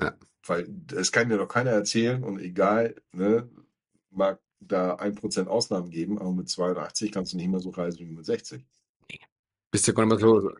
Ja. 0.00 0.16
Weil 0.46 0.68
es 0.96 1.12
kann 1.12 1.28
dir 1.28 1.36
doch 1.36 1.48
keiner 1.48 1.70
erzählen 1.70 2.24
und 2.24 2.38
egal, 2.40 2.94
ne, 3.12 3.48
mag 4.10 4.40
da 4.60 4.96
ein 4.96 5.14
Prozent 5.14 5.48
Ausnahmen 5.48 5.90
geben, 5.90 6.18
aber 6.18 6.32
mit 6.32 6.48
82 6.48 7.12
kannst 7.12 7.32
du 7.32 7.36
nicht 7.36 7.48
mehr 7.48 7.60
so 7.60 7.70
reisen 7.70 8.00
wie 8.00 8.12
mit 8.12 8.24
60. 8.24 8.64
Bist 9.70 9.86
ja 9.86 9.92
gar 9.92 10.06
nicht 10.06 10.18
mehr 10.18 10.40
so. 10.40 10.50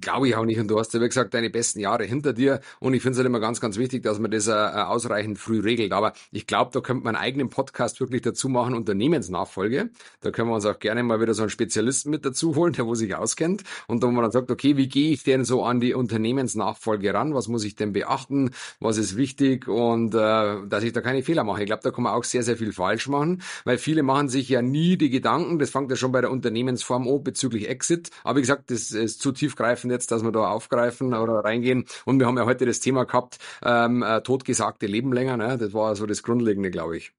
Glaube 0.00 0.28
ich 0.28 0.36
auch 0.36 0.46
nicht. 0.46 0.58
Und 0.58 0.68
du 0.68 0.78
hast 0.78 0.94
ja, 0.94 1.00
wie 1.00 1.06
gesagt, 1.06 1.34
deine 1.34 1.50
besten 1.50 1.80
Jahre 1.80 2.04
hinter 2.04 2.32
dir. 2.32 2.60
Und 2.80 2.94
ich 2.94 3.02
finde 3.02 3.12
es 3.12 3.18
halt 3.18 3.26
immer 3.26 3.40
ganz, 3.40 3.60
ganz 3.60 3.76
wichtig, 3.76 4.02
dass 4.02 4.18
man 4.18 4.30
das 4.30 4.48
äh, 4.48 4.52
ausreichend 4.52 5.38
früh 5.38 5.60
regelt. 5.60 5.92
Aber 5.92 6.14
ich 6.30 6.46
glaube, 6.46 6.70
da 6.72 6.80
könnte 6.80 7.04
man 7.04 7.14
einen 7.14 7.22
eigenen 7.22 7.50
Podcast 7.50 8.00
wirklich 8.00 8.22
dazu 8.22 8.48
machen, 8.48 8.74
Unternehmensnachfolge. 8.74 9.90
Da 10.20 10.30
können 10.30 10.48
wir 10.48 10.54
uns 10.54 10.64
auch 10.64 10.78
gerne 10.78 11.02
mal 11.02 11.20
wieder 11.20 11.34
so 11.34 11.42
einen 11.42 11.50
Spezialisten 11.50 12.10
mit 12.10 12.24
dazu 12.24 12.56
holen, 12.56 12.72
der 12.72 12.86
wo 12.86 12.94
sich 12.94 13.14
auskennt. 13.14 13.64
Und 13.86 14.02
da 14.02 14.06
wo 14.06 14.12
man 14.12 14.22
dann 14.22 14.32
sagt, 14.32 14.50
okay, 14.50 14.78
wie 14.78 14.88
gehe 14.88 15.12
ich 15.12 15.24
denn 15.24 15.44
so 15.44 15.62
an 15.62 15.80
die 15.80 15.92
Unternehmensnachfolge 15.92 17.12
ran? 17.12 17.34
Was 17.34 17.48
muss 17.48 17.64
ich 17.64 17.76
denn 17.76 17.92
beachten? 17.92 18.52
Was 18.80 18.96
ist 18.96 19.16
wichtig? 19.18 19.68
Und 19.68 20.14
äh, 20.14 20.66
dass 20.66 20.84
ich 20.84 20.92
da 20.92 21.02
keine 21.02 21.22
Fehler 21.22 21.44
mache. 21.44 21.60
Ich 21.60 21.66
glaube, 21.66 21.82
da 21.82 21.90
kann 21.90 22.04
man 22.04 22.14
auch 22.14 22.24
sehr, 22.24 22.42
sehr 22.42 22.56
viel 22.56 22.72
falsch 22.72 23.08
machen, 23.08 23.42
weil 23.64 23.76
viele 23.76 24.02
machen 24.02 24.30
sich 24.30 24.48
ja 24.48 24.62
nie 24.62 24.96
die 24.96 25.10
Gedanken, 25.10 25.58
das 25.58 25.70
fängt 25.70 25.90
ja 25.90 25.96
schon 25.96 26.12
bei 26.12 26.22
der 26.22 26.30
Unternehmensform 26.30 27.06
an, 27.06 27.22
bezüglich 27.22 27.68
Exit 27.68 28.10
aber 28.24 28.36
wie 28.36 28.42
gesagt, 28.42 28.70
das 28.70 28.90
ist 28.92 29.20
zu 29.20 29.32
tiefgreifend 29.32 29.92
jetzt, 29.92 30.10
dass 30.10 30.22
wir 30.22 30.32
da 30.32 30.48
aufgreifen 30.48 31.14
oder 31.14 31.44
reingehen. 31.44 31.86
Und 32.04 32.18
wir 32.18 32.26
haben 32.26 32.36
ja 32.36 32.46
heute 32.46 32.66
das 32.66 32.80
Thema 32.80 33.04
gehabt, 33.04 33.38
ähm, 33.62 34.02
äh, 34.02 34.20
totgesagte 34.22 34.86
Leben 34.86 35.12
länger. 35.12 35.36
Ne? 35.36 35.58
Das 35.58 35.72
war 35.72 35.94
so 35.96 36.06
das 36.06 36.22
Grundlegende, 36.22 36.70
glaube 36.70 36.96
ich. 36.96 37.12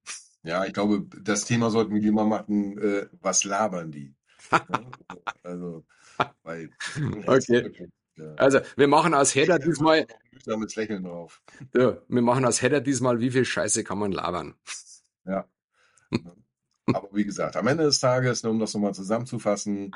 Ja, 0.43 0.65
ich 0.65 0.73
glaube, 0.73 1.05
das 1.21 1.45
Thema 1.45 1.69
sollten 1.69 1.93
wir 1.93 2.01
lieber 2.01 2.25
machen, 2.25 2.77
äh, 2.77 3.07
was 3.21 3.43
labern 3.45 3.91
die? 3.91 4.13
Ne? 4.51 4.59
also, 5.43 5.85
weil 6.43 6.69
okay. 7.25 7.63
Wirklich, 7.63 7.89
ja. 8.15 8.35
Also, 8.35 8.59
wir 8.75 8.87
machen 8.87 9.13
als 9.13 9.33
Header 9.33 9.59
diesmal. 9.59 10.05
Mit 10.45 10.75
Lächeln 10.75 11.03
drauf. 11.03 11.41
Ja, 11.73 11.97
wir 12.07 12.21
machen 12.21 12.45
als 12.45 12.61
Header 12.61 12.81
diesmal, 12.81 13.19
wie 13.21 13.31
viel 13.31 13.45
Scheiße 13.45 13.83
kann 13.83 13.97
man 13.97 14.11
labern? 14.11 14.55
Ja. 15.25 15.47
Aber 16.87 17.09
wie 17.13 17.23
gesagt, 17.23 17.55
am 17.55 17.67
Ende 17.67 17.85
des 17.85 17.99
Tages, 17.99 18.43
um 18.43 18.59
das 18.59 18.73
nochmal 18.73 18.93
zusammenzufassen, 18.93 19.95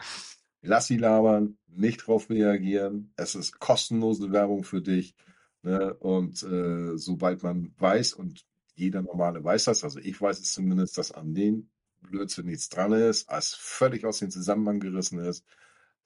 lass 0.61 0.87
sie 0.87 0.97
labern, 0.97 1.57
nicht 1.67 2.07
drauf 2.07 2.29
reagieren. 2.29 3.13
Es 3.15 3.35
ist 3.35 3.59
kostenlose 3.59 4.31
Werbung 4.31 4.63
für 4.63 4.81
dich. 4.81 5.15
Ne? 5.61 5.93
Und 5.95 6.43
äh, 6.43 6.97
sobald 6.97 7.43
man 7.43 7.73
weiß, 7.77 8.13
und 8.13 8.45
jeder 8.75 9.01
Normale 9.01 9.43
weiß 9.43 9.65
das, 9.65 9.83
also 9.83 9.99
ich 9.99 10.19
weiß 10.19 10.39
es 10.39 10.53
zumindest, 10.53 10.97
dass 10.97 11.11
an 11.11 11.33
den 11.33 11.69
Blödsinn 12.01 12.45
nichts 12.45 12.69
dran 12.69 12.93
ist, 12.93 13.29
als 13.29 13.53
völlig 13.53 14.05
aus 14.05 14.19
dem 14.19 14.31
Zusammenhang 14.31 14.79
gerissen 14.79 15.19
ist, 15.19 15.45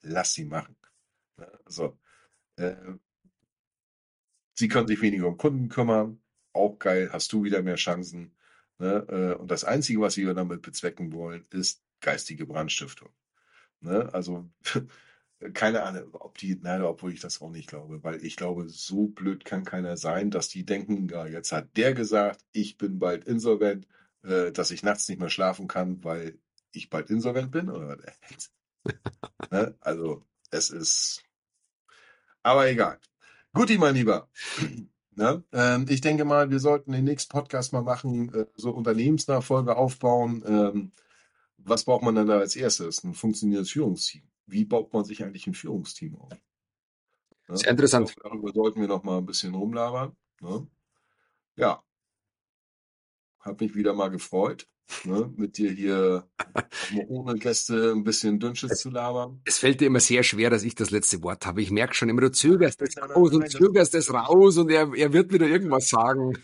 lass 0.02 0.34
sie 0.34 0.44
machen. 0.44 0.76
Ne? 1.36 1.50
So. 1.66 1.98
Äh, 2.56 2.76
sie 4.54 4.68
können 4.68 4.88
sich 4.88 5.00
weniger 5.00 5.28
um 5.28 5.36
Kunden 5.36 5.68
kümmern. 5.68 6.20
Auch 6.52 6.78
geil, 6.78 7.10
hast 7.12 7.32
du 7.32 7.44
wieder 7.44 7.62
mehr 7.62 7.76
Chancen. 7.76 8.34
Ne? 8.78 9.06
Äh, 9.08 9.40
und 9.40 9.50
das 9.50 9.64
Einzige, 9.64 10.00
was 10.00 10.16
wir 10.16 10.34
damit 10.34 10.62
bezwecken 10.62 11.12
wollen, 11.12 11.46
ist 11.50 11.82
geistige 12.00 12.46
Brandstiftung. 12.46 13.10
Ne? 13.82 14.08
Also 14.12 14.48
keine 15.54 15.82
Ahnung, 15.82 16.14
ob 16.14 16.38
die, 16.38 16.56
naja, 16.56 16.84
obwohl 16.84 17.12
ich 17.12 17.20
das 17.20 17.40
auch 17.42 17.50
nicht 17.50 17.68
glaube, 17.68 18.02
weil 18.04 18.24
ich 18.24 18.36
glaube, 18.36 18.68
so 18.68 19.08
blöd 19.08 19.44
kann 19.44 19.64
keiner 19.64 19.96
sein, 19.96 20.30
dass 20.30 20.48
die 20.48 20.64
denken, 20.64 21.08
ja, 21.08 21.26
jetzt 21.26 21.52
hat 21.52 21.76
der 21.76 21.94
gesagt, 21.94 22.44
ich 22.52 22.78
bin 22.78 22.98
bald 22.98 23.24
insolvent, 23.24 23.86
äh, 24.22 24.52
dass 24.52 24.70
ich 24.70 24.82
nachts 24.82 25.08
nicht 25.08 25.18
mehr 25.20 25.30
schlafen 25.30 25.68
kann, 25.68 26.04
weil 26.04 26.38
ich 26.72 26.90
bald 26.90 27.10
insolvent 27.10 27.50
bin 27.50 27.68
oder 27.70 27.96
ne? 29.50 29.74
Also 29.80 30.24
es 30.50 30.70
ist, 30.70 31.22
aber 32.42 32.68
egal. 32.68 32.98
Guti, 33.52 33.78
mein 33.78 33.94
Lieber. 33.94 34.28
Ne? 35.14 35.44
Ähm, 35.52 35.84
ich 35.90 36.00
denke 36.00 36.24
mal, 36.24 36.50
wir 36.50 36.58
sollten 36.58 36.92
den 36.92 37.04
nächsten 37.04 37.30
Podcast 37.30 37.74
mal 37.74 37.82
machen, 37.82 38.32
äh, 38.32 38.46
so 38.56 38.70
Unternehmensnachfolge 38.70 39.76
aufbauen. 39.76 40.42
Ähm, 40.46 40.92
was 41.64 41.84
braucht 41.84 42.02
man 42.02 42.14
dann 42.14 42.26
da 42.26 42.38
als 42.38 42.56
erstes? 42.56 43.04
Ein 43.04 43.14
funktionierendes 43.14 43.72
Führungsteam. 43.72 44.22
Wie 44.46 44.64
baut 44.64 44.92
man 44.92 45.04
sich 45.04 45.22
eigentlich 45.22 45.46
ein 45.46 45.54
Führungsteam 45.54 46.16
auf? 46.16 46.32
Ne? 47.48 47.56
Sehr 47.56 47.70
interessant. 47.70 48.14
Glaube, 48.16 48.30
darüber 48.30 48.52
sollten 48.52 48.80
wir 48.80 48.88
noch 48.88 49.02
mal 49.02 49.18
ein 49.18 49.26
bisschen 49.26 49.54
rumlabern. 49.54 50.16
Ne? 50.40 50.66
Ja, 51.56 51.82
habe 53.42 53.64
mich 53.64 53.74
wieder 53.74 53.92
mal 53.92 54.08
gefreut, 54.08 54.66
ne, 55.04 55.32
mit 55.36 55.58
dir 55.58 55.70
hier 55.70 56.28
ohne 57.08 57.34
Gäste 57.34 57.92
ein 57.92 58.04
bisschen 58.04 58.38
Dünnschiss 58.38 58.80
zu 58.80 58.90
labern. 58.90 59.40
Es 59.44 59.58
fällt 59.58 59.80
dir 59.80 59.86
immer 59.86 60.00
sehr 60.00 60.22
schwer, 60.22 60.50
dass 60.50 60.62
ich 60.62 60.74
das 60.74 60.90
letzte 60.90 61.22
Wort 61.22 61.44
habe. 61.44 61.60
Ich 61.60 61.70
merke 61.70 61.94
schon 61.94 62.08
immer, 62.08 62.20
du 62.22 62.30
zögerst 62.30 62.80
es 62.82 62.96
raus 62.96 63.32
und 63.32 63.50
zögerst 63.50 63.94
es 63.94 64.12
raus 64.12 64.56
und 64.56 64.70
er, 64.70 64.92
er 64.94 65.12
wird 65.12 65.32
wieder 65.32 65.46
irgendwas 65.46 65.88
sagen. 65.88 66.38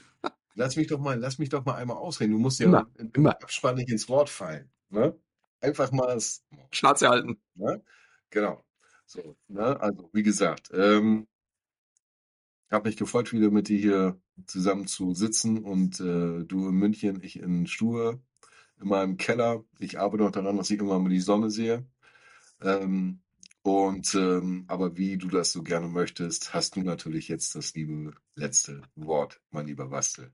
Lass 0.54 0.76
mich 0.76 0.88
doch 0.88 0.98
mal, 0.98 1.18
lass 1.18 1.38
mich 1.38 1.50
doch 1.50 1.64
mal 1.64 1.76
einmal 1.76 1.96
ausreden. 1.96 2.32
Du 2.32 2.38
musst 2.38 2.58
ja 2.58 2.66
immer, 2.66 2.90
im, 2.96 3.12
immer. 3.14 3.30
Abspann 3.30 3.76
nicht 3.76 3.90
ins 3.90 4.08
Wort 4.08 4.28
fallen. 4.28 4.68
Ne? 4.90 5.18
Einfach 5.60 5.92
mal 5.92 6.14
das 6.14 6.44
Schnauze 6.70 7.08
halten. 7.08 7.40
Ne? 7.54 7.82
Genau. 8.30 8.64
So, 9.06 9.36
ne? 9.48 9.80
Also, 9.80 10.10
wie 10.12 10.22
gesagt, 10.22 10.70
ähm, 10.72 11.26
habe 12.70 12.88
mich 12.88 12.96
gefreut, 12.96 13.32
wieder 13.32 13.50
mit 13.50 13.68
dir 13.68 13.78
hier 13.78 14.20
zusammen 14.46 14.86
zu 14.86 15.14
sitzen 15.14 15.64
und 15.64 16.00
äh, 16.00 16.44
du 16.44 16.68
in 16.68 16.74
München, 16.74 17.22
ich 17.22 17.38
in 17.38 17.66
Stue, 17.66 18.20
in 18.80 18.88
meinem 18.88 19.16
Keller. 19.16 19.64
Ich 19.78 19.98
arbeite 19.98 20.24
noch 20.24 20.30
daran, 20.30 20.56
dass 20.56 20.70
ich 20.70 20.78
immer 20.78 20.98
mal 20.98 21.08
die 21.08 21.20
Sonne 21.20 21.50
sehe. 21.50 21.86
Ähm, 22.60 23.20
und 23.68 24.14
ähm, 24.14 24.64
aber 24.66 24.96
wie 24.96 25.18
du 25.18 25.28
das 25.28 25.52
so 25.52 25.62
gerne 25.62 25.88
möchtest, 25.88 26.54
hast 26.54 26.76
du 26.76 26.80
natürlich 26.80 27.28
jetzt 27.28 27.54
das 27.54 27.74
liebe 27.74 28.14
letzte 28.34 28.82
Wort, 28.96 29.40
mein 29.50 29.66
lieber 29.66 29.88
Bastel. 29.88 30.30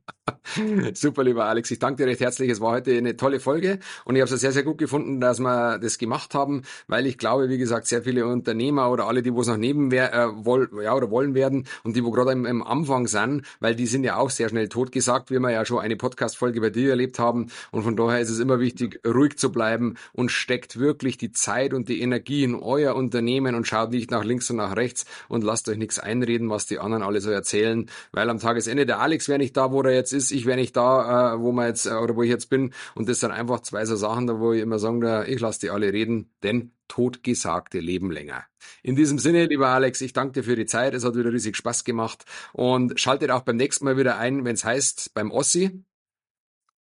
Super, 0.94 1.24
lieber 1.24 1.46
Alex. 1.46 1.70
Ich 1.70 1.78
danke 1.78 2.02
dir 2.02 2.08
recht 2.08 2.20
herzlich. 2.20 2.50
Es 2.50 2.60
war 2.60 2.72
heute 2.72 2.96
eine 2.96 3.16
tolle 3.16 3.40
Folge 3.40 3.78
und 4.04 4.14
ich 4.14 4.22
habe 4.22 4.32
es 4.32 4.40
sehr, 4.40 4.52
sehr 4.52 4.62
gut 4.62 4.78
gefunden, 4.78 5.20
dass 5.20 5.40
wir 5.40 5.78
das 5.78 5.98
gemacht 5.98 6.34
haben, 6.34 6.62
weil 6.86 7.06
ich 7.06 7.18
glaube, 7.18 7.48
wie 7.48 7.58
gesagt, 7.58 7.86
sehr 7.86 8.02
viele 8.02 8.26
Unternehmer 8.26 8.90
oder 8.90 9.08
alle, 9.08 9.22
die 9.22 9.32
wo 9.32 9.40
es 9.40 9.48
noch 9.48 9.56
neben 9.56 9.90
äh, 9.90 10.28
woll, 10.44 10.70
ja, 10.82 10.94
oder 10.94 11.10
wollen 11.10 11.34
werden 11.34 11.66
und 11.82 11.96
die 11.96 12.04
wo 12.04 12.10
gerade 12.10 12.32
im, 12.32 12.44
im, 12.46 12.62
Anfang 12.62 13.06
sind, 13.06 13.42
weil 13.60 13.74
die 13.74 13.86
sind 13.86 14.04
ja 14.04 14.16
auch 14.16 14.30
sehr 14.30 14.48
schnell 14.48 14.68
totgesagt, 14.68 15.30
wie 15.30 15.38
wir 15.38 15.50
ja 15.50 15.64
schon 15.64 15.80
eine 15.80 15.96
Podcast-Folge 15.96 16.60
bei 16.60 16.70
dir 16.70 16.90
erlebt 16.90 17.18
haben. 17.18 17.48
Und 17.72 17.82
von 17.82 17.96
daher 17.96 18.20
ist 18.20 18.30
es 18.30 18.38
immer 18.38 18.60
wichtig, 18.60 19.00
ruhig 19.06 19.38
zu 19.38 19.50
bleiben 19.50 19.96
und 20.12 20.30
steckt 20.30 20.78
wirklich 20.78 21.16
die 21.16 21.32
Zeit 21.32 21.74
und 21.74 21.88
die 21.88 22.00
Energie 22.00 22.44
in 22.44 22.54
euer 22.54 22.94
Unternehmen 22.94 23.23
und 23.54 23.66
schaut 23.66 23.90
nicht 23.90 24.10
nach 24.10 24.24
links 24.24 24.50
und 24.50 24.56
nach 24.56 24.76
rechts 24.76 25.04
und 25.28 25.44
lasst 25.44 25.68
euch 25.68 25.78
nichts 25.78 25.98
einreden, 25.98 26.50
was 26.50 26.66
die 26.66 26.78
anderen 26.78 27.02
alle 27.02 27.20
so 27.20 27.30
erzählen, 27.30 27.90
weil 28.12 28.30
am 28.30 28.38
Tagesende 28.38 28.86
der 28.86 29.00
Alex 29.00 29.28
wäre 29.28 29.38
nicht 29.38 29.56
da, 29.56 29.72
wo 29.72 29.82
er 29.82 29.92
jetzt 29.92 30.12
ist. 30.12 30.30
Ich 30.30 30.46
wäre 30.46 30.58
nicht 30.58 30.76
da, 30.76 31.34
äh, 31.34 31.40
wo 31.40 31.52
man 31.52 31.66
jetzt 31.68 31.86
äh, 31.86 31.94
oder 31.94 32.16
wo 32.16 32.22
ich 32.22 32.30
jetzt 32.30 32.50
bin. 32.50 32.72
Und 32.94 33.08
das 33.08 33.20
sind 33.20 33.30
einfach 33.30 33.60
zwei 33.60 33.84
so 33.84 33.96
Sachen, 33.96 34.26
da 34.26 34.38
wo 34.38 34.52
ich 34.52 34.62
immer 34.62 34.78
sage, 34.78 35.24
ich 35.26 35.40
lasse 35.40 35.60
die 35.60 35.70
alle 35.70 35.92
reden, 35.92 36.30
denn 36.42 36.72
totgesagte 36.88 37.80
leben 37.80 38.10
länger. 38.10 38.44
In 38.82 38.96
diesem 38.96 39.18
Sinne, 39.18 39.46
lieber 39.46 39.68
Alex, 39.68 40.00
ich 40.00 40.12
danke 40.12 40.40
dir 40.40 40.44
für 40.44 40.56
die 40.56 40.66
Zeit. 40.66 40.94
Es 40.94 41.04
hat 41.04 41.16
wieder 41.16 41.32
riesig 41.32 41.56
Spaß 41.56 41.84
gemacht. 41.84 42.24
Und 42.52 43.00
schaltet 43.00 43.30
auch 43.30 43.42
beim 43.42 43.56
nächsten 43.56 43.84
Mal 43.84 43.96
wieder 43.96 44.18
ein, 44.18 44.44
wenn 44.44 44.54
es 44.54 44.64
heißt, 44.64 45.14
beim 45.14 45.30
Ossi. 45.30 45.84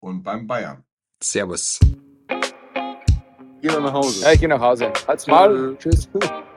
Und 0.00 0.22
beim 0.22 0.46
Bayern. 0.46 0.84
Servus. 1.20 1.80
Geh 3.60 3.68
nach 3.68 3.92
Hause. 3.92 4.24
Ja, 4.24 4.32
ich 4.32 4.40
gehe 4.40 4.48
nach 4.48 4.60
Hause. 4.60 4.92
Halt's 5.06 5.26
mal. 5.26 5.76
Tschüss. 5.78 6.08